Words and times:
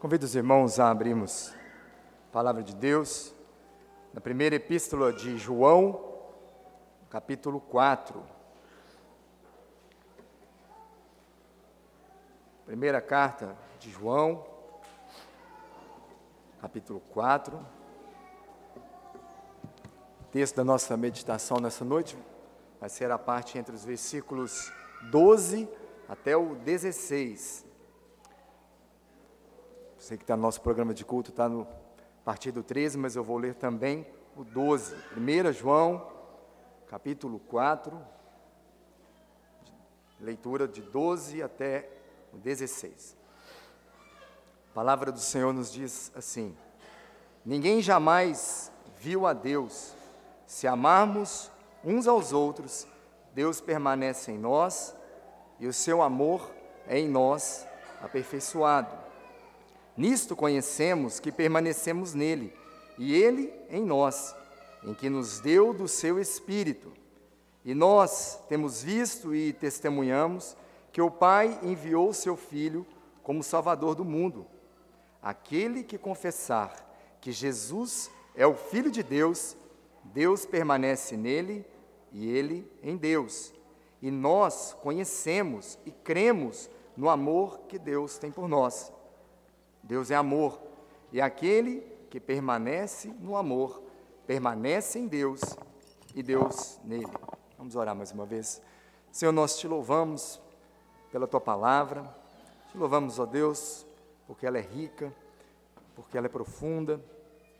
Convido 0.00 0.24
os 0.24 0.34
irmãos 0.34 0.80
a 0.80 0.90
abrirmos 0.90 1.54
a 2.30 2.32
palavra 2.32 2.62
de 2.62 2.74
Deus 2.74 3.34
na 4.14 4.20
primeira 4.22 4.56
epístola 4.56 5.12
de 5.12 5.36
João, 5.36 6.02
capítulo 7.10 7.60
4. 7.60 8.24
Primeira 12.64 13.02
carta 13.02 13.54
de 13.78 13.90
João, 13.90 14.42
capítulo 16.62 17.00
4. 17.12 17.58
O 20.22 20.24
texto 20.32 20.56
da 20.56 20.64
nossa 20.64 20.96
meditação 20.96 21.58
nessa 21.58 21.84
noite 21.84 22.16
vai 22.80 22.88
ser 22.88 23.10
a 23.10 23.18
parte 23.18 23.58
entre 23.58 23.74
os 23.74 23.84
versículos 23.84 24.72
12 25.10 25.68
até 26.08 26.34
o 26.34 26.54
16. 26.54 27.68
Sei 30.00 30.16
que 30.16 30.24
está 30.24 30.34
no 30.34 30.40
nosso 30.40 30.62
programa 30.62 30.94
de 30.94 31.04
culto, 31.04 31.28
está 31.28 31.46
no 31.46 31.68
partido 32.24 32.62
13, 32.62 32.96
mas 32.96 33.16
eu 33.16 33.22
vou 33.22 33.36
ler 33.36 33.54
também 33.54 34.06
o 34.34 34.42
12. 34.42 34.96
1 35.14 35.52
João, 35.52 36.10
capítulo 36.88 37.38
4, 37.38 38.00
leitura 40.18 40.66
de 40.66 40.80
12 40.80 41.42
até 41.42 41.86
o 42.32 42.38
16. 42.38 43.14
A 44.70 44.74
palavra 44.74 45.12
do 45.12 45.20
Senhor 45.20 45.52
nos 45.52 45.70
diz 45.70 46.10
assim: 46.16 46.56
Ninguém 47.44 47.82
jamais 47.82 48.72
viu 48.98 49.26
a 49.26 49.34
Deus. 49.34 49.92
Se 50.46 50.66
amarmos 50.66 51.52
uns 51.84 52.06
aos 52.06 52.32
outros, 52.32 52.86
Deus 53.34 53.60
permanece 53.60 54.32
em 54.32 54.38
nós 54.38 54.96
e 55.58 55.66
o 55.66 55.74
seu 55.74 56.00
amor 56.00 56.50
é 56.86 56.98
em 56.98 57.06
nós 57.06 57.66
aperfeiçoado. 58.00 58.99
Nisto 59.96 60.34
conhecemos 60.34 61.20
que 61.20 61.32
permanecemos 61.32 62.14
nele 62.14 62.52
e 62.98 63.14
ele 63.14 63.52
em 63.68 63.84
nós, 63.84 64.34
em 64.82 64.94
que 64.94 65.08
nos 65.10 65.40
deu 65.40 65.72
do 65.72 65.88
seu 65.88 66.18
Espírito. 66.18 66.92
E 67.64 67.74
nós 67.74 68.38
temos 68.48 68.82
visto 68.82 69.34
e 69.34 69.52
testemunhamos 69.52 70.56
que 70.92 71.00
o 71.00 71.10
Pai 71.10 71.58
enviou 71.62 72.08
o 72.08 72.14
seu 72.14 72.36
Filho 72.36 72.86
como 73.22 73.42
Salvador 73.42 73.94
do 73.94 74.04
mundo. 74.04 74.46
Aquele 75.22 75.82
que 75.82 75.98
confessar 75.98 76.88
que 77.20 77.30
Jesus 77.30 78.10
é 78.34 78.46
o 78.46 78.54
Filho 78.54 78.90
de 78.90 79.02
Deus, 79.02 79.56
Deus 80.04 80.46
permanece 80.46 81.16
nele 81.16 81.66
e 82.12 82.30
ele 82.30 82.70
em 82.82 82.96
Deus. 82.96 83.52
E 84.00 84.10
nós 84.10 84.74
conhecemos 84.80 85.78
e 85.84 85.90
cremos 85.90 86.70
no 86.96 87.08
amor 87.08 87.60
que 87.68 87.78
Deus 87.78 88.18
tem 88.18 88.30
por 88.30 88.48
nós. 88.48 88.92
Deus 89.82 90.10
é 90.10 90.14
amor, 90.14 90.60
e 91.12 91.20
aquele 91.20 91.80
que 92.08 92.20
permanece 92.20 93.08
no 93.20 93.36
amor, 93.36 93.82
permanece 94.26 94.98
em 94.98 95.06
Deus 95.06 95.40
e 96.14 96.22
Deus 96.22 96.78
nele. 96.84 97.12
Vamos 97.56 97.76
orar 97.76 97.94
mais 97.94 98.12
uma 98.12 98.26
vez. 98.26 98.60
Senhor, 99.12 99.32
nós 99.32 99.58
te 99.58 99.66
louvamos 99.66 100.40
pela 101.10 101.26
tua 101.26 101.40
palavra, 101.40 102.04
te 102.70 102.78
louvamos, 102.78 103.18
ó 103.18 103.26
Deus, 103.26 103.86
porque 104.26 104.46
ela 104.46 104.58
é 104.58 104.60
rica, 104.60 105.12
porque 105.94 106.16
ela 106.16 106.26
é 106.26 106.30
profunda. 106.30 107.04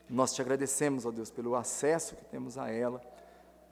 Nós 0.09 0.33
te 0.33 0.41
agradecemos, 0.41 1.07
ó 1.07 1.11
Deus, 1.11 1.31
pelo 1.31 1.55
acesso 1.55 2.17
que 2.17 2.25
temos 2.25 2.57
a 2.57 2.71
ela. 2.71 3.01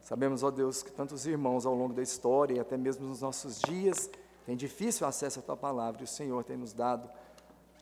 Sabemos, 0.01 0.43
ó 0.43 0.51
Deus, 0.51 0.83
que 0.83 0.91
tantos 0.91 1.27
irmãos 1.27 1.67
ao 1.67 1.75
longo 1.75 1.93
da 1.93 2.03
história 2.03 2.55
e 2.55 2.61
até 2.61 2.77
mesmo 2.77 3.07
nos 3.07 3.21
nossos 3.21 3.61
dias 3.61 4.09
têm 4.47 4.57
difícil 4.57 5.07
acesso 5.07 5.41
à 5.41 5.43
tua 5.43 5.57
palavra 5.57 6.01
e 6.01 6.05
o 6.05 6.09
Senhor 6.09 6.43
tem 6.45 6.57
nos 6.57 6.73
dado 6.73 7.11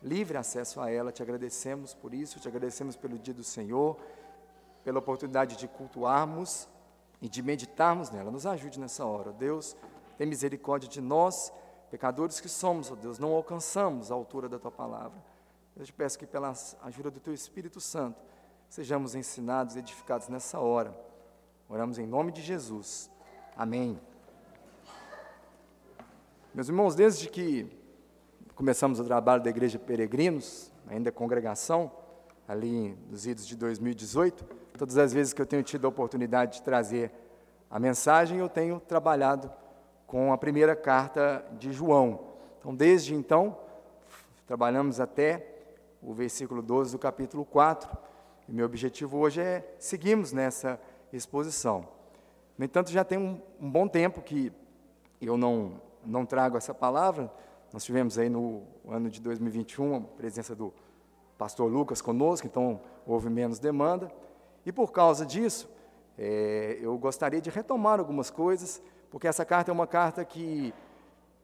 livre 0.02 0.36
acesso 0.36 0.80
a 0.80 0.90
ela. 0.90 1.12
Te 1.12 1.22
agradecemos 1.22 1.94
por 1.94 2.14
isso, 2.14 2.40
te 2.40 2.48
agradecemos 2.48 2.96
pelo 2.96 3.18
dia 3.18 3.34
do 3.34 3.44
Senhor, 3.44 3.96
pela 4.84 4.98
oportunidade 4.98 5.56
de 5.56 5.66
cultuarmos 5.68 6.68
e 7.20 7.28
de 7.28 7.42
meditarmos 7.42 8.10
nela. 8.10 8.30
Nos 8.30 8.46
ajude 8.46 8.78
nessa 8.78 9.04
hora, 9.04 9.32
Deus. 9.32 9.76
Tem 10.16 10.26
misericórdia 10.26 10.88
de 10.88 11.00
nós, 11.00 11.52
pecadores 11.90 12.40
que 12.40 12.48
somos, 12.48 12.90
ó 12.90 12.94
Deus, 12.94 13.18
não 13.18 13.32
alcançamos 13.32 14.10
a 14.10 14.14
altura 14.14 14.48
da 14.48 14.58
tua 14.58 14.70
palavra. 14.70 15.22
Eu 15.76 15.84
te 15.84 15.92
peço 15.92 16.18
que, 16.18 16.26
pela 16.26 16.54
ajuda 16.82 17.10
do 17.10 17.20
teu 17.20 17.34
Espírito 17.34 17.80
Santo, 17.80 18.18
sejamos 18.68 19.14
ensinados 19.14 19.76
edificados 19.76 20.28
nessa 20.28 20.58
hora. 20.58 20.98
Oramos 21.68 21.98
em 21.98 22.06
nome 22.06 22.32
de 22.32 22.40
Jesus. 22.40 23.10
Amém. 23.54 24.00
Meus 26.54 26.68
irmãos, 26.68 26.94
desde 26.94 27.28
que 27.28 27.75
começamos 28.56 28.98
o 28.98 29.04
trabalho 29.04 29.42
da 29.42 29.50
Igreja 29.50 29.78
Peregrinos, 29.78 30.72
ainda 30.88 31.12
congregação, 31.12 31.92
ali 32.48 32.96
nos 33.10 33.26
idos 33.26 33.46
de 33.46 33.54
2018. 33.54 34.44
Todas 34.78 34.96
as 34.96 35.12
vezes 35.12 35.34
que 35.34 35.42
eu 35.42 35.44
tenho 35.44 35.62
tido 35.62 35.84
a 35.84 35.90
oportunidade 35.90 36.54
de 36.54 36.62
trazer 36.62 37.12
a 37.70 37.78
mensagem, 37.78 38.38
eu 38.38 38.48
tenho 38.48 38.80
trabalhado 38.80 39.52
com 40.06 40.32
a 40.32 40.38
primeira 40.38 40.74
carta 40.74 41.44
de 41.58 41.70
João. 41.70 42.18
Então, 42.58 42.74
desde 42.74 43.14
então, 43.14 43.58
trabalhamos 44.46 45.00
até 45.00 45.46
o 46.02 46.14
versículo 46.14 46.62
12 46.62 46.92
do 46.92 46.98
capítulo 46.98 47.44
4. 47.44 47.94
E 48.48 48.52
meu 48.52 48.64
objetivo 48.64 49.18
hoje 49.18 49.42
é 49.42 49.76
seguirmos 49.78 50.32
nessa 50.32 50.80
exposição. 51.12 51.86
No 52.56 52.64
entanto, 52.64 52.90
já 52.90 53.04
tem 53.04 53.18
um, 53.18 53.38
um 53.60 53.70
bom 53.70 53.86
tempo 53.86 54.22
que 54.22 54.50
eu 55.20 55.36
não, 55.36 55.78
não 56.06 56.24
trago 56.24 56.56
essa 56.56 56.72
palavra, 56.72 57.30
nós 57.72 57.84
tivemos 57.84 58.18
aí 58.18 58.28
no 58.28 58.62
ano 58.88 59.10
de 59.10 59.20
2021 59.20 59.96
a 59.96 60.00
presença 60.00 60.54
do 60.54 60.72
pastor 61.36 61.70
Lucas 61.70 62.00
conosco, 62.00 62.46
então 62.46 62.80
houve 63.06 63.28
menos 63.28 63.58
demanda. 63.58 64.10
E 64.64 64.72
por 64.72 64.92
causa 64.92 65.26
disso, 65.26 65.68
é, 66.18 66.78
eu 66.80 66.96
gostaria 66.96 67.40
de 67.40 67.50
retomar 67.50 67.98
algumas 67.98 68.30
coisas, 68.30 68.82
porque 69.10 69.28
essa 69.28 69.44
carta 69.44 69.70
é 69.70 69.72
uma 69.72 69.86
carta 69.86 70.24
que, 70.24 70.72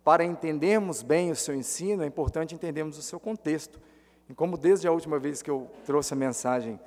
para 0.02 0.24
entendermos 0.24 1.02
bem 1.02 1.30
o 1.30 1.36
seu 1.36 1.54
ensino, 1.54 2.02
é 2.02 2.06
importante 2.06 2.54
entendermos 2.54 2.98
o 2.98 3.02
seu 3.02 3.20
contexto. 3.20 3.80
E 4.28 4.34
como 4.34 4.56
desde 4.56 4.88
a 4.88 4.92
última 4.92 5.18
vez 5.18 5.42
que 5.42 5.50
eu 5.50 5.70
trouxe 5.84 6.14
a 6.14 6.16
mensagem, 6.16 6.80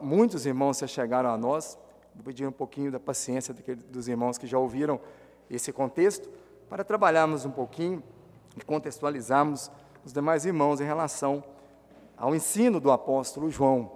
muitos 0.00 0.44
irmãos 0.44 0.76
se 0.76 0.86
chegaram 0.86 1.30
a 1.30 1.38
nós, 1.38 1.78
vou 2.14 2.24
pedir 2.24 2.46
um 2.46 2.52
pouquinho 2.52 2.90
da 2.90 3.00
paciência 3.00 3.54
dos 3.88 4.06
irmãos 4.06 4.36
que 4.36 4.46
já 4.46 4.58
ouviram 4.58 5.00
esse 5.50 5.72
contexto, 5.72 6.28
para 6.68 6.84
trabalharmos 6.84 7.44
um 7.44 7.50
pouquinho 7.50 8.02
e 8.56 8.64
contextualizarmos 8.64 9.70
os 10.04 10.12
demais 10.12 10.44
irmãos 10.44 10.80
em 10.80 10.84
relação 10.84 11.42
ao 12.16 12.34
ensino 12.34 12.80
do 12.80 12.90
apóstolo 12.90 13.50
João. 13.50 13.90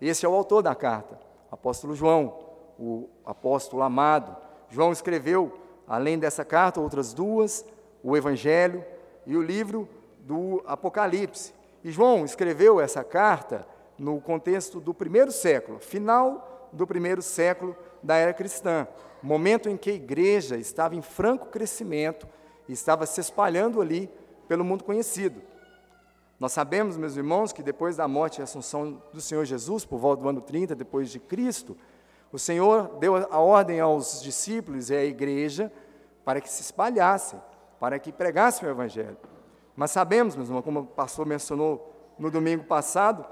Esse 0.00 0.24
é 0.24 0.28
o 0.28 0.34
autor 0.34 0.62
da 0.62 0.74
carta, 0.74 1.18
o 1.50 1.54
apóstolo 1.54 1.94
João, 1.94 2.38
o 2.78 3.08
apóstolo 3.24 3.82
amado. 3.82 4.36
João 4.68 4.92
escreveu, 4.92 5.58
além 5.86 6.18
dessa 6.18 6.44
carta, 6.44 6.80
outras 6.80 7.12
duas, 7.12 7.64
o 8.02 8.16
Evangelho 8.16 8.84
e 9.26 9.36
o 9.36 9.42
livro 9.42 9.88
do 10.20 10.62
Apocalipse. 10.66 11.52
E 11.82 11.90
João 11.90 12.24
escreveu 12.24 12.80
essa 12.80 13.02
carta 13.02 13.66
no 13.98 14.20
contexto 14.20 14.80
do 14.80 14.94
primeiro 14.94 15.32
século, 15.32 15.78
final 15.80 16.68
do 16.72 16.86
primeiro 16.86 17.22
século 17.22 17.74
da 18.02 18.16
era 18.16 18.32
cristã, 18.32 18.86
momento 19.22 19.68
em 19.68 19.76
que 19.76 19.90
a 19.90 19.94
igreja 19.94 20.56
estava 20.56 20.94
em 20.94 21.02
franco 21.02 21.46
crescimento 21.46 22.28
e 22.68 22.72
estava 22.72 23.06
se 23.06 23.20
espalhando 23.20 23.80
ali 23.80 24.10
pelo 24.46 24.64
mundo 24.64 24.84
conhecido. 24.84 25.40
Nós 26.38 26.52
sabemos, 26.52 26.96
meus 26.96 27.16
irmãos, 27.16 27.52
que 27.52 27.62
depois 27.62 27.96
da 27.96 28.06
morte 28.06 28.38
e 28.38 28.42
assunção 28.42 29.02
do 29.12 29.20
Senhor 29.20 29.44
Jesus, 29.44 29.84
por 29.84 29.98
volta 29.98 30.22
do 30.22 30.28
ano 30.28 30.40
30 30.40 30.74
depois 30.74 31.10
de 31.10 31.18
Cristo, 31.18 31.76
o 32.30 32.38
Senhor 32.38 32.96
deu 33.00 33.16
a 33.16 33.38
ordem 33.38 33.80
aos 33.80 34.22
discípulos 34.22 34.90
e 34.90 34.94
à 34.94 35.04
igreja 35.04 35.72
para 36.24 36.40
que 36.40 36.48
se 36.48 36.60
espalhassem, 36.60 37.40
para 37.80 37.98
que 37.98 38.12
pregassem 38.12 38.68
o 38.68 38.70
Evangelho. 38.70 39.16
Mas 39.74 39.90
sabemos, 39.90 40.36
meus 40.36 40.48
irmãos, 40.48 40.62
como 40.62 40.80
o 40.80 40.86
pastor 40.86 41.26
mencionou 41.26 41.92
no 42.18 42.30
domingo 42.30 42.64
passado, 42.64 43.24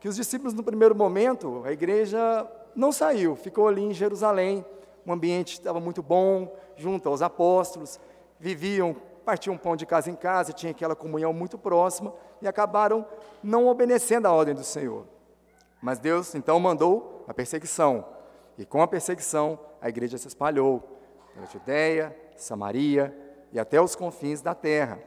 que 0.00 0.08
os 0.08 0.16
discípulos, 0.16 0.52
no 0.52 0.62
primeiro 0.62 0.94
momento, 0.94 1.62
a 1.64 1.72
igreja 1.72 2.46
não 2.74 2.90
saiu, 2.90 3.36
ficou 3.36 3.68
ali 3.68 3.82
em 3.82 3.94
Jerusalém, 3.94 4.64
o 5.06 5.12
ambiente 5.12 5.52
estava 5.52 5.80
muito 5.80 6.02
bom, 6.02 6.54
junto 6.76 7.08
aos 7.08 7.22
apóstolos, 7.22 8.00
viviam, 8.44 8.94
partiam 9.24 9.56
pão 9.56 9.74
de 9.74 9.86
casa 9.86 10.10
em 10.10 10.14
casa, 10.14 10.52
tinha 10.52 10.70
aquela 10.70 10.94
comunhão 10.94 11.32
muito 11.32 11.56
próxima 11.56 12.12
e 12.42 12.46
acabaram 12.46 13.06
não 13.42 13.66
obedecendo 13.68 14.26
a 14.26 14.32
ordem 14.32 14.54
do 14.54 14.62
Senhor. 14.62 15.06
Mas 15.80 15.98
Deus 15.98 16.34
então 16.34 16.60
mandou 16.60 17.24
a 17.26 17.32
perseguição, 17.32 18.04
e 18.58 18.66
com 18.66 18.82
a 18.82 18.86
perseguição 18.86 19.58
a 19.80 19.88
igreja 19.88 20.18
se 20.18 20.28
espalhou 20.28 20.82
pela 21.32 21.46
Judéia, 21.46 22.14
Samaria 22.36 23.16
e 23.50 23.58
até 23.58 23.80
os 23.80 23.96
confins 23.96 24.42
da 24.42 24.54
terra. 24.54 24.98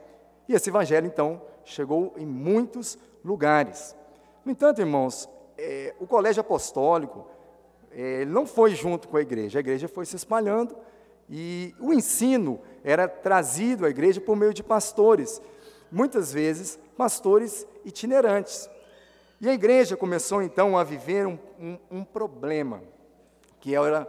E 0.49 0.55
esse 0.55 0.71
evangelho 0.71 1.05
então 1.05 1.39
chegou 1.63 2.15
em 2.17 2.25
muitos 2.25 2.97
lugares. 3.23 3.95
No 4.43 4.51
entanto, 4.51 4.81
irmãos, 4.81 5.29
é, 5.55 5.93
o 5.99 6.07
colégio 6.07 6.41
apostólico 6.41 7.27
é, 7.91 8.25
não 8.25 8.47
foi 8.47 8.71
junto 8.71 9.07
com 9.07 9.17
a 9.17 9.21
igreja, 9.21 9.59
a 9.59 9.61
igreja 9.61 9.87
foi 9.87 10.07
se 10.07 10.15
espalhando 10.15 10.75
e 11.29 11.75
o 11.79 11.93
ensino 11.93 12.59
era 12.87 13.05
trazido 13.05 13.85
à 13.85 13.89
igreja 13.89 14.21
por 14.21 14.37
meio 14.37 14.53
de 14.53 14.63
pastores. 14.63 15.41
muitas 15.91 16.31
vezes 16.31 16.79
pastores 16.95 17.67
itinerantes. 17.83 18.69
E 19.41 19.49
a 19.49 19.53
igreja 19.53 19.97
começou 19.97 20.41
então 20.41 20.77
a 20.77 20.85
viver 20.85 21.27
um, 21.27 21.37
um, 21.59 21.77
um 21.91 22.03
problema, 22.03 22.81
que 23.59 23.75
era 23.75 24.07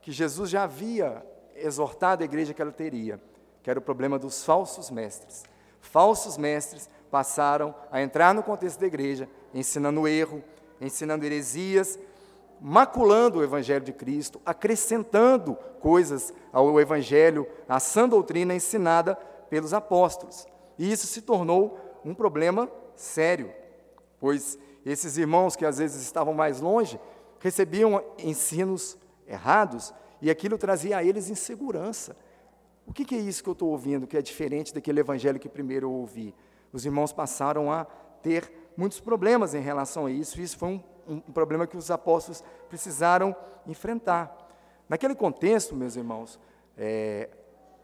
que 0.00 0.12
Jesus 0.12 0.48
já 0.48 0.62
havia 0.62 1.26
exortado 1.56 2.22
a 2.22 2.24
igreja 2.24 2.54
que 2.54 2.62
ela 2.62 2.70
teria, 2.70 3.20
que 3.62 3.68
era 3.68 3.80
o 3.80 3.82
problema 3.82 4.16
dos 4.16 4.44
falsos 4.44 4.90
mestres. 4.90 5.42
Falsos 5.80 6.38
mestres 6.38 6.88
passaram 7.10 7.74
a 7.90 8.00
entrar 8.00 8.32
no 8.32 8.44
contexto 8.44 8.78
da 8.78 8.86
igreja, 8.86 9.28
ensinando 9.52 10.06
erro, 10.06 10.42
ensinando 10.80 11.24
heresias, 11.24 11.98
maculando 12.60 13.38
o 13.38 13.42
Evangelho 13.42 13.84
de 13.84 13.92
Cristo, 13.92 14.40
acrescentando 14.44 15.54
coisas 15.80 16.32
ao 16.52 16.80
Evangelho, 16.80 17.46
à 17.68 17.78
sã 17.78 18.08
doutrina 18.08 18.54
ensinada 18.54 19.16
pelos 19.50 19.74
apóstolos. 19.74 20.46
E 20.78 20.90
isso 20.90 21.06
se 21.06 21.22
tornou 21.22 21.78
um 22.04 22.14
problema 22.14 22.70
sério, 22.94 23.52
pois 24.18 24.58
esses 24.84 25.16
irmãos 25.16 25.56
que 25.56 25.64
às 25.64 25.78
vezes 25.78 26.02
estavam 26.02 26.34
mais 26.34 26.60
longe 26.60 26.98
recebiam 27.40 28.02
ensinos 28.18 28.96
errados 29.26 29.92
e 30.20 30.30
aquilo 30.30 30.56
trazia 30.56 30.98
a 30.98 31.04
eles 31.04 31.28
insegurança. 31.28 32.16
O 32.86 32.92
que, 32.92 33.14
é 33.14 33.18
isso 33.18 33.42
que 33.42 33.48
eu 33.48 33.52
estou 33.52 33.70
ouvindo 33.70 34.06
que 34.06 34.16
é 34.16 34.22
diferente 34.22 34.74
daquele 34.74 35.00
evangelho 35.00 35.38
que 35.38 35.48
primeiro 35.48 35.86
eu 35.86 35.92
ouvi? 35.92 36.34
Os 36.72 36.84
irmãos 36.84 37.12
passaram 37.12 37.70
a 37.70 37.84
ter 38.22 38.50
muitos 38.76 39.00
problemas 39.00 39.54
em 39.54 39.60
relação 39.60 40.06
a 40.06 40.10
isso, 40.10 40.40
e 40.40 40.42
isso 40.42 40.58
foi 40.58 40.68
um, 40.70 40.82
um, 41.08 41.16
um 41.16 41.32
problema 41.32 41.66
que 41.66 41.76
os 41.76 41.90
apóstolos 41.90 42.42
precisaram 42.68 43.34
enfrentar. 43.66 44.36
Naquele 44.88 45.14
contexto, 45.14 45.74
meus 45.74 45.96
irmãos, 45.96 46.38
é, 46.76 47.28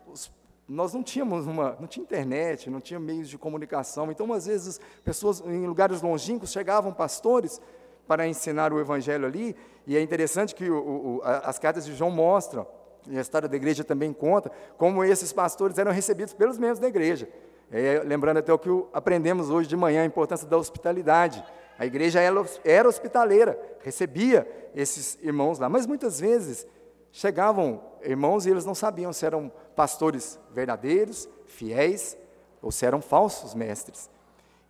os, 0.07 0.31
nós 0.69 0.95
não 0.95 1.03
tínhamos 1.03 1.47
uma, 1.47 1.77
não 1.81 1.87
tinha 1.87 2.03
internet, 2.05 2.71
não 2.71 2.81
tinha 2.81 3.01
meios 3.01 3.29
de 3.29 3.37
comunicação, 3.37 4.11
então 4.11 4.33
às 4.33 4.47
vezes 4.47 4.81
pessoas 5.03 5.41
em 5.41 5.67
lugares 5.67 6.01
longínquos 6.03 6.53
chegavam 6.53 6.93
pastores 6.93 7.61
para 8.07 8.27
ensinar 8.27 8.73
o 8.73 8.81
evangelho 8.81 9.27
ali, 9.27 9.57
e 9.87 9.97
é 9.97 10.01
interessante 10.01 10.55
que 10.55 10.69
o, 10.69 10.77
o, 11.19 11.21
as 11.25 11.59
cartas 11.59 11.85
de 11.85 11.95
João 11.95 12.11
mostram, 12.11 12.67
e 13.09 13.17
a 13.17 13.21
história 13.21 13.49
da 13.49 13.57
igreja 13.57 13.83
também 13.83 14.13
conta, 14.13 14.51
como 14.77 15.03
esses 15.03 15.33
pastores 15.33 15.79
eram 15.79 15.91
recebidos 15.91 16.35
pelos 16.35 16.59
membros 16.59 16.79
da 16.79 16.89
igreja. 16.89 17.29
É, 17.73 18.03
lembrando 18.05 18.39
até 18.39 18.53
o 18.53 18.59
que 18.59 18.69
aprendemos 18.93 19.49
hoje 19.49 19.69
de 19.69 19.77
manhã, 19.77 20.03
a 20.03 20.05
importância 20.05 20.47
da 20.47 20.57
hospitalidade. 20.57 21.45
A 21.81 21.87
igreja 21.87 22.21
era 22.63 22.87
hospitaleira, 22.87 23.59
recebia 23.83 24.47
esses 24.75 25.19
irmãos 25.23 25.59
lá, 25.59 25.67
mas 25.67 25.87
muitas 25.87 26.21
vezes 26.21 26.67
chegavam 27.11 27.83
irmãos 28.03 28.45
e 28.45 28.51
eles 28.51 28.67
não 28.67 28.75
sabiam 28.75 29.15
se 29.15 29.25
eram 29.25 29.51
pastores 29.75 30.39
verdadeiros, 30.53 31.27
fiéis, 31.47 32.19
ou 32.61 32.71
se 32.71 32.85
eram 32.85 33.01
falsos 33.01 33.55
mestres. 33.55 34.11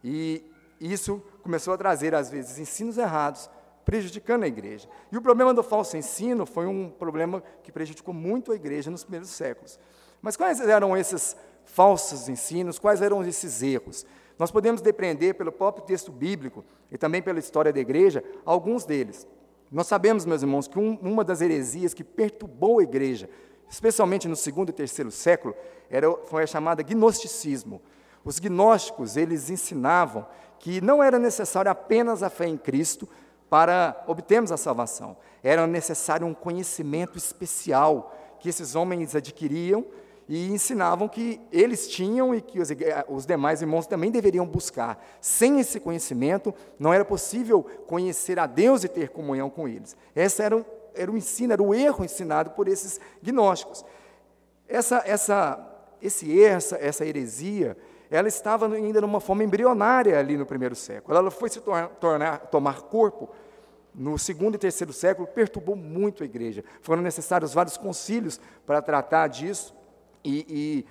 E 0.05 0.49
isso 0.81 1.21
começou 1.43 1.75
a 1.75 1.77
trazer, 1.77 2.15
às 2.15 2.31
vezes, 2.31 2.61
ensinos 2.61 2.97
errados, 2.97 3.51
prejudicando 3.85 4.45
a 4.45 4.47
igreja. 4.47 4.89
E 5.11 5.17
o 5.17 5.23
problema 5.23 5.53
do 5.53 5.65
falso 5.65 5.97
ensino 5.97 6.47
foi 6.47 6.67
um 6.67 6.91
problema 6.91 7.43
que 7.65 7.73
prejudicou 7.73 8.15
muito 8.15 8.53
a 8.53 8.55
igreja 8.55 8.89
nos 8.89 9.03
primeiros 9.03 9.31
séculos. 9.31 9.81
Mas 10.23 10.37
quais 10.37 10.61
eram 10.61 10.97
esses 10.97 11.37
falsos 11.65 12.29
ensinos, 12.29 12.79
quais 12.79 13.03
eram 13.03 13.23
esses 13.25 13.62
erros? 13.62 14.05
Nós 14.39 14.51
podemos 14.51 14.81
depreender 14.81 15.35
pelo 15.35 15.53
próprio 15.53 15.85
texto 15.85 16.11
bíblico 16.11 16.65
e 16.91 16.97
também 16.97 17.21
pela 17.21 17.39
história 17.39 17.73
da 17.73 17.79
igreja 17.79 18.25
alguns 18.45 18.85
deles. 18.85 19.27
Nós 19.71 19.87
sabemos, 19.87 20.25
meus 20.25 20.43
irmãos, 20.43 20.67
que 20.67 20.79
um, 20.79 20.99
uma 21.03 21.23
das 21.23 21.41
heresias 21.41 21.95
que 21.95 22.03
perturbou 22.03 22.81
a 22.81 22.83
igreja, 22.83 23.29
especialmente 23.69 24.27
no 24.27 24.35
segundo 24.35 24.71
e 24.71 24.73
terceiro 24.73 25.11
século, 25.11 25.55
era, 25.89 26.11
foi 26.25 26.43
a 26.43 26.47
chamada 26.47 26.83
gnosticismo. 26.83 27.81
Os 28.25 28.39
gnósticos, 28.39 29.17
eles 29.17 29.51
ensinavam 29.51 30.27
que 30.59 30.81
não 30.81 31.03
era 31.03 31.19
necessário 31.19 31.71
apenas 31.71 32.23
a 32.23 32.31
fé 32.31 32.47
em 32.47 32.56
Cristo 32.56 33.09
para 33.49 34.03
obtermos 34.06 34.51
a 34.53 34.56
salvação. 34.56 35.17
Era 35.43 35.67
necessário 35.67 36.27
um 36.27 36.35
conhecimento 36.35 37.17
especial 37.17 38.17
que 38.39 38.49
esses 38.49 38.75
homens 38.75 39.15
adquiriam 39.15 39.85
e 40.31 40.49
ensinavam 40.53 41.09
que 41.09 41.41
eles 41.50 41.88
tinham 41.88 42.32
e 42.32 42.41
que 42.41 42.61
os, 42.61 42.69
os, 43.09 43.27
demais 43.27 43.62
irmãos 43.62 43.88
também 43.88 44.12
deveriam 44.12 44.47
buscar. 44.47 45.05
Sem 45.21 45.59
esse 45.59 45.81
conhecimento, 45.81 46.55
não 46.79 46.94
era 46.94 47.05
possível 47.05 47.65
conhecer 47.88 48.38
a 48.38 48.47
Deus 48.47 48.85
e 48.85 48.88
ter 48.88 49.09
comunhão 49.09 49.50
com 49.50 49.67
eles. 49.67 49.97
Esse 50.15 50.41
era, 50.41 50.65
era 50.94 51.11
o 51.11 51.17
ensino, 51.17 51.53
era 51.53 51.61
o 51.61 51.75
erro 51.75 52.05
ensinado 52.05 52.50
por 52.50 52.69
esses 52.69 53.00
gnósticos. 53.21 53.85
Essa, 54.69 55.03
essa, 55.05 55.88
esse 56.00 56.41
essa, 56.41 56.77
essa 56.77 57.05
heresia, 57.05 57.77
ela 58.09 58.29
estava 58.29 58.73
ainda 58.73 59.00
numa 59.00 59.19
forma 59.19 59.43
embrionária 59.43 60.17
ali 60.17 60.37
no 60.37 60.47
primeiro 60.47 60.77
século. 60.77 61.19
Ela 61.19 61.32
foi 61.32 61.49
se 61.49 61.61
tornar, 61.99 62.38
tomar 62.53 62.82
corpo 62.82 63.31
no 63.93 64.17
segundo 64.17 64.55
e 64.55 64.59
terceiro 64.59 64.93
século, 64.93 65.27
perturbou 65.27 65.75
muito 65.75 66.23
a 66.23 66.27
igreja. 66.27 66.62
Foram 66.82 67.03
necessários 67.03 67.53
vários 67.53 67.77
concílios 67.77 68.41
para 68.65 68.81
tratar 68.81 69.27
disso 69.27 69.80
e, 70.25 70.84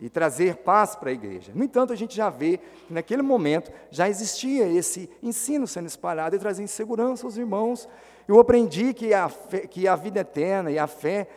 e, 0.00 0.06
e 0.06 0.08
trazer 0.08 0.56
paz 0.56 0.94
para 0.96 1.10
a 1.10 1.12
igreja. 1.12 1.52
No 1.54 1.64
entanto, 1.64 1.92
a 1.92 1.96
gente 1.96 2.16
já 2.16 2.30
vê 2.30 2.58
que 2.86 2.92
naquele 2.92 3.22
momento 3.22 3.70
já 3.90 4.08
existia 4.08 4.66
esse 4.66 5.10
ensino 5.22 5.66
sendo 5.66 5.86
espalhado 5.86 6.36
e 6.36 6.38
trazendo 6.38 6.68
segurança 6.68 7.26
aos 7.26 7.36
irmãos. 7.36 7.88
Eu 8.26 8.38
aprendi 8.38 8.94
que 8.94 9.12
a, 9.12 9.28
fé, 9.28 9.60
que 9.66 9.88
a 9.88 9.96
vida 9.96 10.20
eterna 10.20 10.70
e 10.70 10.78
a 10.78 10.86
fé 10.86 11.28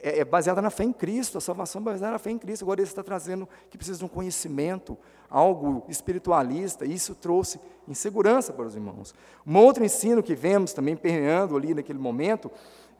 é, 0.00 0.20
é 0.20 0.24
baseada 0.24 0.62
na 0.62 0.70
fé 0.70 0.84
em 0.84 0.92
Cristo, 0.92 1.38
a 1.38 1.40
salvação 1.40 1.80
é 1.80 1.84
baseada 1.84 2.12
na 2.12 2.18
fé 2.18 2.30
em 2.30 2.38
Cristo. 2.38 2.64
Agora 2.64 2.80
ele 2.80 2.88
está 2.88 3.02
trazendo 3.02 3.48
que 3.70 3.76
precisa 3.76 3.98
de 3.98 4.04
um 4.04 4.08
conhecimento, 4.08 4.96
algo 5.28 5.84
espiritualista, 5.88 6.86
e 6.86 6.94
isso 6.94 7.14
trouxe 7.14 7.60
insegurança 7.86 8.52
para 8.52 8.66
os 8.66 8.74
irmãos. 8.74 9.14
Um 9.46 9.56
outro 9.58 9.84
ensino 9.84 10.22
que 10.22 10.34
vemos 10.34 10.72
também 10.72 10.96
permeando 10.96 11.56
ali 11.56 11.74
naquele 11.74 11.98
momento 11.98 12.50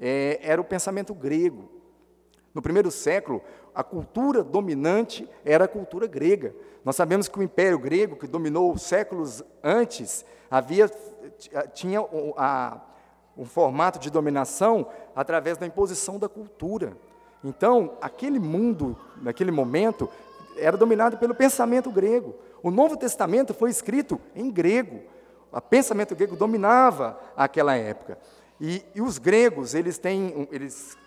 é, 0.00 0.38
era 0.42 0.60
o 0.60 0.64
pensamento 0.64 1.14
grego. 1.14 1.77
No 2.58 2.62
primeiro 2.62 2.90
século, 2.90 3.40
a 3.72 3.84
cultura 3.84 4.42
dominante 4.42 5.28
era 5.44 5.66
a 5.66 5.68
cultura 5.68 6.08
grega. 6.08 6.52
Nós 6.84 6.96
sabemos 6.96 7.28
que 7.28 7.38
o 7.38 7.42
Império 7.44 7.78
Grego, 7.78 8.16
que 8.16 8.26
dominou 8.26 8.76
séculos 8.76 9.44
antes, 9.62 10.24
havia 10.50 10.90
tinha 11.72 12.00
a, 12.36 12.80
um 13.36 13.44
formato 13.44 14.00
de 14.00 14.10
dominação 14.10 14.88
através 15.14 15.56
da 15.56 15.66
imposição 15.66 16.18
da 16.18 16.28
cultura. 16.28 16.96
Então, 17.44 17.96
aquele 18.00 18.40
mundo, 18.40 18.98
naquele 19.22 19.52
momento, 19.52 20.10
era 20.56 20.76
dominado 20.76 21.16
pelo 21.16 21.36
pensamento 21.36 21.92
grego. 21.92 22.34
O 22.60 22.72
Novo 22.72 22.96
Testamento 22.96 23.54
foi 23.54 23.70
escrito 23.70 24.20
em 24.34 24.50
grego. 24.50 25.02
O 25.52 25.60
pensamento 25.60 26.16
grego 26.16 26.34
dominava 26.34 27.20
aquela 27.36 27.76
época. 27.76 28.18
E, 28.60 28.84
e 28.96 29.00
os 29.00 29.16
gregos, 29.16 29.76
eles 29.76 29.96
têm, 29.96 30.48
eles, 30.50 30.98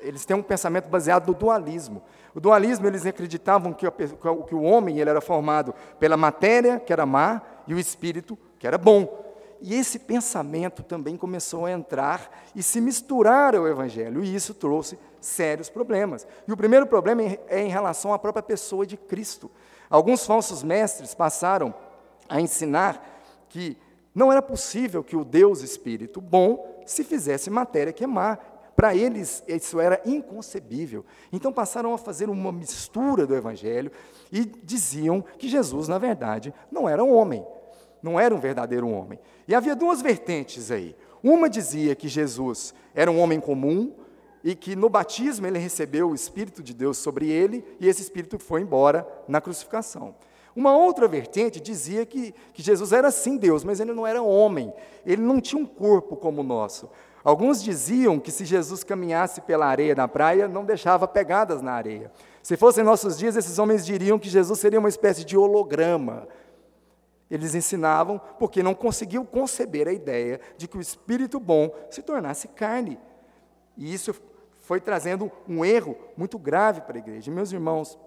eles 0.00 0.24
têm 0.24 0.36
um 0.36 0.42
pensamento 0.42 0.88
baseado 0.88 1.28
no 1.28 1.34
dualismo. 1.34 2.02
O 2.34 2.40
dualismo, 2.40 2.86
eles 2.86 3.04
acreditavam 3.04 3.72
que, 3.72 3.90
que 3.90 4.54
o 4.54 4.62
homem 4.62 5.00
ele 5.00 5.10
era 5.10 5.20
formado 5.20 5.74
pela 5.98 6.16
matéria, 6.16 6.78
que 6.78 6.92
era 6.92 7.04
má, 7.04 7.42
e 7.66 7.74
o 7.74 7.78
espírito, 7.78 8.38
que 8.58 8.66
era 8.66 8.78
bom. 8.78 9.30
E 9.60 9.74
esse 9.74 9.98
pensamento 9.98 10.82
também 10.82 11.16
começou 11.16 11.66
a 11.66 11.72
entrar 11.72 12.30
e 12.54 12.62
se 12.62 12.80
misturar 12.80 13.54
ao 13.54 13.68
Evangelho, 13.68 14.24
e 14.24 14.34
isso 14.34 14.54
trouxe 14.54 14.98
sérios 15.20 15.68
problemas. 15.68 16.26
E 16.48 16.52
o 16.52 16.56
primeiro 16.56 16.86
problema 16.86 17.22
é 17.48 17.60
em 17.60 17.68
relação 17.68 18.12
à 18.12 18.18
própria 18.18 18.42
pessoa 18.42 18.86
de 18.86 18.96
Cristo. 18.96 19.50
Alguns 19.88 20.24
falsos 20.24 20.62
mestres 20.62 21.14
passaram 21.14 21.74
a 22.28 22.40
ensinar 22.40 23.04
que 23.48 23.76
não 24.14 24.32
era 24.32 24.40
possível 24.40 25.04
que 25.04 25.16
o 25.16 25.24
Deus 25.24 25.62
Espírito 25.62 26.20
bom 26.20 26.82
se 26.86 27.04
fizesse 27.04 27.50
matéria 27.50 27.92
que 27.92 28.04
é 28.04 28.06
má. 28.06 28.38
Para 28.80 28.96
eles, 28.96 29.44
isso 29.46 29.78
era 29.78 30.00
inconcebível. 30.06 31.04
Então 31.30 31.52
passaram 31.52 31.92
a 31.92 31.98
fazer 31.98 32.30
uma 32.30 32.50
mistura 32.50 33.26
do 33.26 33.36
Evangelho 33.36 33.92
e 34.32 34.46
diziam 34.46 35.22
que 35.36 35.50
Jesus, 35.50 35.86
na 35.86 35.98
verdade, 35.98 36.54
não 36.72 36.88
era 36.88 37.04
um 37.04 37.14
homem, 37.14 37.44
não 38.02 38.18
era 38.18 38.34
um 38.34 38.40
verdadeiro 38.40 38.88
homem. 38.88 39.18
E 39.46 39.54
havia 39.54 39.76
duas 39.76 40.00
vertentes 40.00 40.70
aí. 40.70 40.96
Uma 41.22 41.50
dizia 41.50 41.94
que 41.94 42.08
Jesus 42.08 42.72
era 42.94 43.10
um 43.10 43.20
homem 43.20 43.38
comum 43.38 43.92
e 44.42 44.54
que 44.54 44.74
no 44.74 44.88
batismo 44.88 45.46
ele 45.46 45.58
recebeu 45.58 46.08
o 46.08 46.14
Espírito 46.14 46.62
de 46.62 46.72
Deus 46.72 46.96
sobre 46.96 47.28
ele 47.28 47.62
e 47.78 47.86
esse 47.86 48.00
Espírito 48.00 48.38
foi 48.38 48.62
embora 48.62 49.06
na 49.28 49.42
crucificação. 49.42 50.14
Uma 50.56 50.74
outra 50.74 51.06
vertente 51.06 51.60
dizia 51.60 52.06
que, 52.06 52.34
que 52.54 52.62
Jesus 52.62 52.92
era 52.92 53.10
sim 53.10 53.36
Deus, 53.36 53.62
mas 53.62 53.78
ele 53.78 53.92
não 53.92 54.06
era 54.06 54.22
homem, 54.22 54.72
ele 55.04 55.20
não 55.20 55.38
tinha 55.38 55.60
um 55.60 55.66
corpo 55.66 56.16
como 56.16 56.40
o 56.40 56.44
nosso. 56.44 56.88
Alguns 57.22 57.62
diziam 57.62 58.18
que 58.18 58.30
se 58.30 58.44
Jesus 58.44 58.82
caminhasse 58.82 59.40
pela 59.42 59.66
areia 59.66 59.94
na 59.94 60.08
praia, 60.08 60.48
não 60.48 60.64
deixava 60.64 61.06
pegadas 61.06 61.60
na 61.60 61.72
areia. 61.72 62.10
Se 62.42 62.56
fossem 62.56 62.82
nossos 62.82 63.18
dias, 63.18 63.36
esses 63.36 63.58
homens 63.58 63.84
diriam 63.84 64.18
que 64.18 64.28
Jesus 64.28 64.58
seria 64.58 64.78
uma 64.78 64.88
espécie 64.88 65.24
de 65.24 65.36
holograma, 65.36 66.26
eles 67.30 67.54
ensinavam 67.54 68.20
porque 68.38 68.62
não 68.62 68.74
conseguiam 68.74 69.24
conceber 69.24 69.86
a 69.86 69.92
ideia 69.92 70.40
de 70.56 70.66
que 70.66 70.76
o 70.76 70.80
espírito 70.80 71.38
bom 71.38 71.70
se 71.90 72.02
tornasse 72.02 72.48
carne. 72.48 72.98
E 73.76 73.92
isso 73.94 74.14
foi 74.58 74.80
trazendo 74.80 75.30
um 75.48 75.64
erro 75.64 75.96
muito 76.16 76.38
grave 76.38 76.80
para 76.80 76.96
a 76.96 76.98
igreja. 76.98 77.30
Meus 77.30 77.52
irmãos, 77.52 77.98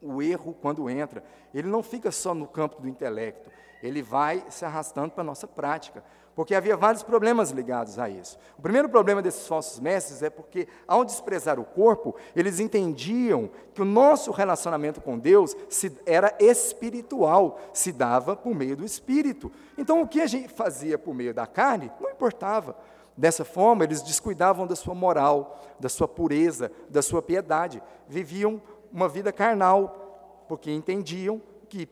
o 0.00 0.22
erro, 0.22 0.54
quando 0.60 0.88
entra, 0.88 1.22
ele 1.52 1.68
não 1.68 1.82
fica 1.82 2.10
só 2.10 2.32
no 2.32 2.46
campo 2.46 2.80
do 2.80 2.88
intelecto, 2.88 3.50
ele 3.82 4.02
vai 4.02 4.44
se 4.48 4.64
arrastando 4.64 5.10
para 5.10 5.22
a 5.22 5.24
nossa 5.24 5.46
prática, 5.46 6.04
porque 6.34 6.54
havia 6.54 6.76
vários 6.76 7.02
problemas 7.02 7.50
ligados 7.50 7.98
a 7.98 8.08
isso. 8.08 8.38
O 8.56 8.62
primeiro 8.62 8.88
problema 8.88 9.20
desses 9.20 9.46
falsos 9.46 9.80
mestres 9.80 10.22
é 10.22 10.30
porque, 10.30 10.68
ao 10.86 11.04
desprezar 11.04 11.58
o 11.58 11.64
corpo, 11.64 12.14
eles 12.34 12.60
entendiam 12.60 13.50
que 13.74 13.82
o 13.82 13.84
nosso 13.84 14.30
relacionamento 14.30 15.00
com 15.00 15.18
Deus 15.18 15.56
se, 15.68 15.92
era 16.06 16.34
espiritual, 16.38 17.58
se 17.72 17.92
dava 17.92 18.36
por 18.36 18.54
meio 18.54 18.76
do 18.76 18.84
espírito. 18.84 19.50
Então, 19.76 20.00
o 20.00 20.08
que 20.08 20.20
a 20.20 20.26
gente 20.26 20.48
fazia 20.48 20.96
por 20.96 21.14
meio 21.14 21.34
da 21.34 21.46
carne 21.46 21.90
não 22.00 22.10
importava. 22.10 22.76
Dessa 23.16 23.44
forma, 23.44 23.84
eles 23.84 24.00
descuidavam 24.00 24.66
da 24.66 24.76
sua 24.76 24.94
moral, 24.94 25.60
da 25.78 25.88
sua 25.88 26.08
pureza, 26.08 26.70
da 26.88 27.02
sua 27.02 27.20
piedade. 27.20 27.82
Viviam 28.08 28.62
uma 28.92 29.08
vida 29.08 29.32
carnal, 29.32 30.44
porque 30.48 30.70
entendiam 30.72 31.40
que 31.68 31.86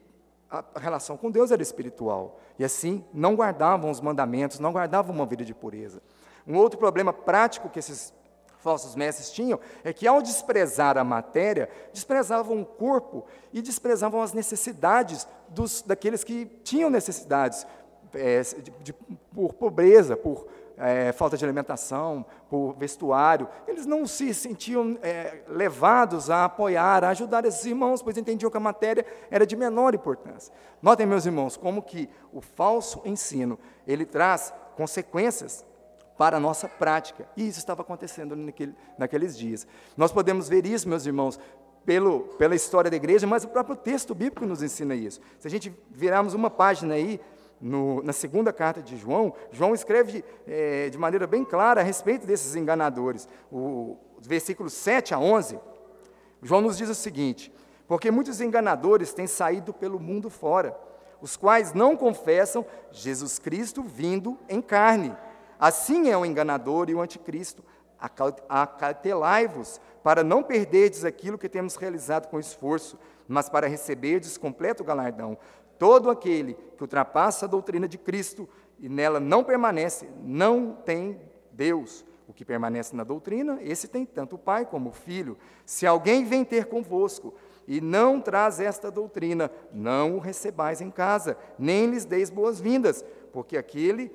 a 0.50 0.64
relação 0.76 1.16
com 1.16 1.30
Deus 1.30 1.50
era 1.50 1.62
espiritual. 1.62 2.40
E 2.58 2.64
assim, 2.64 3.04
não 3.12 3.34
guardavam 3.34 3.90
os 3.90 4.00
mandamentos, 4.00 4.58
não 4.58 4.72
guardavam 4.72 5.14
uma 5.14 5.26
vida 5.26 5.44
de 5.44 5.54
pureza. 5.54 6.00
Um 6.46 6.56
outro 6.56 6.78
problema 6.78 7.12
prático 7.12 7.68
que 7.68 7.78
esses 7.78 8.12
falsos 8.58 8.94
mestres 8.94 9.30
tinham 9.30 9.60
é 9.84 9.92
que, 9.92 10.06
ao 10.06 10.22
desprezar 10.22 10.96
a 10.98 11.04
matéria, 11.04 11.68
desprezavam 11.92 12.60
o 12.60 12.66
corpo 12.66 13.26
e 13.52 13.60
desprezavam 13.60 14.22
as 14.22 14.32
necessidades 14.32 15.28
dos, 15.48 15.82
daqueles 15.82 16.24
que 16.24 16.46
tinham 16.64 16.90
necessidades 16.90 17.66
é, 18.14 18.42
de, 18.42 18.70
de, 18.82 18.92
por 19.34 19.52
pobreza, 19.54 20.16
por 20.16 20.46
é, 20.78 21.12
falta 21.12 21.36
de 21.36 21.44
alimentação, 21.44 22.24
por 22.48 22.74
vestuário, 22.74 23.48
eles 23.66 23.84
não 23.84 24.06
se 24.06 24.32
sentiam 24.32 24.98
é, 25.02 25.42
levados 25.48 26.30
a 26.30 26.44
apoiar, 26.44 27.04
a 27.04 27.10
ajudar 27.10 27.44
esses 27.44 27.64
irmãos, 27.64 28.02
pois 28.02 28.16
entendiam 28.16 28.50
que 28.50 28.56
a 28.56 28.60
matéria 28.60 29.04
era 29.30 29.46
de 29.46 29.56
menor 29.56 29.94
importância. 29.94 30.52
Notem, 30.80 31.06
meus 31.06 31.26
irmãos, 31.26 31.56
como 31.56 31.82
que 31.82 32.08
o 32.32 32.40
falso 32.40 33.02
ensino, 33.04 33.58
ele 33.86 34.06
traz 34.06 34.54
consequências 34.76 35.66
para 36.16 36.36
a 36.36 36.40
nossa 36.40 36.68
prática, 36.68 37.28
e 37.36 37.46
isso 37.46 37.58
estava 37.58 37.82
acontecendo 37.82 38.34
naquele, 38.34 38.74
naqueles 38.96 39.36
dias. 39.38 39.66
Nós 39.96 40.10
podemos 40.10 40.48
ver 40.48 40.66
isso, 40.66 40.88
meus 40.88 41.06
irmãos, 41.06 41.38
pelo, 41.84 42.20
pela 42.36 42.54
história 42.54 42.90
da 42.90 42.96
igreja, 42.96 43.26
mas 43.26 43.44
o 43.44 43.48
próprio 43.48 43.76
texto 43.76 44.14
bíblico 44.14 44.44
nos 44.44 44.62
ensina 44.62 44.94
isso. 44.94 45.20
Se 45.38 45.46
a 45.46 45.50
gente 45.50 45.72
virarmos 45.90 46.34
uma 46.34 46.50
página 46.50 46.94
aí, 46.94 47.20
no, 47.60 48.02
na 48.02 48.12
segunda 48.12 48.52
carta 48.52 48.80
de 48.82 48.96
João, 48.96 49.34
João 49.50 49.74
escreve 49.74 50.24
é, 50.46 50.88
de 50.88 50.98
maneira 50.98 51.26
bem 51.26 51.44
clara 51.44 51.80
a 51.80 51.84
respeito 51.84 52.26
desses 52.26 52.54
enganadores. 52.54 53.28
O, 53.50 53.96
os 54.20 54.26
versículos 54.26 54.72
7 54.72 55.14
a 55.14 55.18
11, 55.18 55.58
João 56.42 56.60
nos 56.60 56.76
diz 56.76 56.88
o 56.88 56.94
seguinte: 56.94 57.52
Porque 57.86 58.10
muitos 58.10 58.40
enganadores 58.40 59.12
têm 59.12 59.26
saído 59.26 59.72
pelo 59.72 59.98
mundo 59.98 60.30
fora, 60.30 60.76
os 61.20 61.36
quais 61.36 61.72
não 61.72 61.96
confessam 61.96 62.64
Jesus 62.90 63.38
Cristo 63.38 63.82
vindo 63.82 64.38
em 64.48 64.60
carne. 64.60 65.14
Assim 65.58 66.08
é 66.10 66.16
o 66.16 66.24
enganador 66.24 66.88
e 66.88 66.94
o 66.94 67.00
anticristo. 67.00 67.64
Acautelai-vos, 68.48 69.80
para 70.04 70.22
não 70.22 70.40
perderdes 70.40 71.04
aquilo 71.04 71.36
que 71.36 71.48
temos 71.48 71.74
realizado 71.74 72.28
com 72.28 72.38
esforço, 72.38 72.96
mas 73.26 73.48
para 73.48 73.66
receberdes 73.66 74.38
completo 74.38 74.84
galardão. 74.84 75.36
Todo 75.78 76.10
aquele 76.10 76.54
que 76.54 76.82
ultrapassa 76.82 77.46
a 77.46 77.48
doutrina 77.48 77.86
de 77.86 77.96
Cristo 77.96 78.48
e 78.78 78.88
nela 78.88 79.20
não 79.20 79.44
permanece, 79.44 80.08
não 80.22 80.72
tem 80.72 81.20
Deus. 81.52 82.04
O 82.26 82.32
que 82.32 82.44
permanece 82.44 82.94
na 82.94 83.04
doutrina, 83.04 83.58
esse 83.62 83.88
tem 83.88 84.04
tanto 84.04 84.36
o 84.36 84.38
Pai 84.38 84.66
como 84.66 84.90
o 84.90 84.92
Filho. 84.92 85.38
Se 85.64 85.86
alguém 85.86 86.24
vem 86.24 86.44
ter 86.44 86.66
convosco 86.66 87.34
e 87.66 87.80
não 87.80 88.20
traz 88.20 88.60
esta 88.60 88.90
doutrina, 88.90 89.50
não 89.72 90.16
o 90.16 90.18
recebais 90.18 90.80
em 90.80 90.90
casa, 90.90 91.38
nem 91.58 91.86
lhes 91.86 92.04
deis 92.04 92.28
boas-vindas, 92.28 93.04
porque 93.32 93.56
aquele 93.56 94.12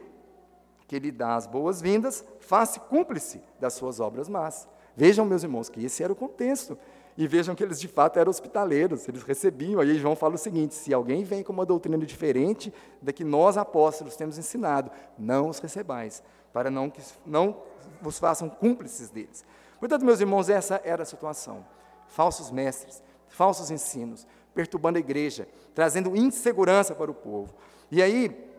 que 0.87 0.99
lhe 0.99 1.11
dá 1.11 1.35
as 1.35 1.47
boas-vindas, 1.47 2.23
faz 2.39 2.77
cúmplice 2.77 3.41
das 3.59 3.73
suas 3.73 3.99
obras 3.99 4.29
más. 4.29 4.67
Vejam, 4.95 5.25
meus 5.25 5.41
irmãos, 5.41 5.69
que 5.69 5.83
esse 5.83 6.03
era 6.03 6.13
o 6.13 6.15
contexto. 6.15 6.77
E 7.17 7.27
vejam 7.27 7.53
que 7.53 7.63
eles 7.63 7.79
de 7.79 7.87
fato 7.87 8.17
eram 8.17 8.29
hospitaleiros, 8.29 9.07
eles 9.07 9.23
recebiam. 9.23 9.79
Aí 9.79 9.97
João 9.97 10.15
fala 10.15 10.35
o 10.35 10.37
seguinte: 10.37 10.73
se 10.73 10.93
alguém 10.93 11.23
vem 11.23 11.43
com 11.43 11.53
uma 11.53 11.65
doutrina 11.65 11.97
diferente 12.05 12.73
da 13.01 13.13
que 13.13 13.23
nós 13.23 13.57
apóstolos 13.57 14.15
temos 14.15 14.37
ensinado, 14.37 14.91
não 15.17 15.49
os 15.49 15.59
recebais, 15.59 16.23
para 16.51 16.71
não 16.71 16.89
que 16.89 17.01
não 17.25 17.57
vos 18.01 18.17
façam 18.17 18.49
cúmplices 18.49 19.09
deles. 19.09 19.45
Portanto, 19.79 20.05
meus 20.05 20.19
irmãos, 20.19 20.49
essa 20.49 20.81
era 20.83 21.03
a 21.03 21.05
situação. 21.05 21.65
Falsos 22.07 22.49
mestres, 22.49 23.03
falsos 23.27 23.69
ensinos, 23.69 24.25
perturbando 24.53 24.97
a 24.97 25.01
igreja, 25.01 25.47
trazendo 25.75 26.15
insegurança 26.15 26.95
para 26.95 27.11
o 27.11 27.13
povo. 27.13 27.53
E 27.91 28.01
aí, 28.01 28.49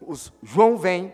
os, 0.00 0.32
João 0.42 0.76
vem 0.76 1.12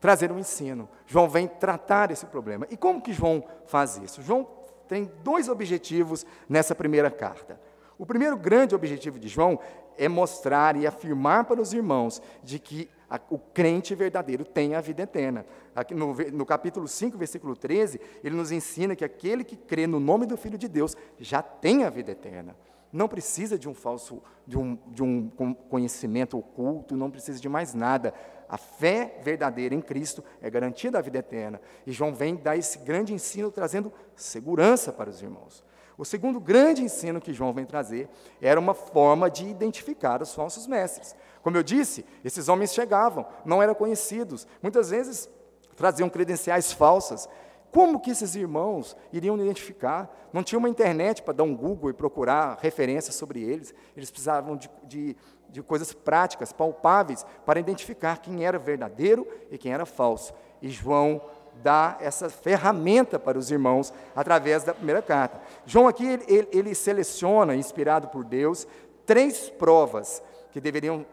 trazer 0.00 0.32
um 0.32 0.38
ensino. 0.38 0.88
João 1.06 1.28
vem 1.28 1.46
tratar 1.46 2.10
esse 2.10 2.26
problema. 2.26 2.66
E 2.70 2.76
como 2.76 3.00
que 3.00 3.12
João 3.12 3.44
faz 3.66 3.96
isso? 3.98 4.22
João 4.22 4.48
tem 4.88 5.10
dois 5.22 5.48
objetivos 5.48 6.26
nessa 6.48 6.74
primeira 6.74 7.10
carta. 7.10 7.60
O 7.98 8.06
primeiro 8.06 8.36
grande 8.36 8.74
objetivo 8.74 9.18
de 9.18 9.28
João 9.28 9.58
é 9.96 10.08
mostrar 10.08 10.76
e 10.76 10.86
afirmar 10.86 11.44
para 11.44 11.60
os 11.60 11.72
irmãos 11.72 12.20
de 12.42 12.58
que 12.58 12.88
a, 13.08 13.20
o 13.30 13.38
crente 13.38 13.94
verdadeiro 13.94 14.44
tem 14.44 14.74
a 14.74 14.80
vida 14.80 15.02
eterna. 15.02 15.44
Aqui 15.74 15.94
no, 15.94 16.14
no, 16.32 16.46
capítulo 16.46 16.88
5, 16.88 17.16
versículo 17.18 17.54
13, 17.54 18.00
ele 18.24 18.34
nos 18.34 18.50
ensina 18.50 18.96
que 18.96 19.04
aquele 19.04 19.44
que 19.44 19.56
crê 19.56 19.86
no 19.86 20.00
nome 20.00 20.26
do 20.26 20.36
Filho 20.36 20.56
de 20.56 20.66
Deus 20.66 20.96
já 21.18 21.42
tem 21.42 21.84
a 21.84 21.90
vida 21.90 22.12
eterna. 22.12 22.56
Não 22.90 23.08
precisa 23.08 23.58
de 23.58 23.68
um 23.68 23.74
falso, 23.74 24.22
de 24.46 24.58
um, 24.58 24.78
de 24.88 25.02
um 25.02 25.28
conhecimento 25.70 26.36
oculto, 26.36 26.96
não 26.96 27.10
precisa 27.10 27.40
de 27.40 27.48
mais 27.48 27.72
nada. 27.74 28.12
A 28.52 28.58
fé 28.58 29.18
verdadeira 29.22 29.74
em 29.74 29.80
Cristo 29.80 30.22
é 30.42 30.50
garantia 30.50 30.90
da 30.90 31.00
vida 31.00 31.16
eterna. 31.16 31.58
E 31.86 31.90
João 31.90 32.14
vem 32.14 32.36
dar 32.36 32.54
esse 32.54 32.76
grande 32.80 33.14
ensino 33.14 33.50
trazendo 33.50 33.90
segurança 34.14 34.92
para 34.92 35.08
os 35.08 35.22
irmãos. 35.22 35.64
O 35.96 36.04
segundo 36.04 36.38
grande 36.38 36.82
ensino 36.82 37.18
que 37.18 37.32
João 37.32 37.54
vem 37.54 37.64
trazer 37.64 38.10
era 38.42 38.60
uma 38.60 38.74
forma 38.74 39.30
de 39.30 39.48
identificar 39.48 40.20
os 40.20 40.34
falsos 40.34 40.66
mestres. 40.66 41.16
Como 41.42 41.56
eu 41.56 41.62
disse, 41.62 42.04
esses 42.22 42.46
homens 42.46 42.74
chegavam, 42.74 43.24
não 43.42 43.62
eram 43.62 43.74
conhecidos, 43.74 44.46
muitas 44.60 44.90
vezes 44.90 45.30
traziam 45.74 46.10
credenciais 46.10 46.72
falsas. 46.72 47.26
Como 47.70 48.00
que 48.00 48.10
esses 48.10 48.34
irmãos 48.34 48.94
iriam 49.14 49.38
identificar? 49.38 50.14
Não 50.30 50.42
tinha 50.42 50.58
uma 50.58 50.68
internet 50.68 51.22
para 51.22 51.32
dar 51.32 51.44
um 51.44 51.56
Google 51.56 51.88
e 51.88 51.94
procurar 51.94 52.58
referências 52.60 53.14
sobre 53.14 53.42
eles. 53.42 53.74
Eles 53.96 54.10
precisavam 54.10 54.58
de, 54.58 54.70
de 54.84 55.16
de 55.52 55.62
coisas 55.62 55.92
práticas, 55.92 56.52
palpáveis, 56.52 57.24
para 57.46 57.60
identificar 57.60 58.18
quem 58.18 58.44
era 58.44 58.58
verdadeiro 58.58 59.28
e 59.50 59.58
quem 59.58 59.72
era 59.72 59.84
falso. 59.86 60.32
E 60.60 60.68
João 60.70 61.20
dá 61.62 61.98
essa 62.00 62.30
ferramenta 62.30 63.18
para 63.18 63.38
os 63.38 63.50
irmãos 63.50 63.92
através 64.16 64.64
da 64.64 64.72
primeira 64.72 65.02
carta. 65.02 65.40
João 65.66 65.86
aqui 65.86 66.06
ele, 66.06 66.24
ele, 66.26 66.48
ele 66.50 66.74
seleciona, 66.74 67.54
inspirado 67.54 68.08
por 68.08 68.24
Deus, 68.24 68.66
três 69.04 69.50
provas 69.50 70.22
que 70.50 70.60
deveriam 70.60 71.04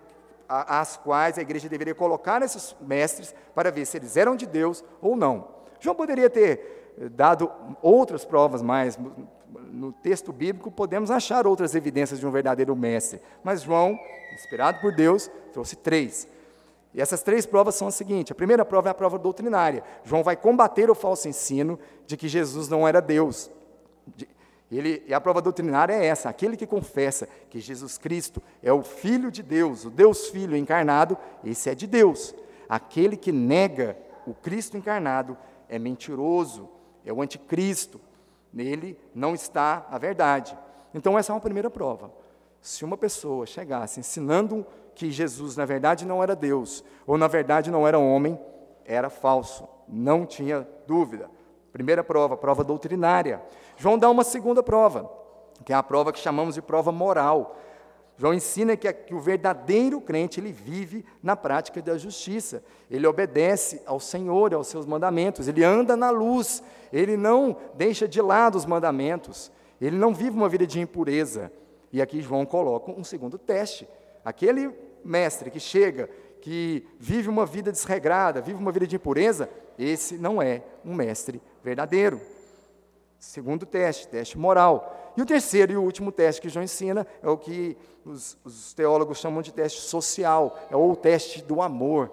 as 0.48 0.98
quais 0.98 1.38
a 1.38 1.41
igreja 1.41 1.69
deveria 1.69 1.93
colocar 1.93 2.41
esses 2.41 2.75
mestres 2.81 3.36
para 3.53 3.69
ver 3.69 3.86
se 3.86 3.98
eles 3.98 4.17
eram 4.17 4.36
de 4.36 4.48
Deus 4.48 4.84
ou 5.01 5.15
não. 5.15 5.48
João 5.79 5.96
poderia 5.96 6.29
ter 6.29 6.98
dado 7.12 7.51
outras 7.81 8.25
provas 8.25 8.62
mais 8.62 8.98
no 9.72 9.91
texto 9.91 10.32
bíblico 10.32 10.70
podemos 10.72 11.10
achar 11.10 11.48
outras 11.48 11.75
evidências 11.75 12.20
de 12.20 12.27
um 12.27 12.32
verdadeiro 12.32 12.75
mestre, 12.75 13.22
mas 13.44 13.63
João, 13.63 13.98
inspirado 14.34 14.79
por 14.79 14.94
Deus, 14.94 15.29
trouxe 15.51 15.75
três. 15.75 16.27
E 16.94 17.01
essas 17.01 17.22
três 17.22 17.46
provas 17.46 17.75
são 17.75 17.88
as 17.88 17.96
seguintes: 17.96 18.32
a 18.32 18.36
primeira 18.36 18.65
prova 18.65 18.89
é 18.89 18.91
a 18.91 18.96
prova 18.96 19.18
doutrinária. 19.18 19.84
João 20.03 20.24
vai 20.24 20.36
combater 20.36 20.89
o 20.89 20.96
falso 20.96 21.27
ensino 21.27 21.79
de 22.06 22.18
que 22.18 22.27
Jesus 22.27 22.68
não 22.68 22.88
era 22.88 23.01
Deus. 23.01 23.50
Ele, 24.72 25.03
e 25.08 25.13
a 25.13 25.22
prova 25.22 25.41
doutrinária 25.41 25.94
é 25.94 26.06
essa: 26.06 26.29
aquele 26.29 26.58
que 26.58 26.68
confessa 26.68 27.27
que 27.50 27.60
Jesus 27.60 27.98
Cristo 27.98 28.41
é 28.62 28.72
o 28.72 28.84
Filho 28.84 29.32
de 29.32 29.41
Deus, 29.41 29.86
o 29.86 29.89
Deus 29.89 30.29
Filho 30.29 30.56
encarnado, 30.56 31.18
esse 31.44 31.70
é 31.70 31.75
de 31.75 31.88
Deus. 31.88 32.36
Aquele 32.68 33.18
que 33.18 33.32
nega 33.32 33.98
o 34.27 34.34
Cristo 34.34 34.77
encarnado 34.77 35.38
é 35.68 35.79
mentiroso, 35.79 36.70
é 37.03 37.12
o 37.12 37.22
anticristo, 37.22 38.00
Nele 38.51 38.98
não 39.13 39.34
está 39.34 39.86
a 39.89 39.98
verdade. 39.98 40.58
Então, 40.94 41.18
essa 41.18 41.32
é 41.32 41.36
uma 41.36 41.41
primeira 41.41 41.70
prova. 41.70 42.12
Se 42.62 42.84
uma 42.84 42.98
pessoa 42.98 43.46
chegasse 43.46 44.00
ensinando 44.00 44.65
que 44.96 45.12
Jesus, 45.12 45.56
na 45.56 45.65
verdade, 45.65 46.06
não 46.06 46.22
era 46.22 46.36
Deus, 46.36 46.84
ou 47.08 47.18
na 47.18 47.27
verdade 47.27 47.72
não 47.72 47.88
era 47.88 47.98
homem, 47.98 48.38
era 48.84 49.10
falso, 49.10 49.68
não 49.88 50.25
tinha 50.25 50.68
dúvida. 50.86 51.29
Primeira 51.72 52.03
prova, 52.03 52.36
prova 52.36 52.63
doutrinária. 52.63 53.41
João 53.77 53.98
dá 53.98 54.10
uma 54.10 54.24
segunda 54.24 54.62
prova, 54.62 55.10
que 55.63 55.72
é 55.72 55.75
a 55.75 55.84
prova 55.84 56.12
que 56.12 56.20
chamamos 56.20 56.56
de 56.56 56.62
prova 56.62 56.91
moral. 56.91 57.56
João 58.19 58.33
ensina 58.33 58.75
que, 58.75 58.91
que, 58.91 59.15
o 59.15 59.19
verdadeiro 59.21 60.01
crente 60.01 60.41
ele 60.41 60.51
vive 60.51 61.05
na 61.23 61.38
prática 61.38 61.81
da 61.81 61.97
justiça, 61.97 62.61
ele 62.91 63.07
obedece 63.07 63.81
ao 63.85 63.97
Senhor, 63.97 64.53
aos 64.53 64.67
seus 64.67 64.85
mandamentos, 64.85 65.47
ele 65.47 65.63
anda 65.63 65.95
na 65.95 66.09
luz, 66.09 66.61
ele 66.91 67.15
não 67.15 67.55
deixa 67.75 68.09
de 68.09 68.21
lado 68.21 68.57
os 68.57 68.65
mandamentos, 68.65 69.49
ele 69.79 69.95
não 69.95 70.13
vive 70.13 70.35
uma 70.35 70.49
vida 70.49 70.67
de 70.67 70.81
impureza, 70.81 71.49
E 71.93 72.01
aqui 72.01 72.21
João 72.21 72.45
coloca 72.45 72.91
um 72.91 73.05
segundo 73.05 73.38
teste. 73.38 73.88
Aquele 74.25 74.69
mestre 75.01 75.49
que 75.49 75.59
chega, 75.61 76.09
que 76.41 76.85
vive 76.99 77.29
uma 77.29 77.45
vida 77.45 77.71
desregrada, 77.71 78.41
vive 78.41 78.59
uma 78.59 78.71
vida 78.73 78.85
de 78.85 78.97
impureza, 78.97 79.49
esse 79.77 80.17
não 80.17 80.41
é 80.41 80.61
um 80.83 80.93
mestre 80.93 81.41
verdadeiro. 81.63 82.19
Segundo 83.17 83.65
teste, 83.65 84.09
teste 84.09 84.38
moral. 84.38 84.99
E 85.19 85.21
o 85.21 85.25
terceiro 85.25 85.73
e 85.73 85.75
o 85.75 85.83
último 85.83 86.13
teste 86.13 86.41
que 86.41 86.47
João 86.47 86.63
ensina 86.63 87.05
é 87.21 87.27
o 87.27 87.38
que 87.38 87.75
os, 88.05 88.38
os 88.41 88.73
teólogos 88.73 89.17
chamam 89.17 89.41
de 89.41 89.51
teste 89.51 89.81
social, 89.81 90.57
é 90.71 90.77
o 90.77 90.95
teste 90.95 91.43
do 91.43 91.61
amor. 91.61 92.09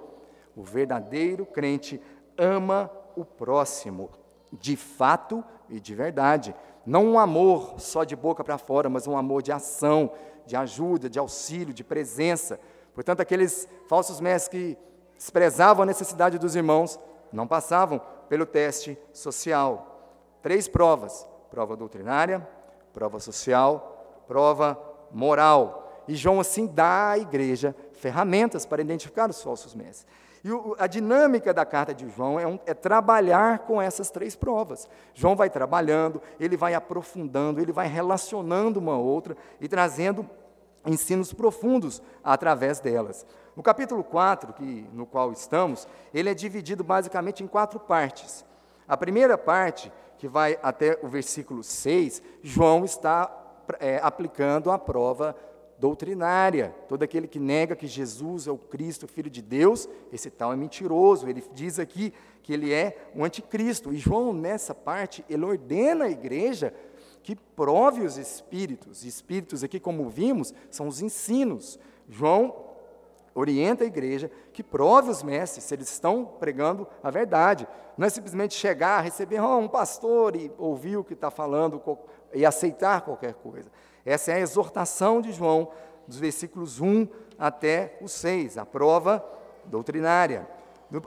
O 0.57 0.65
verdadeiro 0.65 1.47
crente 1.47 2.03
ama 2.37 2.91
o 3.15 3.25
próximo, 3.25 4.11
de 4.53 4.77
fato 4.77 5.45
e 5.69 5.79
de 5.79 5.95
verdade. 5.95 6.53
Não 6.85 7.07
um 7.07 7.17
amor 7.17 7.79
só 7.79 8.03
de 8.03 8.17
boca 8.17 8.43
para 8.43 8.59
fora, 8.59 8.91
mas 8.91 9.07
um 9.07 9.17
amor 9.17 9.41
de 9.41 9.53
ação, 9.53 10.11
de 10.45 10.57
ajuda, 10.57 11.09
de 11.09 11.21
auxílio, 11.21 11.73
de 11.73 11.85
presença. 11.85 12.59
Portanto, 12.93 13.21
aqueles 13.21 13.69
falsos 13.87 14.21
mestres 14.21 14.49
que 14.49 14.79
desprezavam 15.17 15.85
a 15.85 15.87
necessidade 15.87 16.41
dos 16.41 16.57
irmãos 16.57 16.99
não 17.33 17.47
passavam 17.47 18.01
pelo 18.29 18.45
teste 18.45 18.99
social. 19.13 20.41
Três 20.43 20.67
provas: 20.67 21.25
prova 21.53 21.77
doutrinária, 21.77 22.56
prova 22.97 23.21
social, 23.21 24.25
prova 24.27 24.81
moral. 25.13 26.03
E 26.09 26.15
João, 26.15 26.41
assim, 26.41 26.67
dá 26.67 27.11
à 27.11 27.19
igreja 27.19 27.77
ferramentas 27.93 28.65
para 28.65 28.81
identificar 28.81 29.29
os 29.29 29.43
falsos 29.43 29.75
mestres. 29.75 30.07
E 30.43 30.51
o, 30.51 30.75
a 30.79 30.87
dinâmica 30.87 31.53
da 31.53 31.67
carta 31.67 31.93
de 31.93 32.09
João 32.09 32.41
é, 32.41 32.47
um, 32.47 32.59
é, 32.65 32.73
trabalhar 32.73 33.59
com 33.61 33.83
essas 33.83 34.11
três 34.11 34.35
provas. 34.35 34.89
João 35.13 35.37
vai 35.37 35.51
trabalhando, 35.51 36.23
ele 36.41 36.57
vai 36.57 36.73
aprofundando, 36.73 37.61
ele 37.61 37.71
vai 37.71 37.87
relacionando 37.87 38.81
uma 38.81 38.97
outra 38.97 39.37
e 39.61 39.69
trazendo 39.69 40.27
ensinos 40.87 41.35
profundos 41.35 42.01
através 42.25 42.81
delas. 42.81 43.27
No 43.55 43.63
capítulo 43.63 44.03
4, 44.03 44.55
que, 44.55 44.89
no 44.95 45.05
qual 45.05 45.33
estamos, 45.33 45.87
ele 46.15 46.31
é 46.31 46.35
dividido 46.35 46.83
basicamente 46.83 47.45
em 47.45 47.47
quatro 47.47 47.79
partes. 47.79 48.43
A 48.89 48.97
primeira 48.97 49.37
parte, 49.37 49.93
que 50.19 50.29
vai 50.29 50.59
até 50.63 50.99
o 51.03 51.09
versículo 51.09 51.63
6, 51.63 52.23
João 52.43 52.85
está 52.85 53.31
é, 53.79 53.99
aplicando 54.03 54.71
a 54.71 54.79
prova 54.79 55.37
doutrinária. 55.79 56.75
Todo 56.89 57.03
aquele 57.03 57.27
que 57.27 57.39
nega 57.39 57.77
que 57.77 57.87
Jesus 57.87 58.47
é 58.47 58.51
o 58.51 58.59
Cristo, 58.59 59.07
Filho 59.07 59.31
de 59.31 59.43
Deus, 59.43 59.89
esse 60.13 60.31
tal 60.31 60.53
é 60.53 60.57
mentiroso. 60.57 61.29
Ele 61.29 61.45
diz 61.53 61.79
aqui 61.79 62.13
que 62.43 62.53
ele 62.53 62.73
é 62.73 63.11
o 63.15 63.25
anticristo. 63.25 63.93
E 63.93 63.97
João, 63.97 64.33
nessa 64.33 64.75
parte, 64.75 65.25
ele 65.29 65.45
ordena 65.45 66.07
a 66.07 66.11
igreja 66.11 66.73
que 67.23 67.35
prove 67.35 68.03
os 68.03 68.17
espíritos. 68.17 69.05
Espíritos 69.05 69.65
aqui, 69.65 69.81
como 69.81 70.09
vimos, 70.09 70.55
são 70.71 70.87
os 70.87 71.03
ensinos. 71.03 71.79
João 72.09 72.66
orienta 73.37 73.85
a 73.85 73.87
igreja 73.87 74.31
que 74.51 74.63
prove 74.63 75.11
os 75.11 75.23
mestres 75.23 75.65
se 75.65 75.75
eles 75.75 75.91
estão 75.91 76.25
pregando 76.25 76.89
a 77.03 77.11
verdade. 77.11 77.69
Não 77.97 78.07
é 78.07 78.11
simplesmente 78.11 78.55
chegar, 78.55 79.03
receber 79.03 79.41
oh, 79.41 79.59
um 79.59 79.69
pastor 79.69 80.35
e 80.35 80.51
ouvir 80.57 80.97
o 80.97 81.05
que 81.05 81.13
está 81.13 81.31
falando 81.31 81.83
e 82.33 82.47
aceitar 82.47 83.03
qualquer 83.03 83.35
coisa. 83.35 83.71
Essa 84.07 84.33
é 84.33 84.35
a 84.37 84.41
exortação 84.41 85.21
de 85.21 85.33
João, 85.33 85.69
dos 86.09 86.19
versículos 86.19 86.81
1 86.81 87.07
até 87.39 87.99
o 88.01 88.09
6, 88.09 88.57
a 88.57 88.65
prova 88.65 89.23
doutrinária. 89.67 90.49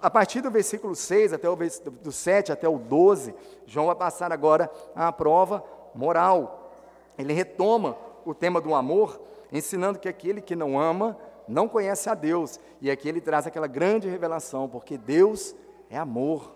A 0.01 0.09
partir 0.11 0.41
do 0.41 0.51
versículo 0.51 0.95
6 0.95 1.33
até 1.33 1.49
o 1.49 1.55
do 1.55 2.11
7 2.11 2.51
até 2.51 2.67
o 2.69 2.77
12, 2.77 3.33
João 3.65 3.87
vai 3.87 3.95
passar 3.95 4.31
agora 4.31 4.69
à 4.93 5.11
prova 5.11 5.63
moral. 5.95 6.73
Ele 7.17 7.33
retoma 7.33 7.97
o 8.23 8.35
tema 8.35 8.61
do 8.61 8.75
amor, 8.75 9.19
ensinando 9.51 9.97
que 9.97 10.07
aquele 10.07 10.41
que 10.41 10.55
não 10.55 10.79
ama 10.79 11.17
não 11.49 11.67
conhece 11.67 12.09
a 12.09 12.13
Deus. 12.13 12.59
E 12.79 12.89
aqui 12.89 13.09
ele 13.09 13.19
traz 13.19 13.47
aquela 13.47 13.67
grande 13.67 14.07
revelação, 14.07 14.69
porque 14.69 14.97
Deus 14.97 15.55
é 15.89 15.97
amor. 15.97 16.55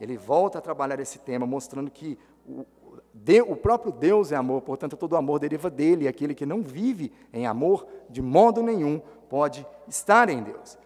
Ele 0.00 0.16
volta 0.16 0.58
a 0.58 0.62
trabalhar 0.62 0.98
esse 0.98 1.18
tema, 1.18 1.46
mostrando 1.46 1.90
que 1.90 2.18
o, 2.46 2.64
de, 3.12 3.40
o 3.42 3.54
próprio 3.54 3.92
Deus 3.92 4.32
é 4.32 4.36
amor, 4.36 4.62
portanto, 4.62 4.96
todo 4.96 5.16
amor 5.16 5.38
deriva 5.38 5.70
dele, 5.70 6.04
e 6.04 6.08
aquele 6.08 6.34
que 6.34 6.46
não 6.46 6.62
vive 6.62 7.12
em 7.32 7.46
amor, 7.46 7.86
de 8.08 8.20
modo 8.20 8.62
nenhum, 8.62 9.00
pode 9.28 9.66
estar 9.86 10.28
em 10.28 10.42
Deus. 10.42 10.78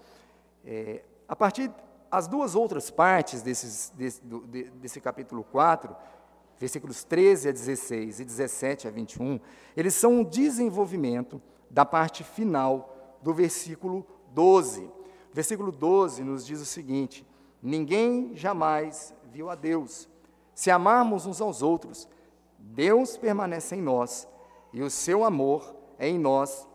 É, 0.64 1.02
a 1.26 1.36
partir, 1.36 1.70
as 2.10 2.26
duas 2.26 2.54
outras 2.54 2.90
partes 2.90 3.42
desses, 3.42 3.92
desse, 3.96 4.22
do, 4.24 4.40
de, 4.46 4.64
desse 4.70 5.00
capítulo 5.00 5.44
4, 5.44 5.94
versículos 6.58 7.04
13 7.04 7.48
a 7.48 7.52
16 7.52 8.20
e 8.20 8.24
17 8.24 8.88
a 8.88 8.90
21, 8.90 9.38
eles 9.76 9.94
são 9.94 10.12
um 10.12 10.24
desenvolvimento 10.24 11.40
da 11.70 11.84
parte 11.84 12.24
final 12.24 12.97
do 13.22 13.32
versículo 13.32 14.06
12. 14.32 14.82
O 14.82 14.92
versículo 15.32 15.72
12 15.72 16.22
nos 16.24 16.46
diz 16.46 16.60
o 16.60 16.66
seguinte: 16.66 17.26
Ninguém 17.62 18.34
jamais 18.34 19.14
viu 19.32 19.50
a 19.50 19.54
Deus. 19.54 20.08
Se 20.54 20.70
amarmos 20.70 21.26
uns 21.26 21.40
aos 21.40 21.62
outros, 21.62 22.08
Deus 22.58 23.16
permanece 23.16 23.76
em 23.76 23.82
nós 23.82 24.28
e 24.72 24.82
o 24.82 24.90
seu 24.90 25.24
amor 25.24 25.74
é 25.98 26.08
em 26.08 26.18
nós 26.18 26.66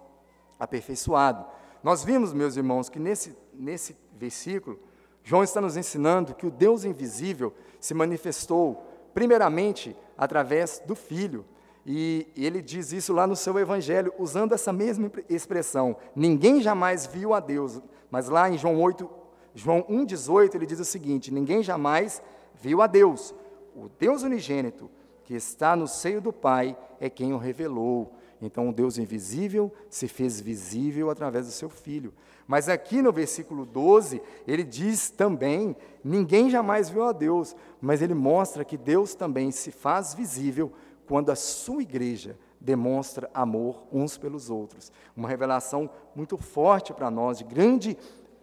aperfeiçoado. 0.60 1.46
Nós 1.84 2.04
vimos, 2.04 2.34
meus 2.34 2.56
irmãos, 2.56 2.90
que 2.90 3.00
nesse, 3.00 3.38
nesse 3.54 3.96
versículo, 4.14 4.80
João 5.24 5.44
está 5.44 5.60
nos 5.60 5.78
ensinando 5.78 6.34
que 6.34 6.46
o 6.46 6.52
Deus 6.52 6.86
invisível 6.86 7.54
se 7.80 7.94
manifestou, 7.94 8.86
primeiramente, 9.14 9.96
através 10.18 10.82
do 10.86 10.96
Filho. 10.96 11.46
E 11.86 12.28
ele 12.36 12.62
diz 12.62 12.94
isso 12.94 13.12
lá 13.14 13.28
no 13.28 13.36
seu 13.36 13.60
Evangelho, 13.60 14.14
usando 14.18 14.54
essa 14.54 14.72
mesma 14.72 15.12
expressão: 15.30 15.96
ninguém 16.16 16.62
jamais 16.62 17.06
viu 17.06 17.34
a 17.34 17.40
Deus. 17.40 17.82
Mas 18.10 18.30
lá 18.30 18.50
em 18.50 18.58
João 18.58 18.82
8, 18.82 19.10
João 19.54 19.84
1,18, 19.84 20.56
ele 20.56 20.66
diz 20.66 20.80
o 20.80 20.86
seguinte: 20.86 21.34
ninguém 21.34 21.62
jamais 21.62 22.22
viu 22.56 22.82
a 22.82 22.88
Deus. 22.88 23.36
O 23.76 23.90
Deus 24.00 24.24
unigênito, 24.24 24.90
que 25.26 25.34
está 25.34 25.76
no 25.76 25.88
seio 25.88 26.22
do 26.22 26.32
Pai 26.32 26.78
é 27.00 27.10
quem 27.10 27.34
o 27.34 27.38
revelou. 27.38 28.14
Então, 28.42 28.70
o 28.70 28.74
Deus 28.74 28.98
invisível 28.98 29.72
se 29.90 30.08
fez 30.08 30.40
visível 30.40 31.10
através 31.10 31.46
do 31.46 31.52
seu 31.52 31.70
Filho. 31.70 32.14
Mas 32.46 32.68
aqui 32.68 33.02
no 33.02 33.12
versículo 33.12 33.66
12, 33.66 34.22
ele 34.48 34.64
diz 34.64 35.10
também: 35.10 35.76
ninguém 36.04 36.50
jamais 36.50 36.90
viu 36.90 37.04
a 37.04 37.12
Deus, 37.12 37.56
mas 37.82 38.02
ele 38.02 38.14
mostra 38.14 38.66
que 38.66 38.78
Deus 38.78 39.16
também 39.16 39.52
se 39.52 39.72
faz 39.72 40.14
visível 40.14 40.72
quando 41.14 41.30
a 41.30 41.36
sua 41.36 41.84
igreja 41.84 42.36
demonstra 42.60 43.30
amor 43.36 43.84
uns 43.92 44.18
pelos 44.18 44.50
outros. 44.50 44.92
Uma 45.16 45.30
revelação 45.30 45.88
muito 46.16 46.40
forte 46.40 46.92
para 46.92 47.12
nós, 47.12 47.38
de 47.38 47.44
grande 47.44 47.96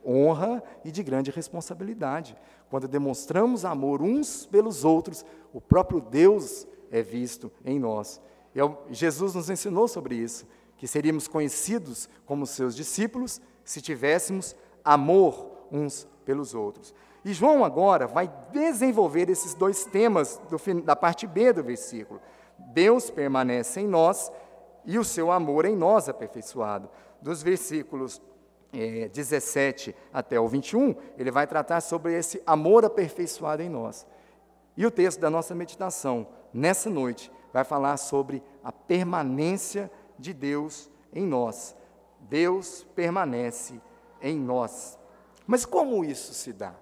honra 0.07 0.63
e 0.85 0.93
de 0.93 1.03
grande 1.03 1.33
responsabilidade. 1.33 2.37
Quando 2.71 2.87
demonstramos 2.87 3.65
amor 3.65 4.01
uns 4.01 4.47
pelos 4.47 4.85
outros, 4.85 5.25
o 5.53 5.61
próprio 5.61 6.01
Deus 6.01 6.65
é 6.93 7.03
visto 7.03 7.51
em 7.65 7.77
nós. 7.81 8.23
E 8.55 8.61
Jesus 8.95 9.35
nos 9.35 9.51
ensinou 9.51 9.89
sobre 9.89 10.15
isso, 10.15 10.47
que 10.77 10.87
seríamos 10.87 11.27
conhecidos 11.27 12.09
como 12.25 12.47
seus 12.47 12.77
discípulos 12.77 13.41
se 13.65 13.81
tivéssemos 13.81 14.55
amor 14.85 15.67
uns 15.73 16.07
pelos 16.25 16.55
outros. 16.55 16.95
E 17.25 17.33
João 17.33 17.65
agora 17.65 18.07
vai 18.07 18.33
desenvolver 18.53 19.29
esses 19.29 19.55
dois 19.55 19.85
temas 19.87 20.41
do, 20.49 20.83
da 20.83 20.95
parte 20.95 21.27
B 21.27 21.53
do 21.53 21.65
versículo. 21.65 22.21
Deus 22.68 23.11
permanece 23.11 23.81
em 23.81 23.87
nós 23.87 24.31
e 24.85 24.99
o 24.99 25.05
seu 25.05 25.31
amor 25.31 25.64
em 25.64 25.77
nós 25.77 26.09
aperfeiçoado. 26.09 26.88
Dos 27.20 27.42
versículos 27.42 28.20
é, 28.73 29.09
17 29.09 29.94
até 30.12 30.38
o 30.38 30.46
21, 30.49 30.94
ele 31.18 31.31
vai 31.31 31.46
tratar 31.46 31.81
sobre 31.81 32.16
esse 32.16 32.42
amor 32.46 32.85
aperfeiçoado 32.85 33.62
em 33.62 33.68
nós. 33.68 34.07
E 34.77 34.87
o 34.87 34.90
texto 34.90 35.20
da 35.20 35.29
nossa 35.29 35.55
meditação, 35.55 36.27
nessa 36.53 36.88
noite, 36.88 37.31
vai 37.53 37.64
falar 37.64 37.96
sobre 37.96 38.42
a 38.62 38.70
permanência 38.70 39.90
de 40.18 40.33
Deus 40.33 40.90
em 41.12 41.27
nós. 41.27 41.77
Deus 42.20 42.87
permanece 42.94 43.81
em 44.23 44.38
nós. 44.38 44.99
Mas 45.46 45.64
como 45.66 46.05
isso 46.05 46.33
se 46.33 46.53
dá? 46.53 46.75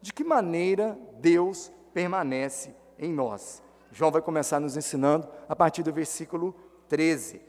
De 0.00 0.12
que 0.12 0.22
maneira 0.22 0.96
Deus 1.18 1.72
permanece 1.92 2.74
em 2.98 3.12
nós? 3.12 3.62
João 3.92 4.10
vai 4.10 4.22
começar 4.22 4.60
nos 4.60 4.76
ensinando 4.76 5.28
a 5.48 5.56
partir 5.56 5.82
do 5.82 5.92
versículo 5.92 6.54
13, 6.88 7.40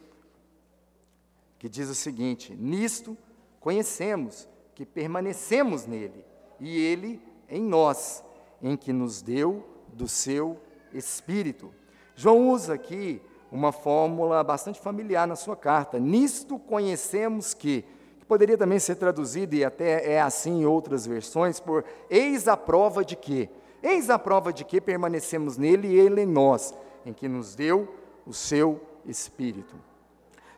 que 1.57 1.67
diz 1.67 1.89
o 1.89 1.95
seguinte: 1.95 2.55
Nisto 2.55 3.17
conhecemos 3.59 4.47
que 4.73 4.85
permanecemos 4.85 5.85
nele 5.85 6.25
e 6.59 6.77
ele 6.77 7.21
em 7.49 7.61
nós, 7.61 8.23
em 8.61 8.77
que 8.77 8.93
nos 8.93 9.21
deu 9.21 9.65
do 9.93 10.07
seu 10.07 10.59
Espírito. 10.93 11.73
João 12.15 12.49
usa 12.49 12.73
aqui 12.73 13.21
uma 13.51 13.71
fórmula 13.71 14.43
bastante 14.43 14.79
familiar 14.79 15.27
na 15.27 15.35
sua 15.35 15.55
carta. 15.55 15.99
Nisto 15.99 16.59
conhecemos 16.59 17.53
que, 17.53 17.83
que 18.19 18.25
poderia 18.25 18.57
também 18.57 18.79
ser 18.79 18.95
traduzido, 18.95 19.55
e 19.55 19.63
até 19.63 20.13
é 20.13 20.21
assim 20.21 20.61
em 20.61 20.65
outras 20.65 21.05
versões, 21.05 21.59
por 21.59 21.83
eis 22.09 22.47
a 22.47 22.55
prova 22.55 23.03
de 23.03 23.15
que. 23.15 23.49
Eis 23.81 24.09
a 24.09 24.19
prova 24.19 24.51
de 24.51 24.63
que 24.63 24.81
permanecemos 24.81 25.57
nele 25.57 25.87
e 25.87 25.95
ele 25.99 26.21
em 26.21 26.25
nós, 26.25 26.73
em 27.05 27.13
que 27.13 27.27
nos 27.27 27.55
deu 27.55 27.87
o 28.25 28.33
seu 28.33 28.81
Espírito. 29.05 29.75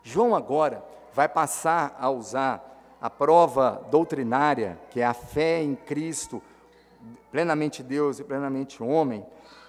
João 0.03 0.35
agora 0.35 0.83
vai 1.13 1.29
passar 1.29 1.95
a 1.99 2.09
usar 2.09 2.67
a 2.99 3.09
prova 3.09 3.81
doutrinária, 3.89 4.79
que 4.89 5.01
é 5.01 5.05
a 5.05 5.13
fé 5.13 5.61
em 5.61 5.75
Cristo, 5.75 6.41
plenamente 7.31 7.81
Deus 7.81 8.19
e 8.19 8.23
plenamente 8.23 8.83
homem, 8.83 9.25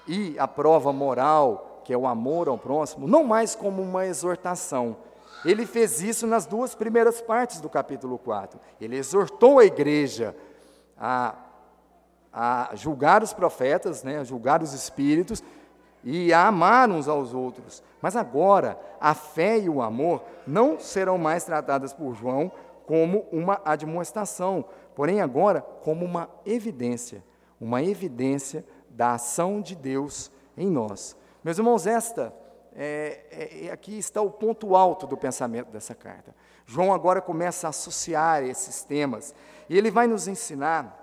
e 0.07 0.37
a 0.39 0.49
prova 0.49 0.93
moral, 0.93 1.81
que 1.85 1.93
é 1.93 1.97
o 1.97 2.07
amor 2.07 2.49
ao 2.49 2.59
próximo, 2.59 3.07
não 3.07 3.25
mais 3.25 3.55
como 3.55 3.83
uma 3.83 4.07
exortação. 4.07 4.97
Ele 5.45 5.67
fez 5.67 6.01
isso 6.01 6.27
nas 6.27 6.47
duas 6.47 6.75
primeiras 6.75 7.21
partes 7.21 7.61
do 7.61 7.69
capítulo 7.69 8.19
4. 8.19 8.61
Ele 8.81 8.97
exortou 8.97 9.59
a 9.59 9.65
igreja 9.65 10.37
a, 10.97 11.35
a 12.33 12.71
julgar 12.75 13.23
os 13.23 13.33
profetas, 13.33 14.03
né, 14.03 14.19
a 14.19 14.25
julgar 14.25 14.63
os 14.63 14.73
espíritos 14.73 15.43
e 16.03 16.33
a 16.33 16.47
amar 16.47 16.91
uns 16.91 17.09
aos 17.09 17.35
outros. 17.35 17.83
Mas 18.01 18.17
agora, 18.17 18.79
a 19.01 19.15
fé 19.15 19.59
e 19.59 19.69
o 19.69 19.83
amor 19.83 20.23
não 20.47 20.79
serão 20.81 21.19
mais 21.19 21.45
tratadas 21.45 21.93
por 21.93 22.15
João 22.15 22.51
como 22.87 23.27
uma 23.31 23.61
admoestação, 23.65 24.65
porém 24.95 25.21
agora 25.21 25.61
como 25.61 26.05
uma 26.05 26.29
evidência, 26.45 27.23
uma 27.61 27.83
evidência 27.83 28.65
da 28.91 29.15
ação 29.15 29.61
de 29.61 29.75
Deus 29.75 30.31
em 30.57 30.69
nós. 30.69 31.17
Meus 31.45 31.59
irmãos, 31.59 31.87
esta 31.87 32.35
é, 32.75 33.21
é, 33.31 33.67
é, 33.67 33.71
aqui 33.71 33.99
está 33.99 34.23
o 34.23 34.31
ponto 34.31 34.75
alto 34.75 35.07
do 35.07 35.17
pensamento 35.17 35.71
dessa 35.71 35.95
carta. 35.95 36.35
João 36.67 36.93
agora 36.93 37.21
começa 37.21 37.67
a 37.67 37.71
associar 37.71 38.43
esses 38.43 38.83
temas 38.83 39.35
e 39.69 39.77
ele 39.77 39.91
vai 39.91 40.07
nos 40.07 40.27
ensinar 40.27 41.02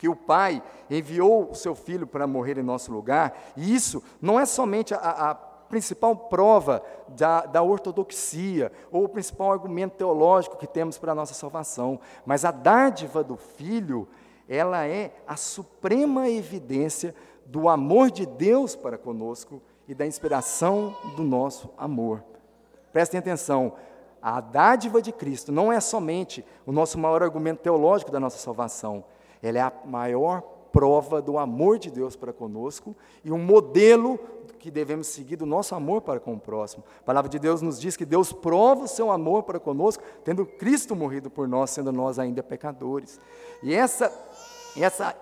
que 0.00 0.08
o 0.08 0.16
Pai 0.16 0.62
enviou 0.88 1.50
o 1.50 1.54
seu 1.54 1.74
Filho 1.74 2.06
para 2.06 2.26
morrer 2.26 2.56
em 2.56 2.62
nosso 2.62 2.90
lugar, 2.90 3.38
e 3.54 3.74
isso 3.74 4.02
não 4.18 4.40
é 4.40 4.46
somente 4.46 4.94
a, 4.94 4.98
a 4.98 5.34
principal 5.34 6.16
prova 6.16 6.82
da, 7.06 7.42
da, 7.42 7.62
ortodoxia, 7.62 8.72
ou 8.90 9.04
o 9.04 9.08
principal 9.10 9.52
argumento 9.52 9.98
teológico 9.98 10.56
que 10.56 10.66
temos 10.66 10.96
para 10.96 11.12
a 11.12 11.14
nossa 11.14 11.34
salvação, 11.34 12.00
mas 12.24 12.46
a 12.46 12.50
dádiva 12.50 13.22
do 13.22 13.36
Filho, 13.36 14.08
ela 14.48 14.86
é 14.86 15.12
a 15.26 15.36
suprema 15.36 16.30
evidência 16.30 17.14
do 17.44 17.68
amor 17.68 18.10
de 18.10 18.24
Deus 18.24 18.74
para 18.74 18.96
conosco 18.96 19.60
e 19.86 19.94
da 19.94 20.06
inspiração 20.06 20.96
do 21.14 21.22
nosso 21.22 21.68
amor. 21.76 22.24
Prestem 22.90 23.18
atenção, 23.18 23.74
a 24.22 24.40
dádiva 24.40 25.02
de 25.02 25.12
Cristo 25.12 25.52
não 25.52 25.70
é 25.70 25.78
somente 25.78 26.42
o 26.64 26.72
nosso 26.72 26.98
maior 26.98 27.22
argumento 27.22 27.60
teológico 27.60 28.10
da 28.10 28.18
nossa 28.18 28.38
salvação, 28.38 29.04
ela 29.42 29.58
é 29.58 29.62
a 29.62 29.72
maior 29.84 30.42
prova 30.72 31.20
do 31.20 31.38
amor 31.38 31.78
de 31.78 31.90
Deus 31.90 32.16
para 32.16 32.32
conosco 32.32 32.94
e 33.24 33.32
um 33.32 33.38
modelo 33.38 34.18
que 34.58 34.70
devemos 34.70 35.06
seguir 35.06 35.36
do 35.36 35.46
nosso 35.46 35.74
amor 35.74 36.02
para 36.02 36.20
com 36.20 36.34
o 36.34 36.38
próximo. 36.38 36.84
A 37.00 37.02
palavra 37.02 37.30
de 37.30 37.38
Deus 37.38 37.62
nos 37.62 37.80
diz 37.80 37.96
que 37.96 38.04
Deus 38.04 38.32
prova 38.32 38.84
o 38.84 38.88
seu 38.88 39.10
amor 39.10 39.42
para 39.42 39.58
conosco, 39.58 40.02
tendo 40.22 40.44
Cristo 40.44 40.94
morrido 40.94 41.30
por 41.30 41.48
nós, 41.48 41.70
sendo 41.70 41.90
nós 41.90 42.18
ainda 42.18 42.42
pecadores. 42.42 43.18
E 43.62 43.74
essa, 43.74 44.12
essa 44.76 45.16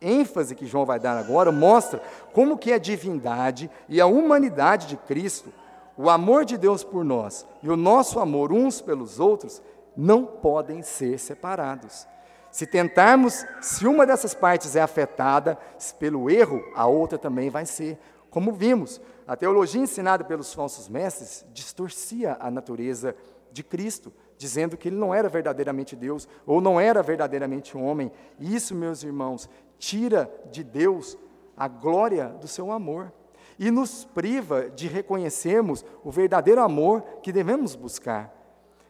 ênfase 0.00 0.54
que 0.54 0.66
João 0.66 0.86
vai 0.86 0.98
dar 0.98 1.18
agora 1.18 1.52
mostra 1.52 2.02
como 2.32 2.56
que 2.56 2.72
a 2.72 2.78
divindade 2.78 3.70
e 3.88 4.00
a 4.00 4.06
humanidade 4.06 4.86
de 4.86 4.96
Cristo, 4.96 5.52
o 5.96 6.08
amor 6.08 6.46
de 6.46 6.56
Deus 6.56 6.82
por 6.82 7.04
nós 7.04 7.46
e 7.62 7.68
o 7.68 7.76
nosso 7.76 8.18
amor 8.18 8.52
uns 8.52 8.80
pelos 8.80 9.20
outros 9.20 9.60
não 9.94 10.24
podem 10.24 10.82
ser 10.82 11.18
separados. 11.18 12.06
Se 12.50 12.66
tentarmos, 12.66 13.46
se 13.60 13.86
uma 13.86 14.04
dessas 14.04 14.34
partes 14.34 14.74
é 14.74 14.80
afetada 14.80 15.56
pelo 15.98 16.28
erro, 16.28 16.62
a 16.74 16.86
outra 16.86 17.16
também 17.16 17.48
vai 17.48 17.64
ser. 17.64 17.98
Como 18.28 18.52
vimos, 18.52 19.00
a 19.26 19.36
teologia 19.36 19.80
ensinada 19.80 20.24
pelos 20.24 20.52
falsos 20.52 20.88
mestres 20.88 21.44
distorcia 21.52 22.36
a 22.40 22.50
natureza 22.50 23.14
de 23.52 23.62
Cristo, 23.62 24.12
dizendo 24.36 24.76
que 24.76 24.88
ele 24.88 24.96
não 24.96 25.14
era 25.14 25.28
verdadeiramente 25.28 25.94
Deus 25.94 26.28
ou 26.46 26.60
não 26.60 26.80
era 26.80 27.02
verdadeiramente 27.02 27.76
homem. 27.76 28.10
Isso, 28.38 28.74
meus 28.74 29.02
irmãos, 29.02 29.48
tira 29.78 30.30
de 30.50 30.64
Deus 30.64 31.16
a 31.56 31.68
glória 31.68 32.28
do 32.40 32.48
seu 32.48 32.72
amor 32.72 33.12
e 33.58 33.70
nos 33.70 34.04
priva 34.04 34.70
de 34.70 34.88
reconhecermos 34.88 35.84
o 36.02 36.10
verdadeiro 36.10 36.62
amor 36.62 37.02
que 37.22 37.32
devemos 37.32 37.76
buscar. 37.76 38.34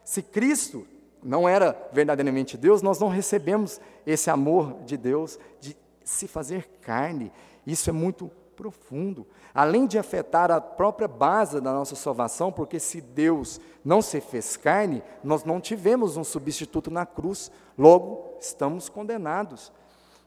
Se 0.03 0.21
Cristo 0.21 0.87
não 1.23 1.47
era 1.47 1.77
verdadeiramente 1.91 2.57
Deus, 2.57 2.81
nós 2.81 2.99
não 2.99 3.07
recebemos 3.07 3.79
esse 4.05 4.29
amor 4.29 4.77
de 4.85 4.97
Deus 4.97 5.39
de 5.59 5.75
se 6.03 6.27
fazer 6.27 6.67
carne. 6.81 7.31
Isso 7.65 7.89
é 7.89 7.93
muito 7.93 8.29
profundo. 8.55 9.25
Além 9.53 9.87
de 9.87 9.97
afetar 9.97 10.51
a 10.51 10.61
própria 10.61 11.07
base 11.07 11.59
da 11.59 11.73
nossa 11.73 11.95
salvação, 11.95 12.51
porque 12.51 12.79
se 12.79 13.01
Deus 13.01 13.59
não 13.83 14.01
se 14.01 14.21
fez 14.21 14.55
carne, 14.55 15.03
nós 15.23 15.43
não 15.43 15.59
tivemos 15.59 16.15
um 16.17 16.23
substituto 16.23 16.91
na 16.91 17.05
cruz, 17.05 17.51
logo 17.77 18.37
estamos 18.39 18.87
condenados. 18.89 19.71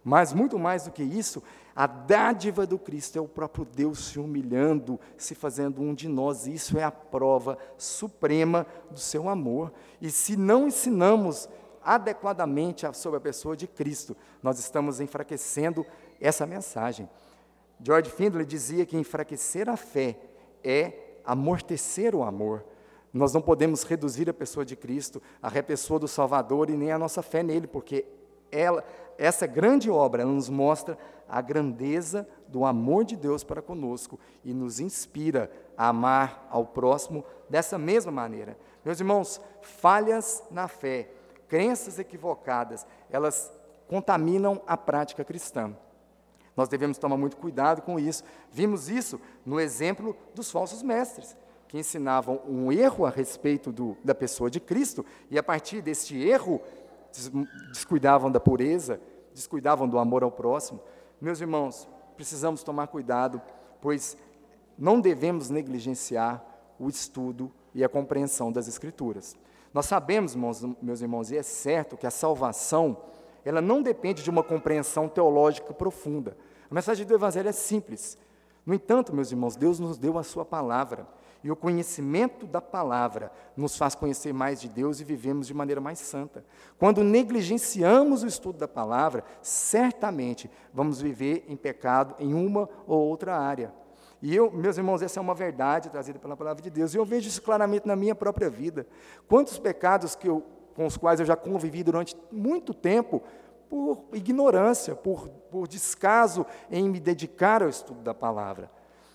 Mas 0.03 0.33
muito 0.33 0.59
mais 0.59 0.85
do 0.85 0.91
que 0.91 1.03
isso, 1.03 1.43
a 1.77 1.89
dádiva 1.89 2.67
do 2.67 2.79
Cristo 2.79 3.19
é 3.19 3.21
o 3.21 3.27
próprio 3.27 3.65
Deus 3.65 4.07
se 4.07 4.19
humilhando, 4.21 4.99
se 5.17 5.35
fazendo 5.35 5.83
um 5.83 5.93
de 5.93 6.09
nós. 6.09 6.47
Isso 6.47 6.79
é 6.79 6.85
a 6.85 6.91
prova 6.93 7.59
suprema 7.77 8.65
do 8.91 9.01
seu 9.01 9.29
amor. 9.29 9.73
E 10.01 10.09
se 10.09 10.37
não 10.37 10.69
ensinamos 10.69 11.49
adequadamente 11.83 12.87
sobre 12.95 13.19
a 13.19 13.21
pessoa 13.21 13.57
de 13.57 13.67
Cristo, 13.67 14.17
nós 14.41 14.61
estamos 14.61 15.01
enfraquecendo 15.01 15.85
essa 16.21 16.47
mensagem. 16.47 17.09
George 17.83 18.11
Findlay 18.11 18.47
dizia 18.47 18.87
que 18.87 18.97
enfraquecer 18.97 19.69
a 19.69 19.77
fé 19.77 20.17
é 20.63 21.19
amortecer 21.25 22.15
o 22.15 22.23
amor. 22.23 22.65
Nós 23.13 23.33
não 23.33 23.43
podemos 23.43 23.83
reduzir 23.83 24.31
a 24.31 24.35
pessoa 24.35 24.65
de 24.65 24.77
Cristo, 24.77 25.21
a 25.43 25.51
pessoa 25.63 25.99
do 25.99 26.07
Salvador 26.07 26.71
e 26.71 26.77
nem 26.77 26.93
a 26.93 26.99
nossa 26.99 27.21
fé 27.21 27.43
nele, 27.43 27.67
porque 27.67 28.05
ela, 28.57 28.85
essa 29.19 29.47
grande 29.47 29.91
obra 29.91 30.23
ela 30.23 30.33
nos 30.33 30.49
mostra 30.49 30.99
a 31.29 31.41
grandeza 31.41 32.29
do 32.49 32.65
amor 32.65 33.05
de 33.05 33.17
Deus 33.17 33.43
para 33.43 33.63
conosco 33.63 34.19
e 34.45 34.53
nos 34.53 34.79
inspira 34.81 35.51
a 35.77 35.89
amar 35.89 36.47
ao 36.51 36.67
próximo 36.67 37.25
dessa 37.49 37.79
mesma 37.79 38.13
maneira. 38.13 38.57
Meus 38.85 39.01
irmãos, 39.01 39.41
falhas 39.63 40.43
na 40.51 40.69
fé, 40.69 41.11
crenças 41.49 41.99
equivocadas, 41.99 42.87
elas 43.11 43.53
contaminam 43.89 44.61
a 44.67 44.77
prática 44.77 45.25
cristã. 45.25 45.75
Nós 46.57 46.69
devemos 46.69 46.99
tomar 46.99 47.17
muito 47.17 47.37
cuidado 47.37 47.83
com 47.83 47.99
isso. 47.99 48.23
Vimos 48.51 48.89
isso 48.89 49.21
no 49.45 49.59
exemplo 49.59 50.17
dos 50.35 50.51
falsos 50.51 50.83
mestres, 50.83 51.37
que 51.67 51.79
ensinavam 51.79 52.41
um 52.47 52.71
erro 52.71 53.05
a 53.05 53.11
respeito 53.11 53.73
do, 53.73 53.97
da 54.05 54.15
pessoa 54.15 54.49
de 54.49 54.61
Cristo, 54.61 55.05
e 55.31 55.39
a 55.39 55.43
partir 55.43 55.83
deste 55.83 56.17
erro 56.17 56.61
descuidavam 57.71 58.31
da 58.31 58.41
pureza, 58.41 59.01
descuidavam 59.33 59.89
do 59.89 59.99
amor 59.99 60.23
ao 60.23 60.31
próximo. 60.31 60.81
Meus 61.21 61.41
irmãos, 61.41 61.89
precisamos 62.17 62.63
tomar 62.63 62.87
cuidado, 62.89 63.41
pois 63.81 64.17
não 64.79 65.01
devemos 65.01 65.51
negligenciar 65.51 66.45
o 66.79 66.89
estudo 66.89 67.51
e 67.75 67.85
a 67.85 67.89
compreensão 67.89 68.51
das 68.51 68.69
Escrituras. 68.69 69.37
Nós 69.73 69.87
sabemos, 69.87 70.37
meus 70.37 71.01
irmãos, 71.01 71.31
e 71.31 71.37
é 71.37 71.43
certo 71.43 71.97
que 71.97 72.07
a 72.07 72.11
salvação, 72.11 72.97
ela 73.45 73.61
não 73.61 73.83
depende 73.83 74.23
de 74.23 74.31
uma 74.31 74.43
compreensão 74.43 75.09
teológica 75.09 75.75
profunda. 75.75 76.37
A 76.71 76.75
mensagem 76.75 77.05
do 77.05 77.15
Evangelho 77.15 77.49
é 77.49 77.53
simples. 77.53 78.17
No 78.65 78.73
entanto, 78.73 79.15
meus 79.15 79.31
irmãos, 79.31 79.57
Deus 79.57 79.79
nos 79.79 79.99
deu 79.99 80.17
a 80.17 80.23
Sua 80.23 80.45
palavra. 80.45 81.07
E 81.45 81.51
o 81.51 81.57
conhecimento 81.57 82.47
da 82.47 82.61
palavra 82.63 83.31
nos 83.55 83.77
faz 83.77 83.95
conhecer 83.95 84.33
mais 84.33 84.63
de 84.63 84.67
Deus 84.67 84.99
e 84.99 85.05
vivemos 85.05 85.47
de 85.47 85.53
maneira 85.53 85.79
mais 85.79 85.99
santa. 85.99 86.43
Quando 86.79 87.05
negligenciamos 87.05 88.23
o 88.23 88.27
estudo 88.27 88.59
da 88.59 88.67
palavra, 88.67 89.23
certamente 89.43 90.51
vamos 90.73 91.03
viver 91.03 91.45
em 91.47 91.55
pecado 91.55 92.15
em 92.19 92.33
uma 92.33 92.67
ou 92.87 92.99
outra 92.99 93.37
área. 93.37 93.75
E 94.23 94.35
eu, 94.35 94.51
meus 94.51 94.79
irmãos, 94.79 95.03
essa 95.03 95.21
é 95.21 95.23
uma 95.23 95.35
verdade 95.35 95.91
trazida 95.91 96.19
pela 96.19 96.35
palavra 96.35 96.63
de 96.63 96.71
Deus. 96.71 96.95
E 96.95 96.97
eu 96.97 97.05
vejo 97.05 97.29
isso 97.29 97.43
claramente 97.43 97.87
na 97.87 97.95
minha 97.95 98.15
própria 98.15 98.49
vida. 98.49 98.87
Quantos 99.29 99.59
pecados 99.59 100.15
que 100.15 100.27
eu, 100.27 100.43
com 100.75 100.87
os 100.87 100.97
quais 100.97 101.21
eu 101.21 101.27
já 101.27 101.37
convivi 101.37 101.83
durante 101.83 102.17
muito 102.33 102.73
tempo, 102.73 103.23
por 103.69 104.03
ignorância, 104.15 104.95
por, 104.95 105.29
por 105.51 105.69
descaso 105.69 106.47
em 106.71 106.89
me 106.89 106.99
dedicar 106.99 107.63
ao 107.63 107.69
estudo 107.69 108.01
da 108.01 108.15
palavra. 108.15 108.71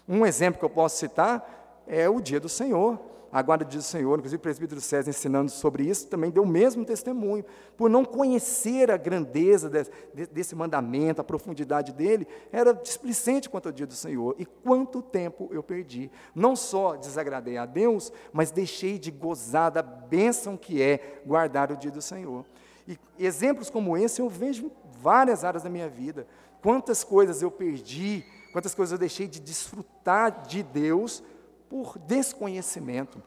Um 0.07 0.25
exemplo 0.25 0.59
que 0.59 0.65
eu 0.65 0.69
posso 0.69 0.97
citar 0.97 1.58
é 1.89 2.07
o 2.07 2.21
dia 2.21 2.39
do 2.39 2.47
Senhor. 2.47 2.99
A 3.31 3.43
guarda 3.43 3.63
do 3.63 3.69
dia 3.69 3.79
do 3.79 3.83
Senhor, 3.83 4.17
inclusive 4.17 4.39
o 4.39 4.41
presbítero 4.41 4.81
César 4.81 5.09
ensinando 5.11 5.51
sobre 5.51 5.83
isso, 5.83 6.07
também 6.07 6.31
deu 6.31 6.41
o 6.41 6.47
mesmo 6.47 6.83
testemunho. 6.83 7.45
Por 7.77 7.87
não 7.87 8.03
conhecer 8.03 8.89
a 8.89 8.97
grandeza 8.97 9.69
de, 9.69 9.83
de, 10.13 10.33
desse 10.33 10.55
mandamento, 10.55 11.21
a 11.21 11.23
profundidade 11.23 11.93
dele, 11.93 12.27
era 12.51 12.73
displicente 12.73 13.47
quanto 13.47 13.67
ao 13.67 13.71
dia 13.71 13.85
do 13.85 13.93
Senhor. 13.93 14.35
E 14.39 14.45
quanto 14.45 15.01
tempo 15.01 15.47
eu 15.51 15.61
perdi. 15.61 16.09
Não 16.33 16.55
só 16.55 16.95
desagradei 16.95 17.57
a 17.57 17.67
Deus, 17.67 18.11
mas 18.33 18.49
deixei 18.49 18.97
de 18.97 19.11
gozar 19.11 19.69
da 19.69 19.83
bênção 19.83 20.57
que 20.57 20.81
é 20.81 21.21
guardar 21.23 21.71
o 21.71 21.77
dia 21.77 21.91
do 21.91 22.01
Senhor. 22.01 22.43
E 22.87 22.97
exemplos 23.19 23.69
como 23.69 23.95
esse 23.95 24.21
eu 24.21 24.27
vejo 24.27 24.65
em 24.65 24.71
várias 24.99 25.43
áreas 25.43 25.61
da 25.61 25.69
minha 25.69 25.87
vida. 25.87 26.25
Quantas 26.63 27.03
coisas 27.03 27.43
eu 27.43 27.51
perdi, 27.51 28.25
quantas 28.51 28.73
coisas 28.73 28.91
eu 28.91 28.97
deixei 28.97 29.27
de 29.27 29.39
desfrutar 29.39 30.47
de 30.47 30.63
Deus 30.63 31.23
por 31.69 31.97
desconhecimento. 31.99 33.21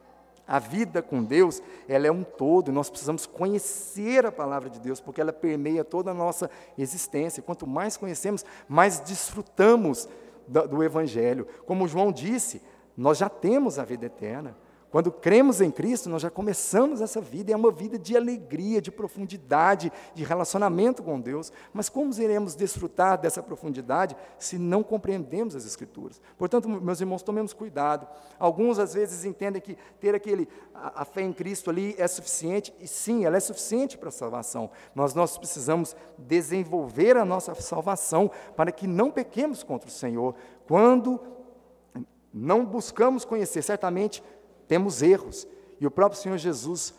A 0.45 0.59
vida 0.59 1.01
com 1.01 1.23
Deus, 1.23 1.63
ela 1.87 2.05
é 2.05 2.11
um 2.11 2.23
todo, 2.23 2.71
nós 2.71 2.89
precisamos 2.89 3.25
conhecer 3.25 4.25
a 4.25 4.31
palavra 4.31 4.69
de 4.69 4.79
Deus, 4.79 4.99
porque 4.99 5.21
ela 5.21 5.31
permeia 5.31 5.85
toda 5.85 6.11
a 6.11 6.13
nossa 6.13 6.49
existência. 6.77 7.41
Quanto 7.41 7.65
mais 7.65 7.95
conhecemos, 7.95 8.45
mais 8.67 8.99
desfrutamos 8.99 10.09
do, 10.45 10.67
do 10.67 10.83
Evangelho. 10.83 11.47
Como 11.65 11.87
João 11.87 12.11
disse, 12.11 12.61
nós 12.95 13.17
já 13.17 13.29
temos 13.29 13.79
a 13.79 13.85
vida 13.85 14.05
eterna. 14.05 14.55
Quando 14.93 15.11
cremos 15.11 15.59
em 15.59 15.71
Cristo, 15.71 16.07
nós 16.07 16.21
já 16.21 16.29
começamos 16.29 17.01
essa 17.01 17.19
vida, 17.19 17.49
e 17.49 17.53
é 17.55 17.57
uma 17.57 17.71
vida 17.71 17.97
de 17.97 18.15
alegria, 18.15 18.79
de 18.79 18.91
profundidade, 18.91 19.91
de 20.13 20.23
relacionamento 20.23 21.01
com 21.01 21.19
Deus. 21.19 21.51
Mas 21.73 21.89
como 21.89 22.13
iremos 22.13 22.53
desfrutar 22.53 23.19
dessa 23.19 23.41
profundidade 23.41 24.15
se 24.37 24.59
não 24.59 24.83
compreendemos 24.83 25.55
as 25.55 25.65
Escrituras? 25.65 26.21
Portanto, 26.37 26.69
meus 26.69 27.01
irmãos, 27.01 27.23
tomemos 27.23 27.53
cuidado. 27.53 28.07
Alguns 28.37 28.77
às 28.77 28.93
vezes 28.93 29.25
entendem 29.25 29.59
que 29.59 29.75
ter 29.99 30.13
aquele, 30.13 30.47
a, 30.75 31.01
a 31.01 31.05
fé 31.05 31.23
em 31.23 31.33
Cristo 31.33 31.71
ali 31.71 31.95
é 31.97 32.07
suficiente, 32.07 32.71
e 32.79 32.87
sim, 32.87 33.25
ela 33.25 33.35
é 33.35 33.39
suficiente 33.39 33.97
para 33.97 34.09
a 34.09 34.11
salvação. 34.11 34.69
Mas 34.93 35.15
nós 35.15 35.39
precisamos 35.39 35.95
desenvolver 36.19 37.17
a 37.17 37.25
nossa 37.25 37.55
salvação 37.55 38.29
para 38.55 38.71
que 38.71 38.85
não 38.85 39.09
pequemos 39.09 39.63
contra 39.63 39.89
o 39.89 39.91
Senhor. 39.91 40.35
Quando 40.67 41.19
não 42.31 42.63
buscamos 42.63 43.25
conhecer, 43.25 43.63
certamente 43.63 44.23
temos 44.73 45.03
erros. 45.03 45.47
E 45.79 45.85
o 45.85 45.91
próprio 45.91 46.19
Senhor 46.19 46.39
Jesus 46.39 46.95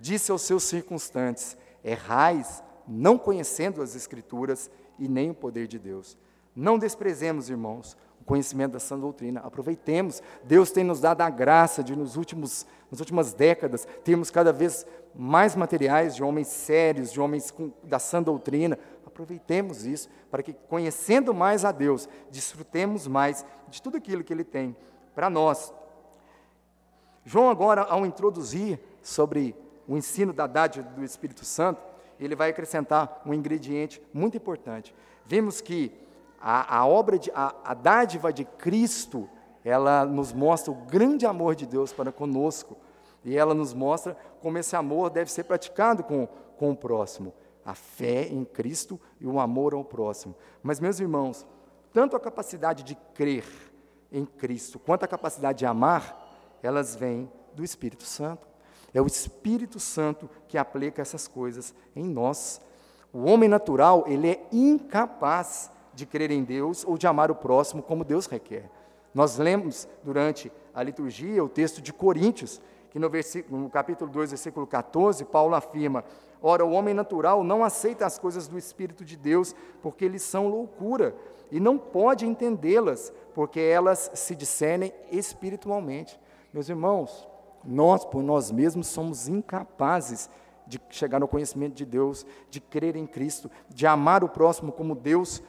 disse 0.00 0.32
aos 0.32 0.40
seus 0.40 0.62
circunstantes: 0.62 1.58
errais, 1.84 2.64
não 2.88 3.18
conhecendo 3.18 3.82
as 3.82 3.94
Escrituras 3.94 4.70
e 4.98 5.06
nem 5.06 5.30
o 5.30 5.34
poder 5.34 5.66
de 5.66 5.78
Deus. 5.78 6.16
Não 6.56 6.78
desprezemos, 6.78 7.50
irmãos, 7.50 7.98
o 8.18 8.24
conhecimento 8.24 8.72
da 8.72 8.80
sã 8.80 8.98
doutrina. 8.98 9.40
Aproveitemos. 9.40 10.22
Deus 10.42 10.70
tem 10.70 10.84
nos 10.84 11.00
dado 11.00 11.20
a 11.20 11.28
graça 11.28 11.84
de, 11.84 11.94
nos 11.94 12.16
últimos, 12.16 12.66
nas 12.90 12.98
últimas 12.98 13.34
décadas, 13.34 13.86
termos 14.02 14.30
cada 14.30 14.50
vez 14.50 14.86
mais 15.14 15.54
materiais 15.54 16.16
de 16.16 16.24
homens 16.24 16.48
sérios, 16.48 17.12
de 17.12 17.20
homens 17.20 17.50
com, 17.50 17.70
da 17.84 17.98
sã 17.98 18.22
doutrina. 18.22 18.78
Aproveitemos 19.06 19.84
isso 19.84 20.08
para 20.30 20.42
que, 20.42 20.54
conhecendo 20.54 21.34
mais 21.34 21.62
a 21.62 21.72
Deus, 21.72 22.08
desfrutemos 22.30 23.06
mais 23.06 23.44
de 23.68 23.82
tudo 23.82 23.98
aquilo 23.98 24.24
que 24.24 24.32
Ele 24.32 24.44
tem 24.44 24.74
para 25.14 25.28
nós. 25.28 25.74
João, 27.24 27.48
agora, 27.48 27.82
ao 27.82 28.04
introduzir 28.04 28.80
sobre 29.00 29.54
o 29.86 29.96
ensino 29.96 30.32
da 30.32 30.46
dádiva 30.46 30.88
do 30.90 31.04
Espírito 31.04 31.44
Santo, 31.44 31.80
ele 32.18 32.36
vai 32.36 32.50
acrescentar 32.50 33.22
um 33.26 33.34
ingrediente 33.34 34.02
muito 34.12 34.36
importante. 34.36 34.94
Vemos 35.26 35.60
que 35.60 35.92
a, 36.40 36.78
a 36.78 36.86
obra, 36.86 37.18
de, 37.18 37.30
a, 37.34 37.54
a 37.64 37.74
dádiva 37.74 38.32
de 38.32 38.44
Cristo, 38.44 39.28
ela 39.64 40.04
nos 40.04 40.32
mostra 40.32 40.72
o 40.72 40.74
grande 40.74 41.24
amor 41.24 41.54
de 41.54 41.66
Deus 41.66 41.92
para 41.92 42.10
conosco. 42.10 42.76
E 43.24 43.36
ela 43.36 43.54
nos 43.54 43.72
mostra 43.72 44.16
como 44.40 44.58
esse 44.58 44.74
amor 44.74 45.10
deve 45.10 45.30
ser 45.30 45.44
praticado 45.44 46.02
com, 46.02 46.26
com 46.56 46.72
o 46.72 46.76
próximo. 46.76 47.32
A 47.64 47.74
fé 47.74 48.26
em 48.26 48.44
Cristo 48.44 49.00
e 49.20 49.26
o 49.26 49.38
amor 49.38 49.72
ao 49.72 49.84
próximo. 49.84 50.34
Mas, 50.62 50.80
meus 50.80 50.98
irmãos, 50.98 51.46
tanto 51.92 52.16
a 52.16 52.20
capacidade 52.20 52.82
de 52.82 52.96
crer 53.14 53.44
em 54.10 54.26
Cristo 54.26 54.78
quanto 54.78 55.04
a 55.04 55.08
capacidade 55.08 55.60
de 55.60 55.66
amar 55.66 56.21
elas 56.62 56.94
vêm 56.94 57.30
do 57.54 57.64
Espírito 57.64 58.04
Santo. 58.04 58.46
É 58.94 59.00
o 59.00 59.06
Espírito 59.06 59.80
Santo 59.80 60.28
que 60.48 60.58
aplica 60.58 61.00
essas 61.02 61.26
coisas 61.26 61.74
em 61.96 62.04
nós. 62.04 62.60
O 63.12 63.24
homem 63.24 63.48
natural, 63.48 64.04
ele 64.06 64.28
é 64.30 64.46
incapaz 64.52 65.70
de 65.94 66.06
crer 66.06 66.30
em 66.30 66.44
Deus 66.44 66.84
ou 66.84 66.96
de 66.96 67.06
amar 67.06 67.30
o 67.30 67.34
próximo 67.34 67.82
como 67.82 68.04
Deus 68.04 68.26
requer. 68.26 68.70
Nós 69.14 69.36
lemos 69.38 69.86
durante 70.02 70.50
a 70.74 70.82
liturgia 70.82 71.44
o 71.44 71.48
texto 71.48 71.82
de 71.82 71.92
Coríntios, 71.92 72.60
que 72.90 72.98
no, 72.98 73.10
no 73.50 73.70
capítulo 73.70 74.10
2, 74.10 74.30
versículo 74.30 74.66
14, 74.66 75.24
Paulo 75.26 75.54
afirma: 75.54 76.04
Ora, 76.40 76.64
o 76.64 76.72
homem 76.72 76.94
natural 76.94 77.44
não 77.44 77.62
aceita 77.62 78.06
as 78.06 78.18
coisas 78.18 78.48
do 78.48 78.58
Espírito 78.58 79.04
de 79.04 79.16
Deus, 79.16 79.54
porque 79.82 80.04
eles 80.04 80.22
são 80.22 80.48
loucura, 80.48 81.14
e 81.50 81.60
não 81.60 81.76
pode 81.76 82.26
entendê-las, 82.26 83.12
porque 83.34 83.60
elas 83.60 84.10
se 84.14 84.34
discernem 84.34 84.92
espiritualmente. 85.10 86.18
Meus 86.52 86.68
irmãos, 86.68 87.26
nós 87.64 88.04
por 88.04 88.22
nós 88.22 88.50
mesmos 88.50 88.88
somos 88.88 89.28
incapazes 89.28 90.28
de 90.66 90.80
chegar 90.90 91.18
no 91.18 91.28
conhecimento 91.28 91.74
de 91.74 91.84
Deus, 91.84 92.26
de 92.50 92.60
crer 92.60 92.96
em 92.96 93.06
Cristo, 93.06 93.50
de 93.68 93.86
amar 93.86 94.22
o 94.22 94.28
próximo 94.28 94.72
como 94.72 94.94
Deus 94.94 95.42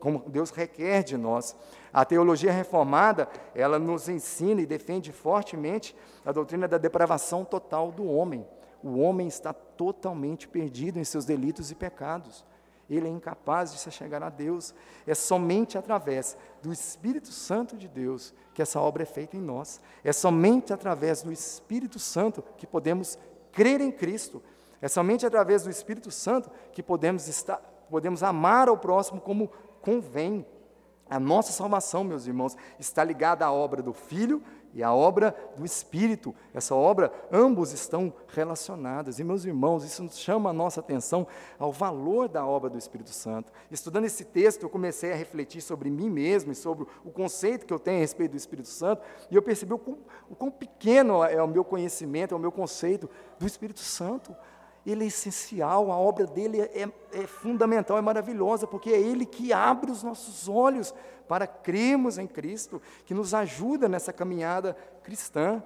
como 0.00 0.28
Deus 0.28 0.50
requer 0.50 1.04
de 1.04 1.16
nós. 1.16 1.56
A 1.92 2.04
teologia 2.04 2.50
reformada, 2.50 3.28
ela 3.54 3.78
nos 3.78 4.08
ensina 4.08 4.60
e 4.60 4.66
defende 4.66 5.12
fortemente 5.12 5.94
a 6.24 6.32
doutrina 6.32 6.66
da 6.66 6.78
depravação 6.78 7.44
total 7.44 7.92
do 7.92 8.04
homem. 8.04 8.44
O 8.82 8.98
homem 8.98 9.28
está 9.28 9.52
totalmente 9.52 10.48
perdido 10.48 10.98
em 10.98 11.04
seus 11.04 11.24
delitos 11.24 11.70
e 11.70 11.76
pecados 11.76 12.44
ele 12.88 13.08
é 13.08 13.10
incapaz 13.10 13.72
de 13.72 13.78
se 13.78 13.90
chegar 13.90 14.22
a 14.22 14.28
Deus. 14.28 14.74
É 15.06 15.14
somente 15.14 15.78
através 15.78 16.36
do 16.62 16.72
Espírito 16.72 17.28
Santo 17.28 17.76
de 17.76 17.88
Deus 17.88 18.34
que 18.54 18.60
essa 18.60 18.80
obra 18.80 19.02
é 19.02 19.06
feita 19.06 19.36
em 19.36 19.40
nós. 19.40 19.80
É 20.04 20.12
somente 20.12 20.72
através 20.72 21.22
do 21.22 21.32
Espírito 21.32 21.98
Santo 21.98 22.42
que 22.56 22.66
podemos 22.66 23.18
crer 23.50 23.80
em 23.80 23.90
Cristo. 23.90 24.42
É 24.80 24.88
somente 24.88 25.24
através 25.24 25.62
do 25.62 25.70
Espírito 25.70 26.10
Santo 26.10 26.50
que 26.72 26.82
podemos, 26.82 27.28
estar, 27.28 27.58
podemos 27.88 28.22
amar 28.22 28.68
ao 28.68 28.76
próximo 28.76 29.20
como 29.20 29.50
convém. 29.80 30.44
A 31.08 31.20
nossa 31.20 31.52
salvação, 31.52 32.02
meus 32.02 32.26
irmãos, 32.26 32.56
está 32.78 33.04
ligada 33.04 33.44
à 33.44 33.52
obra 33.52 33.82
do 33.82 33.92
Filho 33.92 34.42
e 34.74 34.82
à 34.82 34.92
obra 34.92 35.34
do 35.56 35.64
Espírito. 35.64 36.34
Essa 36.54 36.74
obra, 36.74 37.12
ambos 37.30 37.72
estão 37.72 38.12
relacionados. 38.28 39.18
E, 39.18 39.24
meus 39.24 39.44
irmãos, 39.44 39.84
isso 39.84 40.08
chama 40.10 40.50
a 40.50 40.52
nossa 40.52 40.80
atenção 40.80 41.26
ao 41.58 41.72
valor 41.72 42.28
da 42.28 42.46
obra 42.46 42.70
do 42.70 42.78
Espírito 42.78 43.10
Santo. 43.10 43.52
Estudando 43.70 44.04
esse 44.04 44.24
texto, 44.24 44.62
eu 44.62 44.70
comecei 44.70 45.12
a 45.12 45.16
refletir 45.16 45.60
sobre 45.60 45.90
mim 45.90 46.08
mesmo 46.08 46.52
e 46.52 46.54
sobre 46.54 46.86
o 47.04 47.10
conceito 47.10 47.66
que 47.66 47.72
eu 47.72 47.78
tenho 47.78 47.98
a 47.98 48.00
respeito 48.00 48.32
do 48.32 48.36
Espírito 48.36 48.68
Santo, 48.68 49.02
e 49.30 49.36
eu 49.36 49.42
percebi 49.42 49.74
o 49.74 49.78
quão, 49.78 49.98
o 50.30 50.34
quão 50.34 50.50
pequeno 50.50 51.22
é 51.24 51.42
o 51.42 51.48
meu 51.48 51.64
conhecimento, 51.64 52.34
é 52.34 52.36
o 52.36 52.40
meu 52.40 52.52
conceito 52.52 53.08
do 53.38 53.46
Espírito 53.46 53.80
Santo 53.80 54.34
ele 54.84 55.04
é 55.04 55.06
essencial, 55.06 55.92
a 55.92 55.96
obra 55.96 56.26
dele 56.26 56.60
é, 56.60 56.82
é, 56.82 57.20
é, 57.22 57.26
fundamental, 57.26 57.96
é 57.96 58.00
maravilhosa, 58.00 58.66
porque 58.66 58.90
é 58.90 59.00
ele 59.00 59.24
que 59.24 59.52
abre 59.52 59.90
os 59.90 60.02
nossos 60.02 60.48
olhos 60.48 60.92
para 61.28 61.46
crermos 61.46 62.18
em 62.18 62.26
Cristo, 62.26 62.82
que 63.06 63.14
nos 63.14 63.32
ajuda 63.32 63.88
nessa 63.88 64.12
caminhada 64.12 64.76
cristã. 65.02 65.62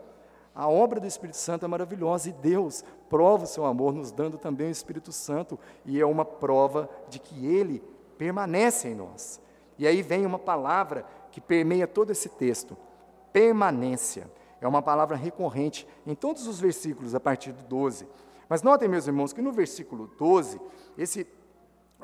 A 0.55 0.68
obra 0.68 1.00
do 1.00 1.07
Espírito 1.07 1.37
Santo 1.37 1.64
é 1.64 1.68
maravilhosa 1.68 2.29
e 2.29 2.33
Deus 2.33 2.85
prova 3.09 3.44
o 3.44 3.46
seu 3.46 3.64
amor 3.64 3.94
nos 3.94 4.11
dando 4.11 4.38
também 4.38 4.68
o 4.68 4.70
Espírito 4.70 5.12
Santo, 5.12 5.59
e 5.85 6.00
é 6.00 6.07
uma 6.07 6.24
prova 6.24 6.88
de 7.09 7.18
que 7.18 7.46
ele 7.46 7.83
permanece 8.18 8.88
em 8.88 8.94
nós. 8.94 9.40
E 9.79 9.87
aí 9.87 10.02
vem 10.02 10.26
uma 10.26 10.38
palavra 10.38 11.07
que 11.31 11.40
permeia 11.40 11.87
todo 11.87 12.11
esse 12.11 12.29
texto: 12.29 12.76
permanência. 13.33 14.31
É 14.61 14.66
uma 14.66 14.81
palavra 14.81 15.16
recorrente 15.16 15.87
em 16.07 16.14
todos 16.14 16.46
os 16.46 16.59
versículos 16.59 17.14
a 17.14 17.20
partir 17.20 17.52
do 17.52 17.62
12. 17.64 18.07
Mas 18.48 18.62
notem, 18.62 18.88
meus 18.88 19.06
irmãos, 19.06 19.32
que 19.32 19.42
no 19.42 19.52
versículo 19.52 20.11
12, 20.18 20.61
esse, 20.96 21.26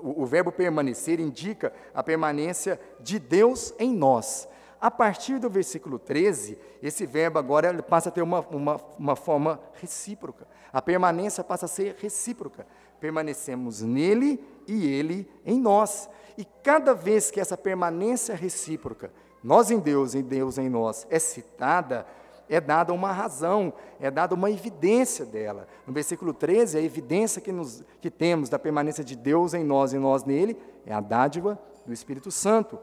o, 0.00 0.22
o 0.22 0.26
verbo 0.26 0.50
permanecer 0.50 1.20
indica 1.20 1.72
a 1.94 2.02
permanência 2.02 2.80
de 3.00 3.18
Deus 3.18 3.72
em 3.78 3.92
nós. 3.92 4.48
A 4.80 4.90
partir 4.90 5.38
do 5.38 5.48
versículo 5.48 5.96
13, 5.96 6.58
esse 6.82 7.06
verbo 7.06 7.38
agora 7.38 7.80
passa 7.84 8.08
a 8.08 8.12
ter 8.12 8.22
uma, 8.22 8.40
uma, 8.50 8.80
uma 8.98 9.14
forma 9.14 9.60
recíproca. 9.74 10.48
A 10.72 10.82
permanência 10.82 11.44
passa 11.44 11.66
a 11.66 11.68
ser 11.68 11.94
recíproca. 12.00 12.66
Permanecemos 12.98 13.80
nele 13.80 14.42
e 14.66 14.88
ele 14.88 15.30
em 15.46 15.60
nós. 15.60 16.10
E 16.36 16.44
cada 16.64 16.94
vez 16.94 17.30
que 17.30 17.38
essa 17.38 17.56
permanência 17.56 18.34
recíproca, 18.34 19.12
nós 19.40 19.70
em 19.70 19.78
Deus 19.78 20.14
e 20.14 20.22
Deus 20.22 20.58
em 20.58 20.68
nós, 20.68 21.06
é 21.08 21.18
citada, 21.18 22.04
é 22.52 22.60
dada 22.60 22.92
uma 22.92 23.10
razão, 23.10 23.72
é 23.98 24.10
dada 24.10 24.34
uma 24.34 24.50
evidência 24.50 25.24
dela. 25.24 25.66
No 25.86 25.92
versículo 25.92 26.34
13, 26.34 26.76
a 26.76 26.82
evidência 26.82 27.40
que, 27.40 27.50
nos, 27.50 27.82
que 27.98 28.10
temos 28.10 28.50
da 28.50 28.58
permanência 28.58 29.02
de 29.02 29.16
Deus 29.16 29.54
em 29.54 29.64
nós 29.64 29.94
e 29.94 29.98
nós 29.98 30.24
nele 30.24 30.56
é 30.84 30.92
a 30.92 31.00
dádiva 31.00 31.58
do 31.86 31.94
Espírito 31.94 32.30
Santo. 32.30 32.78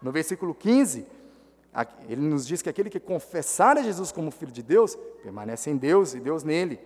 No 0.00 0.12
versículo 0.12 0.54
15, 0.54 1.04
ele 2.08 2.20
nos 2.20 2.46
diz 2.46 2.62
que 2.62 2.68
aquele 2.68 2.88
que 2.88 3.00
confessar 3.00 3.76
a 3.76 3.82
Jesus 3.82 4.12
como 4.12 4.30
Filho 4.30 4.52
de 4.52 4.62
Deus, 4.62 4.96
permanece 5.20 5.68
em 5.68 5.76
Deus 5.76 6.14
e 6.14 6.20
Deus 6.20 6.44
nele. 6.44 6.78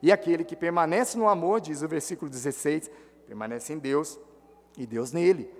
E 0.00 0.12
aquele 0.12 0.44
que 0.44 0.54
permanece 0.54 1.18
no 1.18 1.28
amor, 1.28 1.60
diz 1.60 1.82
o 1.82 1.88
versículo 1.88 2.30
16, 2.30 2.88
permanece 3.26 3.72
em 3.72 3.78
Deus 3.78 4.20
e 4.78 4.86
Deus 4.86 5.10
nele. 5.10 5.50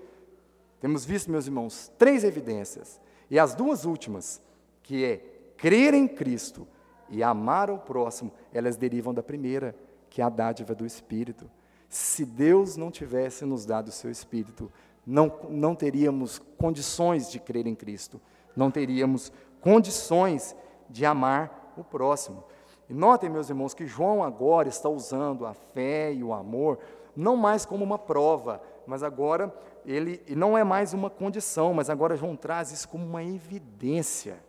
Temos 0.79 1.03
visto, 1.03 1.29
meus 1.29 1.47
irmãos, 1.47 1.91
três 1.97 2.23
evidências. 2.23 2.99
E 3.29 3.37
as 3.37 3.53
duas 3.53 3.83
últimas, 3.83 4.41
que 4.81 5.03
é 5.03 5.32
crer 5.63 5.93
em 5.93 6.09
Cristo 6.09 6.67
e 7.07 7.23
amar 7.23 7.69
o 7.69 7.77
próximo, 7.77 8.33
elas 8.53 8.75
derivam 8.75 9.13
da 9.13 9.23
primeira, 9.23 9.73
que 10.09 10.21
é 10.21 10.25
a 10.25 10.27
dádiva 10.27 10.75
do 10.75 10.85
Espírito. 10.85 11.49
Se 11.87 12.25
Deus 12.25 12.75
não 12.75 12.91
tivesse 12.91 13.45
nos 13.45 13.65
dado 13.65 13.87
o 13.87 13.91
seu 13.91 14.11
Espírito, 14.11 14.69
não, 15.07 15.31
não 15.49 15.73
teríamos 15.73 16.37
condições 16.57 17.31
de 17.31 17.39
crer 17.39 17.65
em 17.65 17.75
Cristo, 17.75 18.19
não 18.53 18.69
teríamos 18.69 19.31
condições 19.61 20.53
de 20.89 21.05
amar 21.05 21.73
o 21.77 21.83
próximo. 21.83 22.43
E 22.89 22.93
notem, 22.93 23.29
meus 23.29 23.49
irmãos, 23.49 23.73
que 23.73 23.87
João 23.87 24.21
agora 24.21 24.67
está 24.67 24.89
usando 24.89 25.45
a 25.45 25.53
fé 25.53 26.11
e 26.11 26.21
o 26.25 26.33
amor 26.33 26.77
não 27.15 27.37
mais 27.37 27.65
como 27.65 27.85
uma 27.85 27.97
prova, 27.97 28.61
mas 28.85 29.01
agora 29.01 29.53
ele 29.85 30.21
não 30.35 30.57
é 30.57 30.63
mais 30.65 30.93
uma 30.93 31.09
condição, 31.09 31.73
mas 31.73 31.89
agora 31.89 32.17
João 32.17 32.35
traz 32.35 32.69
isso 32.73 32.89
como 32.89 33.05
uma 33.05 33.23
evidência. 33.23 34.43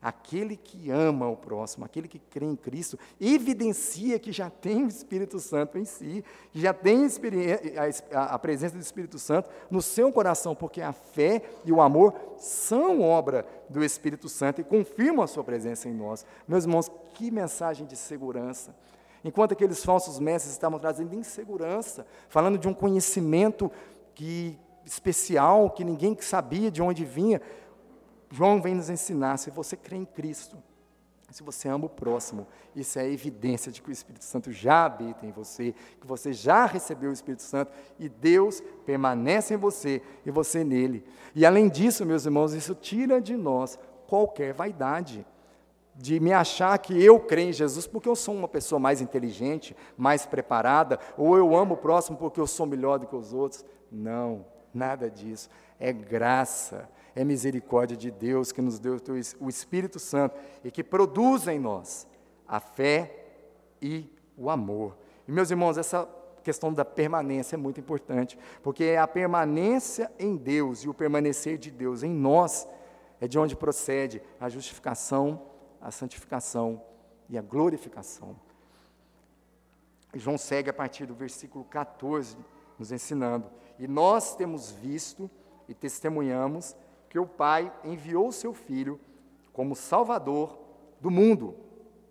Aquele 0.00 0.56
que 0.56 0.90
ama 0.90 1.28
o 1.28 1.36
próximo, 1.36 1.84
aquele 1.84 2.06
que 2.06 2.18
crê 2.18 2.46
em 2.46 2.54
Cristo, 2.54 2.98
evidencia 3.20 4.18
que 4.18 4.30
já 4.30 4.50
tem 4.50 4.84
o 4.84 4.88
Espírito 4.88 5.40
Santo 5.40 5.78
em 5.78 5.84
si, 5.84 6.24
que 6.52 6.60
já 6.60 6.72
tem 6.72 7.06
a, 8.12 8.22
a 8.22 8.38
presença 8.38 8.76
do 8.76 8.80
Espírito 8.80 9.18
Santo 9.18 9.50
no 9.70 9.82
seu 9.82 10.12
coração, 10.12 10.54
porque 10.54 10.80
a 10.80 10.92
fé 10.92 11.42
e 11.64 11.72
o 11.72 11.80
amor 11.80 12.14
são 12.36 13.00
obra 13.00 13.46
do 13.68 13.84
Espírito 13.84 14.28
Santo 14.28 14.60
e 14.60 14.64
confirmam 14.64 15.24
a 15.24 15.26
sua 15.26 15.42
presença 15.42 15.88
em 15.88 15.94
nós. 15.94 16.24
Meus 16.46 16.64
irmãos, 16.64 16.90
que 17.14 17.30
mensagem 17.30 17.86
de 17.86 17.96
segurança. 17.96 18.74
Enquanto 19.24 19.52
aqueles 19.52 19.84
falsos 19.84 20.20
mestres 20.20 20.52
estavam 20.52 20.78
trazendo 20.78 21.14
insegurança, 21.14 22.06
falando 22.28 22.58
de 22.58 22.68
um 22.68 22.74
conhecimento 22.74 23.72
que, 24.14 24.56
especial, 24.84 25.70
que 25.70 25.82
ninguém 25.82 26.16
sabia 26.20 26.70
de 26.70 26.80
onde 26.80 27.04
vinha, 27.04 27.40
João 28.30 28.60
vem 28.60 28.74
nos 28.74 28.90
ensinar: 28.90 29.36
se 29.36 29.50
você 29.50 29.76
crê 29.76 29.96
em 29.96 30.04
Cristo, 30.04 30.56
se 31.30 31.42
você 31.42 31.68
ama 31.68 31.86
o 31.86 31.90
próximo, 31.90 32.46
isso 32.74 32.98
é 32.98 33.10
evidência 33.10 33.72
de 33.72 33.82
que 33.82 33.88
o 33.88 33.92
Espírito 33.92 34.24
Santo 34.24 34.52
já 34.52 34.84
habita 34.84 35.26
em 35.26 35.32
você, 35.32 35.74
que 36.00 36.06
você 36.06 36.32
já 36.32 36.66
recebeu 36.66 37.10
o 37.10 37.12
Espírito 37.12 37.42
Santo 37.42 37.72
e 37.98 38.08
Deus 38.08 38.62
permanece 38.84 39.54
em 39.54 39.56
você 39.56 40.02
e 40.24 40.30
você 40.30 40.62
nele. 40.62 41.04
E 41.34 41.44
além 41.44 41.68
disso, 41.68 42.06
meus 42.06 42.24
irmãos, 42.24 42.52
isso 42.52 42.74
tira 42.74 43.20
de 43.20 43.36
nós 43.36 43.78
qualquer 44.06 44.54
vaidade 44.54 45.26
de 45.98 46.20
me 46.20 46.32
achar 46.32 46.78
que 46.78 47.02
eu 47.02 47.18
creio 47.18 47.48
em 47.48 47.52
Jesus 47.52 47.86
porque 47.86 48.08
eu 48.08 48.14
sou 48.14 48.34
uma 48.34 48.48
pessoa 48.48 48.78
mais 48.78 49.00
inteligente, 49.00 49.74
mais 49.96 50.26
preparada, 50.26 51.00
ou 51.16 51.36
eu 51.36 51.56
amo 51.56 51.74
o 51.74 51.78
próximo 51.78 52.18
porque 52.18 52.40
eu 52.40 52.46
sou 52.46 52.66
melhor 52.66 52.98
do 52.98 53.06
que 53.06 53.16
os 53.16 53.32
outros. 53.32 53.64
Não, 53.90 54.44
nada 54.72 55.10
disso. 55.10 55.48
É 55.80 55.92
graça, 55.92 56.88
é 57.16 57.24
misericórdia 57.24 57.96
de 57.96 58.10
Deus 58.10 58.52
que 58.52 58.60
nos 58.60 58.78
deu 58.78 58.98
o 59.40 59.48
Espírito 59.48 59.98
Santo 59.98 60.36
e 60.62 60.70
que 60.70 60.84
produz 60.84 61.48
em 61.48 61.58
nós 61.58 62.06
a 62.46 62.60
fé 62.60 63.24
e 63.80 64.06
o 64.36 64.50
amor. 64.50 64.96
E 65.26 65.32
meus 65.32 65.50
irmãos, 65.50 65.78
essa 65.78 66.06
questão 66.44 66.72
da 66.72 66.84
permanência 66.84 67.56
é 67.56 67.58
muito 67.58 67.80
importante, 67.80 68.38
porque 68.62 68.84
é 68.84 68.98
a 68.98 69.08
permanência 69.08 70.12
em 70.18 70.36
Deus 70.36 70.84
e 70.84 70.88
o 70.90 70.94
permanecer 70.94 71.56
de 71.56 71.70
Deus 71.70 72.02
em 72.02 72.12
nós 72.12 72.68
é 73.18 73.26
de 73.26 73.38
onde 73.38 73.56
procede 73.56 74.22
a 74.38 74.50
justificação, 74.50 75.42
a 75.80 75.90
santificação 75.90 76.82
e 77.30 77.38
a 77.38 77.42
glorificação. 77.42 78.36
João 80.14 80.36
segue 80.36 80.68
a 80.68 80.74
partir 80.74 81.06
do 81.06 81.14
versículo 81.14 81.64
14, 81.64 82.36
nos 82.78 82.92
ensinando: 82.92 83.50
E 83.78 83.88
nós 83.88 84.36
temos 84.36 84.70
visto 84.70 85.30
e 85.68 85.74
testemunhamos 85.74 86.76
que 87.08 87.18
o 87.18 87.26
Pai 87.26 87.72
enviou 87.84 88.28
o 88.28 88.32
seu 88.32 88.52
Filho 88.52 89.00
como 89.52 89.74
Salvador 89.74 90.58
do 91.00 91.10
mundo. 91.10 91.54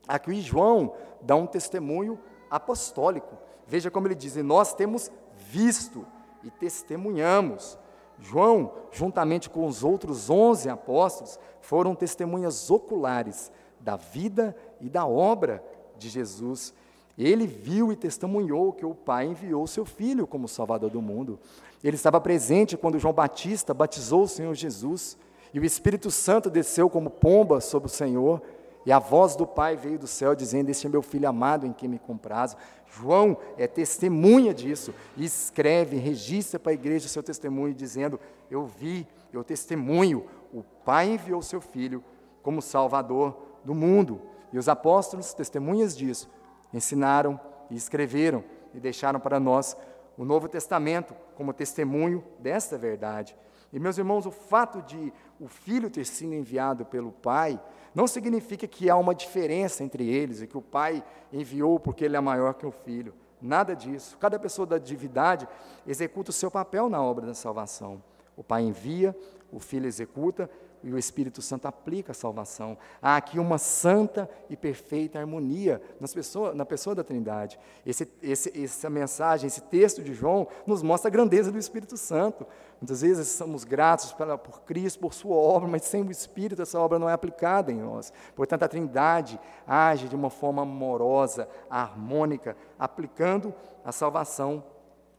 Aqui 0.07 0.41
João 0.41 0.93
dá 1.21 1.35
um 1.35 1.47
testemunho 1.47 2.19
apostólico. 2.49 3.37
Veja 3.67 3.91
como 3.91 4.07
ele 4.07 4.15
diz: 4.15 4.35
e 4.35 4.43
nós 4.43 4.73
temos 4.73 5.11
visto 5.35 6.05
e 6.43 6.49
testemunhamos. 6.49 7.77
João, 8.19 8.71
juntamente 8.91 9.49
com 9.49 9.65
os 9.65 9.83
outros 9.83 10.29
onze 10.29 10.69
apóstolos, 10.69 11.39
foram 11.59 11.93
testemunhas 11.93 12.69
oculares 12.71 13.51
da 13.79 13.95
vida 13.95 14.55
e 14.79 14.89
da 14.89 15.05
obra 15.05 15.63
de 15.97 16.07
Jesus. 16.07 16.73
Ele 17.17 17.47
viu 17.47 17.91
e 17.91 17.95
testemunhou 17.95 18.73
que 18.73 18.85
o 18.85 18.93
Pai 18.93 19.25
enviou 19.25 19.65
seu 19.67 19.85
Filho 19.85 20.27
como 20.27 20.47
Salvador 20.47 20.89
do 20.89 21.01
mundo. 21.01 21.39
Ele 21.85 21.97
estava 21.97 22.19
presente 22.19 22.75
quando 22.75 22.97
João 22.97 23.13
Batista 23.13 23.71
batizou 23.71 24.23
o 24.23 24.27
Senhor 24.27 24.55
Jesus, 24.55 25.15
e 25.53 25.59
o 25.59 25.63
Espírito 25.63 26.09
Santo 26.09 26.49
desceu 26.49 26.89
como 26.89 27.11
pomba 27.11 27.61
sobre 27.61 27.85
o 27.85 27.91
Senhor, 27.91 28.41
e 28.87 28.91
a 28.91 28.97
voz 28.97 29.35
do 29.35 29.45
Pai 29.45 29.75
veio 29.75 29.99
do 29.99 30.07
céu 30.07 30.33
dizendo: 30.33 30.71
Este 30.71 30.87
é 30.87 30.89
meu 30.89 31.03
filho 31.03 31.29
amado 31.29 31.63
em 31.63 31.71
quem 31.71 31.87
me 31.87 31.99
comprazo. 31.99 32.57
João 32.87 33.37
é 33.55 33.67
testemunha 33.67 34.51
disso 34.51 34.95
e 35.15 35.25
escreve, 35.25 35.97
registra 35.97 36.59
para 36.59 36.71
a 36.71 36.73
igreja 36.73 37.05
o 37.05 37.09
seu 37.09 37.21
testemunho, 37.21 37.75
dizendo: 37.75 38.19
Eu 38.49 38.65
vi, 38.65 39.07
eu 39.31 39.43
testemunho, 39.43 40.25
o 40.51 40.63
Pai 40.63 41.11
enviou 41.11 41.43
seu 41.43 41.61
filho 41.61 42.03
como 42.41 42.63
Salvador 42.63 43.37
do 43.63 43.75
mundo. 43.75 44.19
E 44.51 44.57
os 44.57 44.67
apóstolos, 44.67 45.35
testemunhas 45.35 45.95
disso, 45.95 46.27
ensinaram 46.73 47.39
e 47.69 47.75
escreveram 47.75 48.43
e 48.73 48.79
deixaram 48.79 49.19
para 49.19 49.39
nós 49.39 49.77
o 50.17 50.25
Novo 50.25 50.47
Testamento 50.47 51.15
como 51.35 51.53
testemunho 51.53 52.23
desta 52.39 52.77
verdade. 52.77 53.35
E, 53.71 53.79
meus 53.79 53.97
irmãos, 53.97 54.25
o 54.25 54.31
fato 54.31 54.81
de 54.81 55.11
o 55.39 55.47
filho 55.47 55.89
ter 55.89 56.05
sido 56.05 56.33
enviado 56.33 56.85
pelo 56.85 57.11
pai 57.11 57.59
não 57.93 58.07
significa 58.07 58.67
que 58.67 58.89
há 58.89 58.95
uma 58.95 59.13
diferença 59.13 59.83
entre 59.83 60.07
eles 60.07 60.41
e 60.41 60.47
que 60.47 60.57
o 60.57 60.61
pai 60.61 61.03
enviou 61.31 61.79
porque 61.79 62.05
ele 62.05 62.15
é 62.15 62.21
maior 62.21 62.53
que 62.53 62.65
o 62.65 62.71
filho. 62.71 63.13
Nada 63.41 63.75
disso. 63.75 64.17
Cada 64.17 64.39
pessoa 64.39 64.65
da 64.65 64.77
divindade 64.77 65.47
executa 65.85 66.29
o 66.29 66.33
seu 66.33 66.49
papel 66.49 66.89
na 66.89 67.01
obra 67.01 67.25
da 67.25 67.33
salvação. 67.33 68.01
O 68.35 68.43
pai 68.43 68.63
envia, 68.63 69.15
o 69.51 69.59
filho 69.59 69.87
executa 69.87 70.49
e 70.85 70.93
o 70.93 70.99
Espírito 70.99 71.41
Santo 71.41 71.67
aplica 71.67 72.11
a 72.11 72.15
salvação. 72.15 72.77
Há 73.01 73.17
aqui 73.17 73.39
uma 73.39 73.57
santa 73.57 74.29
e 74.47 74.55
perfeita 74.55 75.17
harmonia 75.17 75.81
nas 75.99 76.13
pessoa, 76.13 76.53
na 76.53 76.63
pessoa 76.63 76.93
da 76.93 77.03
Trindade. 77.03 77.59
Esse, 77.83 78.07
esse, 78.21 78.63
essa 78.63 78.87
mensagem, 78.87 79.47
esse 79.47 79.61
texto 79.61 80.03
de 80.03 80.13
João, 80.13 80.47
nos 80.67 80.83
mostra 80.83 81.09
a 81.09 81.11
grandeza 81.11 81.51
do 81.51 81.57
Espírito 81.57 81.97
Santo. 81.97 82.45
Muitas 82.79 83.01
vezes 83.01 83.29
somos 83.29 83.63
gratos 83.63 84.13
pela, 84.13 84.37
por 84.37 84.61
Cristo, 84.61 84.99
por 84.99 85.11
Sua 85.15 85.35
obra, 85.35 85.67
mas 85.67 85.81
sem 85.85 86.03
o 86.03 86.11
Espírito 86.11 86.61
essa 86.61 86.79
obra 86.79 86.99
não 86.99 87.09
é 87.09 87.13
aplicada 87.13 87.71
em 87.71 87.81
nós. 87.81 88.13
Portanto, 88.35 88.61
a 88.61 88.67
Trindade 88.67 89.39
age 89.65 90.07
de 90.07 90.15
uma 90.15 90.29
forma 90.29 90.61
amorosa, 90.61 91.49
harmônica, 91.67 92.55
aplicando 92.77 93.55
a 93.83 93.91
salvação 93.91 94.63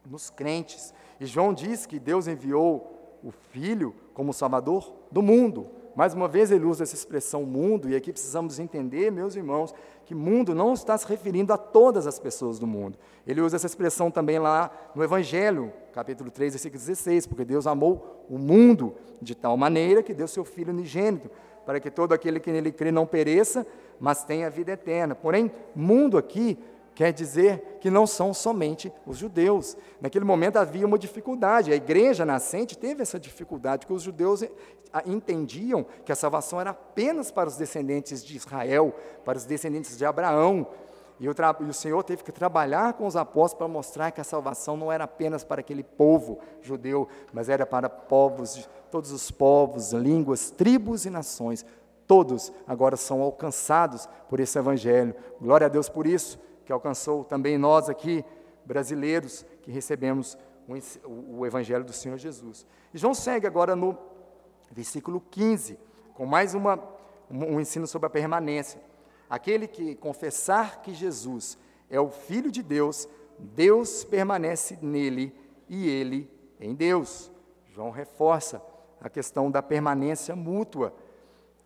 nos 0.08 0.30
crentes. 0.30 0.94
E 1.18 1.26
João 1.26 1.52
diz 1.52 1.86
que 1.86 1.98
Deus 1.98 2.28
enviou 2.28 3.18
o 3.20 3.32
Filho 3.32 4.05
como 4.16 4.32
Salvador 4.32 4.94
do 5.12 5.20
mundo. 5.20 5.66
Mais 5.94 6.14
uma 6.14 6.26
vez 6.26 6.50
ele 6.50 6.64
usa 6.64 6.84
essa 6.84 6.94
expressão 6.94 7.42
mundo, 7.42 7.86
e 7.90 7.94
aqui 7.94 8.10
precisamos 8.10 8.58
entender, 8.58 9.12
meus 9.12 9.36
irmãos, 9.36 9.74
que 10.06 10.14
mundo 10.14 10.54
não 10.54 10.72
está 10.72 10.96
se 10.96 11.06
referindo 11.06 11.52
a 11.52 11.58
todas 11.58 12.06
as 12.06 12.18
pessoas 12.18 12.58
do 12.58 12.66
mundo. 12.66 12.98
Ele 13.26 13.42
usa 13.42 13.56
essa 13.56 13.66
expressão 13.66 14.10
também 14.10 14.38
lá 14.38 14.70
no 14.94 15.04
Evangelho, 15.04 15.70
capítulo 15.92 16.30
3, 16.30 16.54
versículo 16.54 16.80
16, 16.80 17.26
porque 17.26 17.44
Deus 17.44 17.66
amou 17.66 18.24
o 18.26 18.38
mundo 18.38 18.94
de 19.20 19.34
tal 19.34 19.54
maneira 19.54 20.02
que 20.02 20.14
deu 20.14 20.26
seu 20.26 20.46
Filho 20.46 20.72
unigênito, 20.72 21.30
para 21.66 21.78
que 21.78 21.90
todo 21.90 22.14
aquele 22.14 22.40
que 22.40 22.50
nele 22.50 22.72
crê 22.72 22.90
não 22.90 23.04
pereça, 23.04 23.66
mas 24.00 24.24
tenha 24.24 24.48
vida 24.48 24.72
eterna. 24.72 25.14
Porém, 25.14 25.52
mundo 25.74 26.16
aqui 26.16 26.58
quer 26.96 27.12
dizer 27.12 27.76
que 27.78 27.90
não 27.90 28.06
são 28.06 28.32
somente 28.32 28.90
os 29.06 29.18
judeus. 29.18 29.76
Naquele 30.00 30.24
momento 30.24 30.56
havia 30.56 30.86
uma 30.86 30.98
dificuldade, 30.98 31.70
a 31.70 31.76
igreja 31.76 32.24
nascente 32.24 32.76
teve 32.76 33.02
essa 33.02 33.20
dificuldade, 33.20 33.80
porque 33.80 33.92
os 33.92 34.02
judeus 34.02 34.42
eh, 34.42 34.50
entendiam 35.04 35.84
que 36.06 36.10
a 36.10 36.16
salvação 36.16 36.58
era 36.58 36.70
apenas 36.70 37.30
para 37.30 37.50
os 37.50 37.56
descendentes 37.58 38.24
de 38.24 38.34
Israel, 38.34 38.94
para 39.26 39.36
os 39.36 39.44
descendentes 39.44 39.98
de 39.98 40.06
Abraão. 40.06 40.66
E 41.20 41.28
o, 41.28 41.34
e 41.60 41.64
o 41.64 41.74
Senhor 41.74 42.02
teve 42.02 42.24
que 42.24 42.32
trabalhar 42.32 42.94
com 42.94 43.06
os 43.06 43.14
apóstolos 43.14 43.58
para 43.58 43.68
mostrar 43.68 44.10
que 44.10 44.20
a 44.22 44.24
salvação 44.24 44.74
não 44.74 44.90
era 44.90 45.04
apenas 45.04 45.44
para 45.44 45.60
aquele 45.60 45.82
povo 45.82 46.38
judeu, 46.62 47.06
mas 47.30 47.50
era 47.50 47.66
para 47.66 47.90
povos, 47.90 48.66
todos 48.90 49.12
os 49.12 49.30
povos, 49.30 49.92
línguas, 49.92 50.50
tribos 50.50 51.04
e 51.04 51.10
nações. 51.10 51.64
Todos 52.06 52.50
agora 52.66 52.96
são 52.96 53.20
alcançados 53.20 54.08
por 54.30 54.40
esse 54.40 54.58
evangelho. 54.58 55.14
Glória 55.40 55.66
a 55.66 55.70
Deus 55.70 55.90
por 55.90 56.06
isso 56.06 56.45
que 56.66 56.72
alcançou 56.72 57.24
também 57.24 57.56
nós 57.56 57.88
aqui, 57.88 58.24
brasileiros, 58.64 59.46
que 59.62 59.70
recebemos 59.70 60.36
o, 61.04 61.38
o 61.38 61.46
Evangelho 61.46 61.84
do 61.84 61.92
Senhor 61.92 62.18
Jesus. 62.18 62.66
E 62.92 62.98
João 62.98 63.14
segue 63.14 63.46
agora 63.46 63.76
no 63.76 63.96
versículo 64.72 65.22
15, 65.30 65.78
com 66.12 66.26
mais 66.26 66.54
uma, 66.54 66.82
um 67.30 67.60
ensino 67.60 67.86
sobre 67.86 68.08
a 68.08 68.10
permanência. 68.10 68.80
Aquele 69.30 69.68
que 69.68 69.94
confessar 69.94 70.82
que 70.82 70.92
Jesus 70.92 71.56
é 71.88 72.00
o 72.00 72.10
Filho 72.10 72.50
de 72.50 72.62
Deus, 72.64 73.08
Deus 73.38 74.02
permanece 74.02 74.76
nele 74.82 75.32
e 75.68 75.88
ele 75.88 76.28
em 76.58 76.74
Deus. 76.74 77.30
João 77.68 77.90
reforça 77.90 78.60
a 79.00 79.08
questão 79.08 79.50
da 79.50 79.62
permanência 79.62 80.34
mútua. 80.34 80.92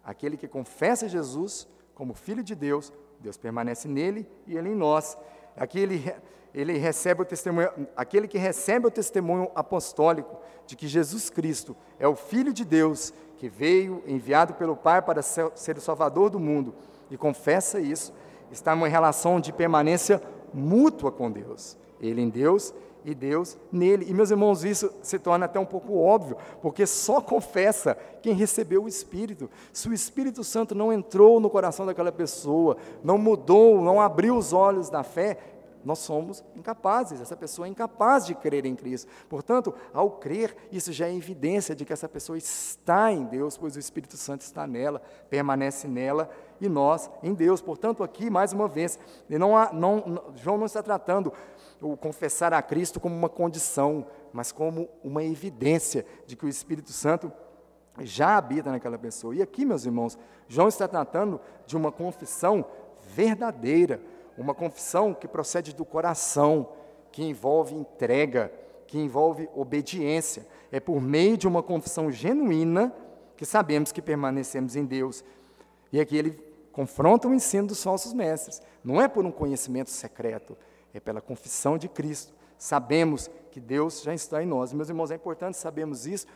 Aquele 0.04 0.36
que 0.36 0.46
confessa 0.46 1.08
Jesus 1.08 1.66
como 1.94 2.12
Filho 2.12 2.42
de 2.42 2.54
Deus, 2.54 2.92
Deus 3.20 3.36
permanece 3.36 3.86
nele 3.86 4.26
e 4.46 4.56
ele 4.56 4.70
em 4.70 4.74
nós. 4.74 5.16
Aqui 5.56 5.78
ele, 5.78 6.14
ele 6.54 6.78
recebe 6.78 7.22
o 7.22 7.24
testemunho, 7.24 7.70
aquele 7.96 8.26
que 8.26 8.38
recebe 8.38 8.86
o 8.86 8.90
testemunho 8.90 9.50
apostólico 9.54 10.38
de 10.66 10.76
que 10.76 10.88
Jesus 10.88 11.28
Cristo 11.30 11.76
é 11.98 12.08
o 12.08 12.16
Filho 12.16 12.52
de 12.52 12.64
Deus, 12.64 13.12
que 13.36 13.48
veio 13.48 14.02
enviado 14.06 14.54
pelo 14.54 14.76
Pai 14.76 15.02
para 15.02 15.22
ser, 15.22 15.76
o 15.76 15.80
Salvador 15.80 16.30
do 16.30 16.40
mundo. 16.40 16.74
e 17.10 17.16
confessa 17.16 17.80
isso, 17.80 18.12
está 18.50 18.72
em 18.72 18.76
uma 18.76 18.88
relação 18.88 19.40
de 19.40 19.52
permanência 19.52 20.22
mútua 20.52 21.10
com 21.10 21.30
Deus. 21.30 21.76
Ele 22.00 22.20
em 22.20 22.28
Deus 22.28 22.72
e 23.04 23.14
Deus 23.14 23.56
nele. 23.70 24.06
E, 24.08 24.14
meus 24.14 24.30
irmãos, 24.30 24.64
isso 24.64 24.92
se 25.02 25.18
torna 25.18 25.46
até 25.46 25.58
um 25.58 25.64
pouco 25.64 25.98
óbvio, 25.98 26.36
porque 26.60 26.86
só 26.86 27.20
confessa 27.20 27.96
quem 28.22 28.34
recebeu 28.34 28.84
o 28.84 28.88
Espírito. 28.88 29.50
Se 29.72 29.88
o 29.88 29.94
Espírito 29.94 30.44
Santo 30.44 30.74
não 30.74 30.92
entrou 30.92 31.40
no 31.40 31.50
coração 31.50 31.86
daquela 31.86 32.12
pessoa, 32.12 32.76
não 33.02 33.18
mudou, 33.18 33.80
não 33.80 34.00
abriu 34.00 34.36
os 34.36 34.52
olhos 34.52 34.90
da 34.90 35.02
fé, 35.02 35.38
nós 35.84 35.98
somos 36.00 36.44
incapazes, 36.54 37.20
essa 37.20 37.36
pessoa 37.36 37.66
é 37.66 37.70
incapaz 37.70 38.26
de 38.26 38.34
crer 38.34 38.66
em 38.66 38.74
Cristo. 38.74 39.10
Portanto, 39.28 39.74
ao 39.94 40.10
crer, 40.10 40.54
isso 40.70 40.92
já 40.92 41.06
é 41.06 41.14
evidência 41.14 41.74
de 41.74 41.84
que 41.84 41.92
essa 41.92 42.08
pessoa 42.08 42.36
está 42.36 43.10
em 43.10 43.24
Deus, 43.24 43.56
pois 43.56 43.76
o 43.76 43.78
Espírito 43.78 44.16
Santo 44.16 44.42
está 44.42 44.66
nela, 44.66 45.00
permanece 45.30 45.88
nela 45.88 46.30
e 46.60 46.68
nós 46.68 47.10
em 47.22 47.32
Deus. 47.32 47.62
Portanto, 47.62 48.02
aqui, 48.02 48.28
mais 48.28 48.52
uma 48.52 48.68
vez, 48.68 48.98
não 49.28 49.56
há, 49.56 49.72
não, 49.72 50.22
João 50.36 50.58
não 50.58 50.66
está 50.66 50.82
tratando 50.82 51.32
o 51.80 51.96
confessar 51.96 52.52
a 52.52 52.62
Cristo 52.62 53.00
como 53.00 53.14
uma 53.14 53.28
condição, 53.28 54.06
mas 54.32 54.52
como 54.52 54.88
uma 55.02 55.24
evidência 55.24 56.04
de 56.26 56.36
que 56.36 56.46
o 56.46 56.48
Espírito 56.48 56.92
Santo 56.92 57.32
já 58.00 58.36
habita 58.36 58.70
naquela 58.70 58.98
pessoa. 58.98 59.34
E 59.34 59.42
aqui, 59.42 59.64
meus 59.64 59.84
irmãos, 59.84 60.18
João 60.48 60.68
está 60.68 60.86
tratando 60.86 61.40
de 61.66 61.76
uma 61.76 61.90
confissão 61.90 62.64
verdadeira 63.14 64.00
uma 64.40 64.54
confissão 64.54 65.12
que 65.12 65.28
procede 65.28 65.74
do 65.74 65.84
coração, 65.84 66.68
que 67.12 67.22
envolve 67.22 67.74
entrega, 67.74 68.50
que 68.86 68.98
envolve 68.98 69.48
obediência. 69.54 70.46
É 70.72 70.80
por 70.80 71.00
meio 71.00 71.36
de 71.36 71.46
uma 71.46 71.62
confissão 71.62 72.10
genuína 72.10 72.94
que 73.36 73.44
sabemos 73.44 73.92
que 73.92 74.00
permanecemos 74.00 74.76
em 74.76 74.84
Deus. 74.84 75.22
E 75.92 76.00
aqui 76.00 76.16
ele 76.16 76.42
confronta 76.72 77.28
o 77.28 77.34
ensino 77.34 77.68
dos 77.68 77.82
falsos 77.82 78.14
mestres. 78.14 78.62
Não 78.82 79.00
é 79.00 79.08
por 79.08 79.26
um 79.26 79.30
conhecimento 79.30 79.90
secreto, 79.90 80.56
é 80.92 81.00
pela 81.00 81.20
confissão 81.20 81.78
de 81.78 81.88
Cristo. 81.88 82.32
Sabemos 82.58 83.30
que 83.50 83.60
Deus 83.60 84.02
já 84.02 84.14
está 84.14 84.42
em 84.42 84.46
nós. 84.46 84.72
Meus 84.72 84.88
irmãos, 84.88 85.10
é 85.10 85.14
importante 85.14 85.56
sabermos 85.56 86.06
isso, 86.06 86.26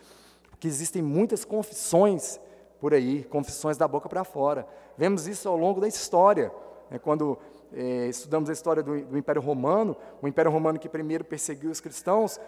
porque 0.49 0.67
existem 0.67 1.01
muitas 1.01 1.45
confissões 1.45 2.39
por 2.79 2.93
aí, 2.93 3.23
confissões 3.23 3.77
da 3.77 3.87
boca 3.87 4.09
para 4.09 4.23
fora. 4.23 4.67
Vemos 4.97 5.27
isso 5.27 5.47
ao 5.47 5.57
longo 5.57 5.79
da 5.79 5.87
história. 5.87 6.51
É 6.91 6.99
quando 6.99 7.37
é, 7.73 8.07
estudamos 8.07 8.49
a 8.49 8.53
história 8.53 8.83
do, 8.83 9.05
do, 9.05 9.17
Império 9.17 9.41
Romano, 9.41 9.95
o 10.21 10.27
Império 10.27 10.51
Romano 10.51 10.79
que 10.79 10.87
primeiro 10.87 11.23
perseguiu 11.23 11.71
os 11.71 11.81
cristãos, 11.81 12.39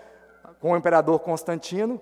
com 0.59 0.71
o 0.71 0.77
imperador 0.77 1.19
Constantino, 1.19 1.99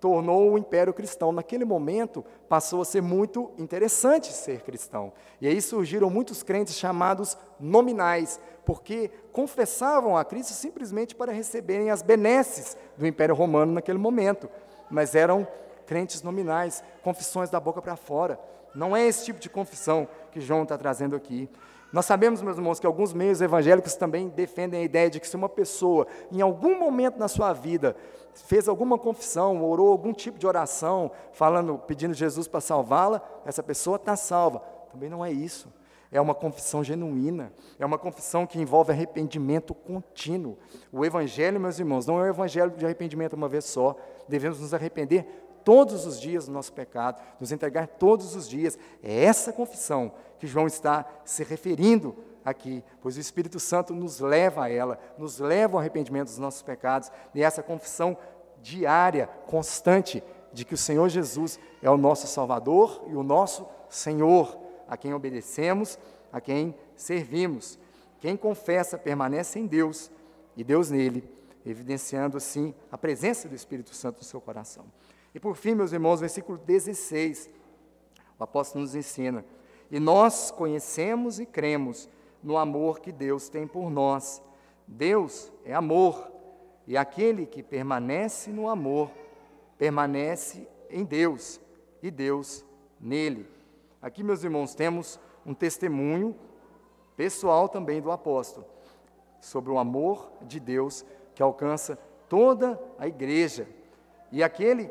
tornou 0.00 0.52
o 0.52 0.58
Império 0.58 0.92
Cristão. 0.92 1.32
Naquele 1.32 1.64
momento, 1.64 2.24
passou 2.48 2.82
a 2.82 2.84
ser 2.84 3.00
muito 3.00 3.50
interessante 3.58 4.32
ser 4.32 4.62
cristão. 4.62 5.12
E 5.40 5.48
aí 5.48 5.60
surgiram 5.60 6.10
muitos 6.10 6.42
crentes 6.42 6.74
chamados 6.74 7.36
nominais, 7.58 8.38
porque 8.66 9.10
confessavam 9.32 10.16
a 10.16 10.24
Cristo 10.24 10.52
simplesmente 10.52 11.14
para 11.14 11.32
receberem 11.32 11.88
as 11.88 12.02
benesses 12.02 12.76
do 12.98 13.06
Império 13.06 13.34
Romano 13.34 13.72
naquele 13.72 13.96
momento, 13.96 14.50
mas 14.90 15.14
eram 15.14 15.46
crentes 15.86 16.20
nominais, 16.20 16.82
confissões 17.02 17.48
da 17.48 17.60
boca 17.60 17.80
para 17.80 17.94
fora. 17.94 18.38
Não 18.74 18.94
é 18.94 19.06
esse 19.06 19.24
tipo 19.24 19.38
de 19.38 19.48
confissão 19.48 20.08
que 20.32 20.40
João 20.40 20.64
está 20.64 20.76
trazendo 20.76 21.14
aqui. 21.14 21.48
Nós 21.92 22.04
sabemos, 22.04 22.42
meus 22.42 22.56
irmãos, 22.56 22.80
que 22.80 22.86
alguns 22.86 23.12
meios 23.12 23.40
evangélicos 23.40 23.94
também 23.94 24.28
defendem 24.28 24.80
a 24.80 24.84
ideia 24.84 25.08
de 25.08 25.20
que 25.20 25.28
se 25.28 25.36
uma 25.36 25.48
pessoa, 25.48 26.08
em 26.32 26.40
algum 26.40 26.76
momento 26.78 27.18
na 27.18 27.28
sua 27.28 27.52
vida, 27.52 27.96
fez 28.34 28.68
alguma 28.68 28.98
confissão, 28.98 29.64
orou 29.64 29.92
algum 29.92 30.12
tipo 30.12 30.40
de 30.40 30.46
oração, 30.46 31.12
falando, 31.32 31.78
pedindo 31.78 32.12
Jesus 32.12 32.48
para 32.48 32.60
salvá-la, 32.60 33.22
essa 33.46 33.62
pessoa 33.62 33.94
está 33.94 34.16
salva. 34.16 34.58
Também 34.90 35.08
não 35.08 35.24
é 35.24 35.30
isso. 35.30 35.72
É 36.10 36.20
uma 36.20 36.34
confissão 36.34 36.84
genuína, 36.84 37.52
é 37.78 37.84
uma 37.84 37.98
confissão 37.98 38.46
que 38.46 38.60
envolve 38.60 38.92
arrependimento 38.92 39.74
contínuo. 39.74 40.56
O 40.92 41.04
Evangelho, 41.04 41.60
meus 41.60 41.78
irmãos, 41.78 42.06
não 42.06 42.18
é 42.18 42.22
o 42.22 42.32
Evangelho 42.32 42.70
de 42.70 42.84
arrependimento 42.84 43.34
uma 43.34 43.48
vez 43.48 43.64
só. 43.64 43.96
Devemos 44.28 44.60
nos 44.60 44.72
arrepender 44.72 45.26
todos 45.64 46.06
os 46.06 46.20
dias 46.20 46.46
do 46.46 46.52
nosso 46.52 46.72
pecado, 46.72 47.20
nos 47.40 47.50
entregar 47.50 47.88
todos 47.88 48.36
os 48.36 48.48
dias. 48.48 48.78
É 49.02 49.24
essa 49.24 49.52
confissão 49.52 50.12
que 50.38 50.46
João 50.46 50.68
está 50.68 51.04
se 51.24 51.42
referindo 51.42 52.16
aqui, 52.44 52.84
pois 53.02 53.16
o 53.16 53.20
Espírito 53.20 53.58
Santo 53.58 53.92
nos 53.92 54.20
leva 54.20 54.64
a 54.64 54.70
ela, 54.70 55.00
nos 55.18 55.40
leva 55.40 55.74
ao 55.74 55.80
arrependimento 55.80 56.28
dos 56.28 56.38
nossos 56.38 56.62
pecados, 56.62 57.10
e 57.34 57.42
essa 57.42 57.64
confissão 57.64 58.16
diária, 58.62 59.28
constante, 59.48 60.22
de 60.52 60.64
que 60.64 60.74
o 60.74 60.78
Senhor 60.78 61.08
Jesus 61.08 61.58
é 61.82 61.90
o 61.90 61.96
nosso 61.96 62.28
Salvador 62.28 63.02
e 63.08 63.16
o 63.16 63.24
nosso 63.24 63.66
Senhor, 63.88 64.56
a 64.88 64.96
quem 64.96 65.14
obedecemos, 65.14 65.98
a 66.32 66.40
quem 66.40 66.74
servimos. 66.94 67.78
Quem 68.20 68.36
confessa 68.36 68.98
permanece 68.98 69.58
em 69.58 69.66
Deus 69.66 70.10
e 70.56 70.64
Deus 70.64 70.90
nele, 70.90 71.28
evidenciando 71.64 72.36
assim 72.36 72.74
a 72.90 72.96
presença 72.96 73.48
do 73.48 73.54
Espírito 73.54 73.94
Santo 73.94 74.18
no 74.18 74.24
seu 74.24 74.40
coração. 74.40 74.84
E 75.34 75.40
por 75.40 75.54
fim, 75.54 75.74
meus 75.74 75.92
irmãos, 75.92 76.20
versículo 76.20 76.58
16, 76.58 77.50
o 78.38 78.44
apóstolo 78.44 78.82
nos 78.82 78.94
ensina: 78.94 79.44
E 79.90 80.00
nós 80.00 80.50
conhecemos 80.50 81.38
e 81.38 81.46
cremos 81.46 82.08
no 82.42 82.56
amor 82.56 83.00
que 83.00 83.12
Deus 83.12 83.48
tem 83.48 83.66
por 83.66 83.90
nós. 83.90 84.42
Deus 84.86 85.52
é 85.64 85.74
amor, 85.74 86.30
e 86.86 86.96
aquele 86.96 87.44
que 87.44 87.62
permanece 87.62 88.50
no 88.50 88.68
amor, 88.68 89.10
permanece 89.76 90.66
em 90.88 91.04
Deus, 91.04 91.60
e 92.02 92.10
Deus 92.10 92.64
nele. 93.00 93.55
Aqui, 94.06 94.22
meus 94.22 94.44
irmãos, 94.44 94.72
temos 94.72 95.18
um 95.44 95.52
testemunho 95.52 96.36
pessoal 97.16 97.68
também 97.68 98.00
do 98.00 98.12
apóstolo 98.12 98.64
sobre 99.40 99.72
o 99.72 99.78
amor 99.78 100.30
de 100.42 100.60
Deus 100.60 101.04
que 101.34 101.42
alcança 101.42 101.98
toda 102.28 102.80
a 103.00 103.08
igreja. 103.08 103.66
E 104.30 104.44
aquele 104.44 104.88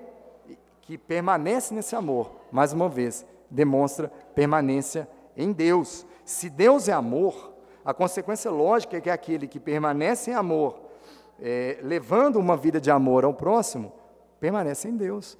que 0.81 0.97
permanece 0.97 1.73
nesse 1.73 1.95
amor, 1.95 2.29
mais 2.51 2.73
uma 2.73 2.89
vez, 2.89 3.25
demonstra 3.49 4.09
permanência 4.35 5.07
em 5.37 5.53
Deus. 5.53 6.05
Se 6.25 6.49
Deus 6.49 6.89
é 6.89 6.91
amor, 6.91 7.53
a 7.85 7.93
consequência 7.93 8.51
lógica 8.51 8.97
é 8.97 8.99
que 8.99 9.09
aquele 9.09 9.47
que 9.47 9.61
permanece 9.61 10.31
em 10.31 10.33
amor, 10.33 10.77
é, 11.39 11.79
levando 11.81 12.35
uma 12.35 12.57
vida 12.57 12.81
de 12.81 12.91
amor 12.91 13.23
ao 13.23 13.33
próximo, 13.33 13.93
permanece 14.41 14.89
em 14.89 14.97
Deus. 14.97 15.37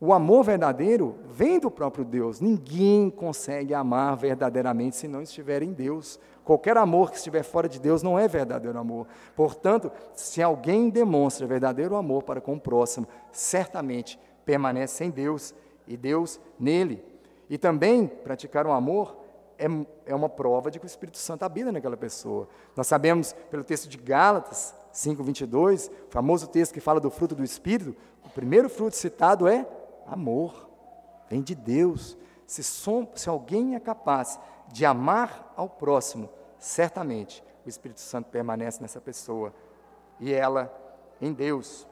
O 0.00 0.12
amor 0.12 0.44
verdadeiro 0.44 1.16
vem 1.26 1.58
do 1.58 1.70
próprio 1.70 2.04
Deus. 2.04 2.40
Ninguém 2.40 3.08
consegue 3.08 3.72
amar 3.72 4.16
verdadeiramente 4.16 4.96
se 4.96 5.08
não 5.08 5.22
estiver 5.22 5.62
em 5.62 5.72
Deus. 5.72 6.18
Qualquer 6.44 6.76
amor 6.76 7.10
que 7.10 7.16
estiver 7.16 7.42
fora 7.42 7.68
de 7.68 7.80
Deus 7.80 8.02
não 8.02 8.18
é 8.18 8.26
verdadeiro 8.28 8.78
amor. 8.78 9.06
Portanto, 9.34 9.90
se 10.14 10.42
alguém 10.42 10.90
demonstra 10.90 11.46
verdadeiro 11.46 11.96
amor 11.96 12.22
para 12.22 12.40
com 12.40 12.54
o 12.54 12.60
próximo, 12.60 13.06
certamente 13.32 14.18
permanece 14.44 15.04
em 15.04 15.10
Deus 15.10 15.54
e 15.86 15.96
Deus 15.96 16.40
nele. 16.58 17.02
E 17.48 17.56
também 17.56 18.06
praticar 18.06 18.66
o 18.66 18.70
um 18.70 18.72
amor 18.72 19.16
é, 19.58 19.66
é 20.06 20.14
uma 20.14 20.28
prova 20.28 20.70
de 20.70 20.78
que 20.78 20.84
o 20.84 20.88
Espírito 20.88 21.18
Santo 21.18 21.44
habita 21.44 21.70
naquela 21.70 21.96
pessoa. 21.96 22.48
Nós 22.76 22.86
sabemos 22.86 23.32
pelo 23.50 23.62
texto 23.62 23.88
de 23.88 23.96
Gálatas 23.96 24.74
5:22, 24.92 25.90
famoso 26.10 26.46
texto 26.46 26.72
que 26.72 26.80
fala 26.80 27.00
do 27.00 27.10
fruto 27.10 27.34
do 27.34 27.44
Espírito, 27.44 27.96
o 28.24 28.28
primeiro 28.30 28.68
fruto 28.68 28.96
citado 28.96 29.46
é 29.46 29.66
amor. 30.06 30.68
Vem 31.28 31.42
de 31.42 31.54
Deus. 31.54 32.16
Se, 32.46 32.62
som, 32.62 33.08
se 33.14 33.28
alguém 33.28 33.74
é 33.74 33.80
capaz 33.80 34.38
de 34.68 34.84
amar 34.84 35.52
ao 35.56 35.68
próximo, 35.68 36.28
certamente 36.58 37.42
o 37.64 37.68
Espírito 37.68 38.00
Santo 38.00 38.30
permanece 38.30 38.80
nessa 38.82 39.00
pessoa 39.00 39.54
e 40.20 40.32
ela 40.32 40.72
em 41.20 41.32
Deus. 41.32 41.86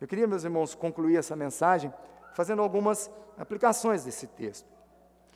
Eu 0.00 0.06
queria, 0.06 0.26
meus 0.26 0.44
irmãos, 0.44 0.74
concluir 0.74 1.16
essa 1.16 1.34
mensagem 1.34 1.92
fazendo 2.34 2.62
algumas 2.62 3.10
aplicações 3.38 4.04
desse 4.04 4.26
texto. 4.26 4.68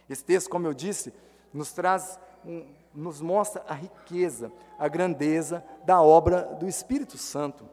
Esse 0.09 0.25
texto, 0.25 0.51
como 0.51 0.67
eu 0.67 0.75
disse, 0.75 1.13
nos 1.53 1.73
traz, 1.73 2.21
um, 2.45 2.67
nos 2.95 3.21
mostra 3.21 3.65
a 3.67 3.75
riqueza, 3.75 4.53
a 4.79 4.89
grandeza 4.89 5.65
da 5.85 6.03
obra 6.03 6.43
do 6.59 6.69
Espírito 6.69 7.17
Santo. 7.17 7.65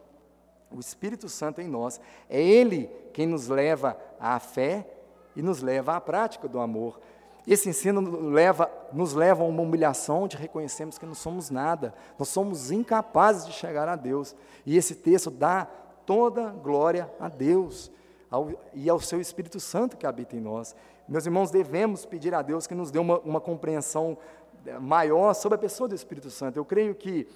O 0.70 0.80
Espírito 0.80 1.28
Santo 1.28 1.60
em 1.60 1.68
nós 1.68 2.00
é 2.28 2.40
Ele 2.40 2.90
quem 3.12 3.26
nos 3.26 3.48
leva 3.48 3.96
à 4.20 4.38
fé 4.38 4.86
e 5.34 5.42
nos 5.42 5.62
leva 5.62 5.96
à 5.96 6.00
prática 6.00 6.46
do 6.46 6.58
amor. 6.58 7.00
Esse 7.46 7.68
ensino 7.70 8.28
leva, 8.28 8.70
nos 8.92 9.14
leva 9.14 9.42
a 9.42 9.46
uma 9.46 9.62
humilhação 9.62 10.24
onde 10.24 10.36
reconhecemos 10.36 10.98
que 10.98 11.06
não 11.06 11.14
somos 11.14 11.48
nada, 11.48 11.94
nós 12.18 12.28
somos 12.28 12.70
incapazes 12.70 13.46
de 13.46 13.52
chegar 13.52 13.88
a 13.88 13.96
Deus. 13.96 14.36
E 14.66 14.76
esse 14.76 14.94
texto 14.94 15.30
dá 15.30 15.66
toda 16.04 16.50
glória 16.50 17.10
a 17.18 17.28
Deus 17.28 17.90
ao, 18.30 18.50
e 18.74 18.88
ao 18.90 19.00
seu 19.00 19.20
Espírito 19.20 19.58
Santo 19.58 19.96
que 19.96 20.06
habita 20.06 20.36
em 20.36 20.40
nós. 20.40 20.76
Meus 21.08 21.24
irmãos, 21.24 21.50
devemos 21.50 22.04
pedir 22.04 22.34
a 22.34 22.42
Deus 22.42 22.66
que 22.66 22.74
nos 22.74 22.90
dê 22.90 22.98
uma, 22.98 23.18
uma 23.20 23.40
compreensão 23.40 24.18
eh, 24.66 24.78
maior 24.78 25.32
sobre 25.32 25.56
a 25.56 25.58
pessoa 25.58 25.88
do 25.88 25.94
Espírito 25.94 26.30
Santo. 26.30 26.58
Eu 26.58 26.64
creio 26.66 26.94
que 26.94 27.26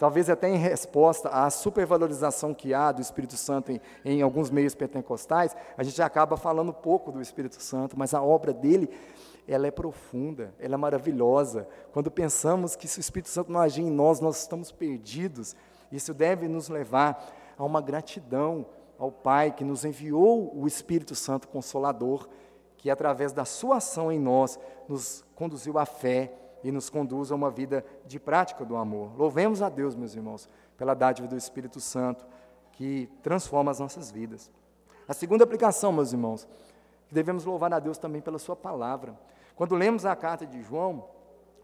talvez 0.00 0.30
até 0.30 0.48
em 0.48 0.56
resposta 0.56 1.28
à 1.28 1.50
supervalorização 1.50 2.54
que 2.54 2.72
há 2.72 2.90
do 2.90 3.02
Espírito 3.02 3.36
Santo 3.36 3.70
em, 3.70 3.80
em 4.02 4.22
alguns 4.22 4.50
meios 4.50 4.74
pentecostais, 4.74 5.54
a 5.76 5.82
gente 5.82 6.00
acaba 6.00 6.38
falando 6.38 6.72
pouco 6.72 7.12
do 7.12 7.20
Espírito 7.20 7.62
Santo, 7.62 7.98
mas 7.98 8.14
a 8.14 8.22
obra 8.22 8.50
dele 8.50 8.88
ela 9.46 9.66
é 9.66 9.70
profunda, 9.70 10.54
ela 10.58 10.72
é 10.72 10.76
maravilhosa. 10.78 11.68
Quando 11.92 12.10
pensamos 12.10 12.74
que 12.74 12.88
se 12.88 12.98
o 12.98 13.02
Espírito 13.02 13.28
Santo 13.28 13.52
não 13.52 13.60
agir 13.60 13.82
em 13.82 13.90
nós, 13.90 14.20
nós 14.20 14.40
estamos 14.40 14.72
perdidos. 14.72 15.54
Isso 15.92 16.14
deve 16.14 16.48
nos 16.48 16.70
levar 16.70 17.22
a 17.58 17.62
uma 17.62 17.82
gratidão 17.82 18.64
ao 18.98 19.12
Pai 19.12 19.50
que 19.50 19.64
nos 19.64 19.84
enviou 19.84 20.50
o 20.56 20.66
Espírito 20.66 21.14
Santo 21.14 21.46
Consolador, 21.46 22.26
que 22.78 22.88
através 22.88 23.34
da 23.34 23.44
sua 23.44 23.76
ação 23.76 24.10
em 24.10 24.18
nós 24.18 24.58
nos 24.88 25.22
conduziu 25.34 25.78
à 25.78 25.84
fé 25.84 26.32
e 26.62 26.70
nos 26.70 26.90
conduz 26.90 27.30
a 27.30 27.34
uma 27.34 27.50
vida 27.50 27.84
de 28.06 28.18
prática 28.18 28.64
do 28.64 28.76
amor. 28.76 29.16
Louvemos 29.16 29.62
a 29.62 29.68
Deus, 29.68 29.94
meus 29.94 30.14
irmãos, 30.14 30.48
pela 30.76 30.94
dádiva 30.94 31.28
do 31.28 31.36
Espírito 31.36 31.80
Santo 31.80 32.26
que 32.72 33.08
transforma 33.22 33.70
as 33.70 33.78
nossas 33.78 34.10
vidas. 34.10 34.50
A 35.06 35.12
segunda 35.12 35.44
aplicação, 35.44 35.92
meus 35.92 36.12
irmãos, 36.12 36.48
devemos 37.10 37.44
louvar 37.44 37.72
a 37.74 37.78
Deus 37.78 37.98
também 37.98 38.20
pela 38.20 38.38
sua 38.38 38.56
palavra. 38.56 39.18
Quando 39.54 39.74
lemos 39.74 40.06
a 40.06 40.14
carta 40.16 40.46
de 40.46 40.62
João, 40.62 41.04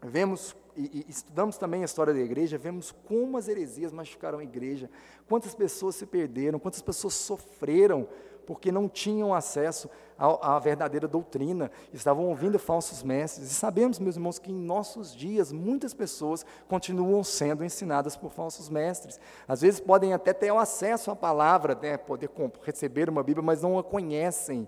vemos 0.01 0.55
e, 0.75 1.05
e, 1.07 1.11
estudamos 1.11 1.57
também 1.57 1.81
a 1.81 1.85
história 1.85 2.13
da 2.13 2.19
igreja, 2.19 2.57
vemos 2.57 2.91
como 2.91 3.35
as 3.37 3.47
heresias 3.47 3.91
machucaram 3.91 4.37
a 4.37 4.43
igreja, 4.43 4.89
quantas 5.27 5.55
pessoas 5.55 5.95
se 5.95 6.05
perderam, 6.05 6.59
quantas 6.59 6.83
pessoas 6.83 7.15
sofreram 7.15 8.07
porque 8.47 8.71
não 8.71 8.87
tinham 8.87 9.33
acesso 9.33 9.89
à, 10.17 10.55
à, 10.55 10.59
verdadeira 10.59 11.05
doutrina, 11.05 11.69
estavam 11.93 12.25
ouvindo 12.29 12.57
falsos 12.57 13.03
mestres. 13.03 13.51
E 13.51 13.53
sabemos, 13.53 13.99
meus 13.99 14.15
irmãos, 14.15 14.39
que 14.39 14.51
em 14.51 14.55
nossos 14.55 15.13
dias 15.13 15.51
muitas 15.51 15.93
pessoas 15.93 16.45
continuam 16.65 17.23
sendo 17.25 17.65
ensinadas 17.65 18.15
por 18.15 18.31
falsos 18.31 18.69
mestres. 18.69 19.19
Às 19.45 19.61
vezes 19.61 19.81
podem 19.81 20.13
até 20.13 20.31
ter 20.31 20.49
o 20.49 20.57
acesso 20.57 21.11
à 21.11 21.15
palavra, 21.15 21.75
né, 21.75 21.97
poder 21.97 22.31
receber 22.63 23.09
uma 23.09 23.21
Bíblia, 23.21 23.45
mas 23.45 23.61
não 23.61 23.77
a 23.77 23.83
conhecem. 23.83 24.65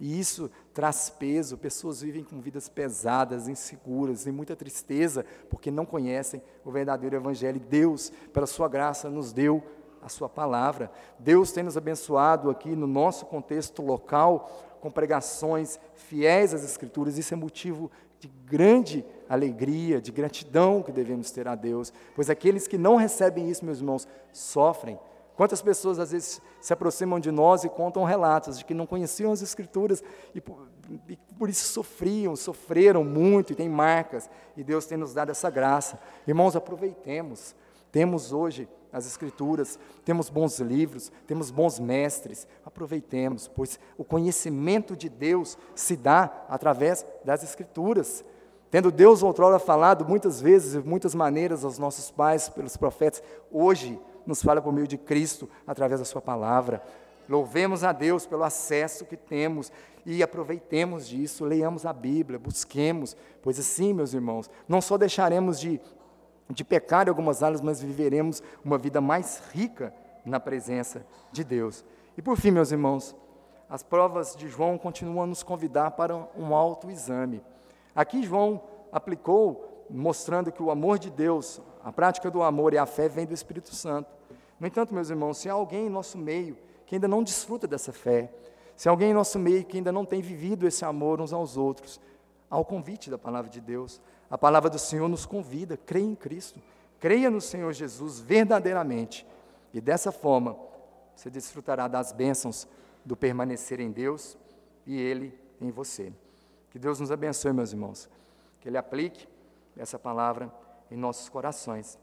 E 0.00 0.18
isso 0.18 0.50
traz 0.72 1.10
peso, 1.10 1.58
pessoas 1.58 2.00
vivem 2.00 2.24
com 2.24 2.40
vidas 2.40 2.68
pesadas, 2.68 3.48
inseguras, 3.48 4.26
e 4.26 4.32
muita 4.32 4.56
tristeza, 4.56 5.26
porque 5.50 5.70
não 5.70 5.84
conhecem 5.84 6.40
o 6.64 6.70
verdadeiro 6.70 7.16
Evangelho. 7.16 7.60
Deus, 7.60 8.10
pela 8.32 8.46
Sua 8.46 8.68
graça, 8.68 9.10
nos 9.10 9.32
deu 9.32 9.62
a 10.08 10.10
Sua 10.10 10.28
palavra. 10.28 10.90
Deus 11.18 11.52
tem 11.52 11.62
nos 11.62 11.76
abençoado 11.76 12.50
aqui 12.50 12.74
no 12.74 12.86
nosso 12.86 13.26
contexto 13.26 13.82
local, 13.82 14.50
com 14.80 14.90
pregações 14.90 15.78
fiéis 15.94 16.52
às 16.52 16.64
Escrituras. 16.64 17.16
Isso 17.16 17.34
é 17.34 17.36
motivo 17.36 17.90
de 18.18 18.28
grande 18.44 19.04
alegria, 19.28 20.00
de 20.00 20.10
gratidão 20.10 20.82
que 20.82 20.90
devemos 20.90 21.30
ter 21.30 21.46
a 21.46 21.54
Deus, 21.54 21.92
pois 22.16 22.28
aqueles 22.28 22.66
que 22.66 22.76
não 22.76 22.96
recebem 22.96 23.48
isso, 23.48 23.64
meus 23.64 23.78
irmãos, 23.78 24.08
sofrem 24.32 24.98
Quantas 25.38 25.62
pessoas 25.62 26.00
às 26.00 26.10
vezes 26.10 26.42
se 26.60 26.72
aproximam 26.72 27.20
de 27.20 27.30
nós 27.30 27.62
e 27.62 27.68
contam 27.68 28.02
relatos 28.02 28.58
de 28.58 28.64
que 28.64 28.74
não 28.74 28.84
conheciam 28.84 29.30
as 29.30 29.40
Escrituras 29.40 30.02
e 30.34 30.40
por, 30.40 30.66
e 31.08 31.16
por 31.38 31.48
isso 31.48 31.72
sofriam, 31.72 32.34
sofreram 32.34 33.04
muito 33.04 33.52
e 33.52 33.54
têm 33.54 33.68
marcas, 33.68 34.28
e 34.56 34.64
Deus 34.64 34.84
tem 34.84 34.98
nos 34.98 35.14
dado 35.14 35.30
essa 35.30 35.48
graça. 35.48 36.00
Irmãos, 36.26 36.56
aproveitemos. 36.56 37.54
Temos 37.92 38.32
hoje 38.32 38.68
as 38.98 39.06
Escrituras, 39.06 39.78
temos 40.04 40.28
bons 40.28 40.58
livros, 40.58 41.10
temos 41.26 41.50
bons 41.50 41.78
mestres, 41.78 42.46
aproveitemos, 42.64 43.48
pois 43.48 43.78
o 43.96 44.04
conhecimento 44.04 44.96
de 44.96 45.08
Deus 45.08 45.56
se 45.74 45.96
dá 45.96 46.44
através 46.48 47.06
das 47.24 47.42
Escrituras. 47.42 48.24
Tendo 48.70 48.90
Deus 48.90 49.22
outrora 49.22 49.58
falado 49.58 50.04
muitas 50.04 50.40
vezes, 50.40 50.72
de 50.72 50.86
muitas 50.86 51.14
maneiras 51.14 51.64
aos 51.64 51.78
nossos 51.78 52.10
pais, 52.10 52.48
pelos 52.48 52.76
profetas, 52.76 53.22
hoje 53.50 53.98
nos 54.26 54.42
fala 54.42 54.60
por 54.60 54.72
meio 54.72 54.86
de 54.86 54.98
Cristo, 54.98 55.48
através 55.66 56.00
da 56.00 56.04
Sua 56.04 56.20
palavra. 56.20 56.82
Louvemos 57.28 57.84
a 57.84 57.92
Deus 57.92 58.26
pelo 58.26 58.44
acesso 58.44 59.04
que 59.04 59.16
temos 59.16 59.72
e 60.04 60.22
aproveitemos 60.22 61.06
disso, 61.06 61.44
leiamos 61.44 61.84
a 61.84 61.92
Bíblia, 61.92 62.38
busquemos, 62.38 63.16
pois 63.42 63.58
assim, 63.58 63.92
meus 63.92 64.14
irmãos, 64.14 64.50
não 64.66 64.80
só 64.80 64.96
deixaremos 64.96 65.60
de, 65.60 65.80
de 66.50 66.64
pecar 66.64 67.06
em 67.06 67.10
algumas 67.10 67.42
áreas, 67.42 67.60
mas 67.60 67.82
viveremos 67.82 68.42
uma 68.64 68.78
vida 68.78 69.00
mais 69.00 69.42
rica 69.52 69.92
na 70.24 70.40
presença 70.40 71.04
de 71.30 71.44
Deus. 71.44 71.84
E 72.16 72.22
por 72.22 72.36
fim, 72.36 72.50
meus 72.50 72.72
irmãos, 72.72 73.14
as 73.68 73.82
provas 73.82 74.34
de 74.34 74.48
João 74.48 74.78
continuam 74.78 75.22
a 75.22 75.26
nos 75.26 75.42
convidar 75.42 75.90
para 75.92 76.16
um 76.36 76.54
autoexame. 76.54 77.42
Aqui 77.94 78.22
João 78.22 78.62
aplicou, 78.90 79.86
mostrando 79.90 80.50
que 80.50 80.62
o 80.62 80.70
amor 80.70 80.98
de 80.98 81.10
Deus, 81.10 81.60
a 81.84 81.92
prática 81.92 82.30
do 82.30 82.42
amor 82.42 82.72
e 82.72 82.78
a 82.78 82.86
fé 82.86 83.08
vem 83.08 83.26
do 83.26 83.34
Espírito 83.34 83.74
Santo. 83.74 84.10
No 84.58 84.66
entanto, 84.66 84.94
meus 84.94 85.10
irmãos, 85.10 85.38
se 85.38 85.48
há 85.48 85.52
alguém 85.52 85.86
em 85.86 85.90
nosso 85.90 86.16
meio 86.16 86.56
que 86.86 86.94
ainda 86.94 87.06
não 87.06 87.22
desfruta 87.22 87.66
dessa 87.66 87.92
fé, 87.92 88.32
se 88.74 88.88
há 88.88 88.92
alguém 88.92 89.10
em 89.10 89.14
nosso 89.14 89.38
meio 89.38 89.64
que 89.64 89.76
ainda 89.76 89.92
não 89.92 90.04
tem 90.04 90.22
vivido 90.22 90.66
esse 90.66 90.84
amor 90.84 91.20
uns 91.20 91.32
aos 91.32 91.56
outros, 91.56 92.00
há 92.50 92.58
o 92.58 92.64
convite 92.64 93.10
da 93.10 93.18
palavra 93.18 93.50
de 93.50 93.60
Deus. 93.60 94.00
A 94.30 94.36
palavra 94.36 94.68
do 94.68 94.78
Senhor 94.78 95.08
nos 95.08 95.24
convida, 95.24 95.76
creia 95.76 96.04
em 96.04 96.14
Cristo, 96.14 96.60
creia 97.00 97.30
no 97.30 97.40
Senhor 97.40 97.72
Jesus 97.72 98.20
verdadeiramente, 98.20 99.26
e 99.72 99.80
dessa 99.80 100.12
forma 100.12 100.56
você 101.14 101.30
desfrutará 101.30 101.88
das 101.88 102.12
bênçãos 102.12 102.68
do 103.04 103.16
permanecer 103.16 103.80
em 103.80 103.90
Deus 103.90 104.36
e 104.86 105.00
Ele 105.00 105.38
em 105.60 105.70
você. 105.70 106.12
Que 106.70 106.78
Deus 106.78 107.00
nos 107.00 107.10
abençoe, 107.10 107.52
meus 107.52 107.72
irmãos, 107.72 108.08
que 108.60 108.68
Ele 108.68 108.76
aplique 108.76 109.26
essa 109.76 109.98
palavra 109.98 110.52
em 110.90 110.96
nossos 110.96 111.28
corações 111.28 111.98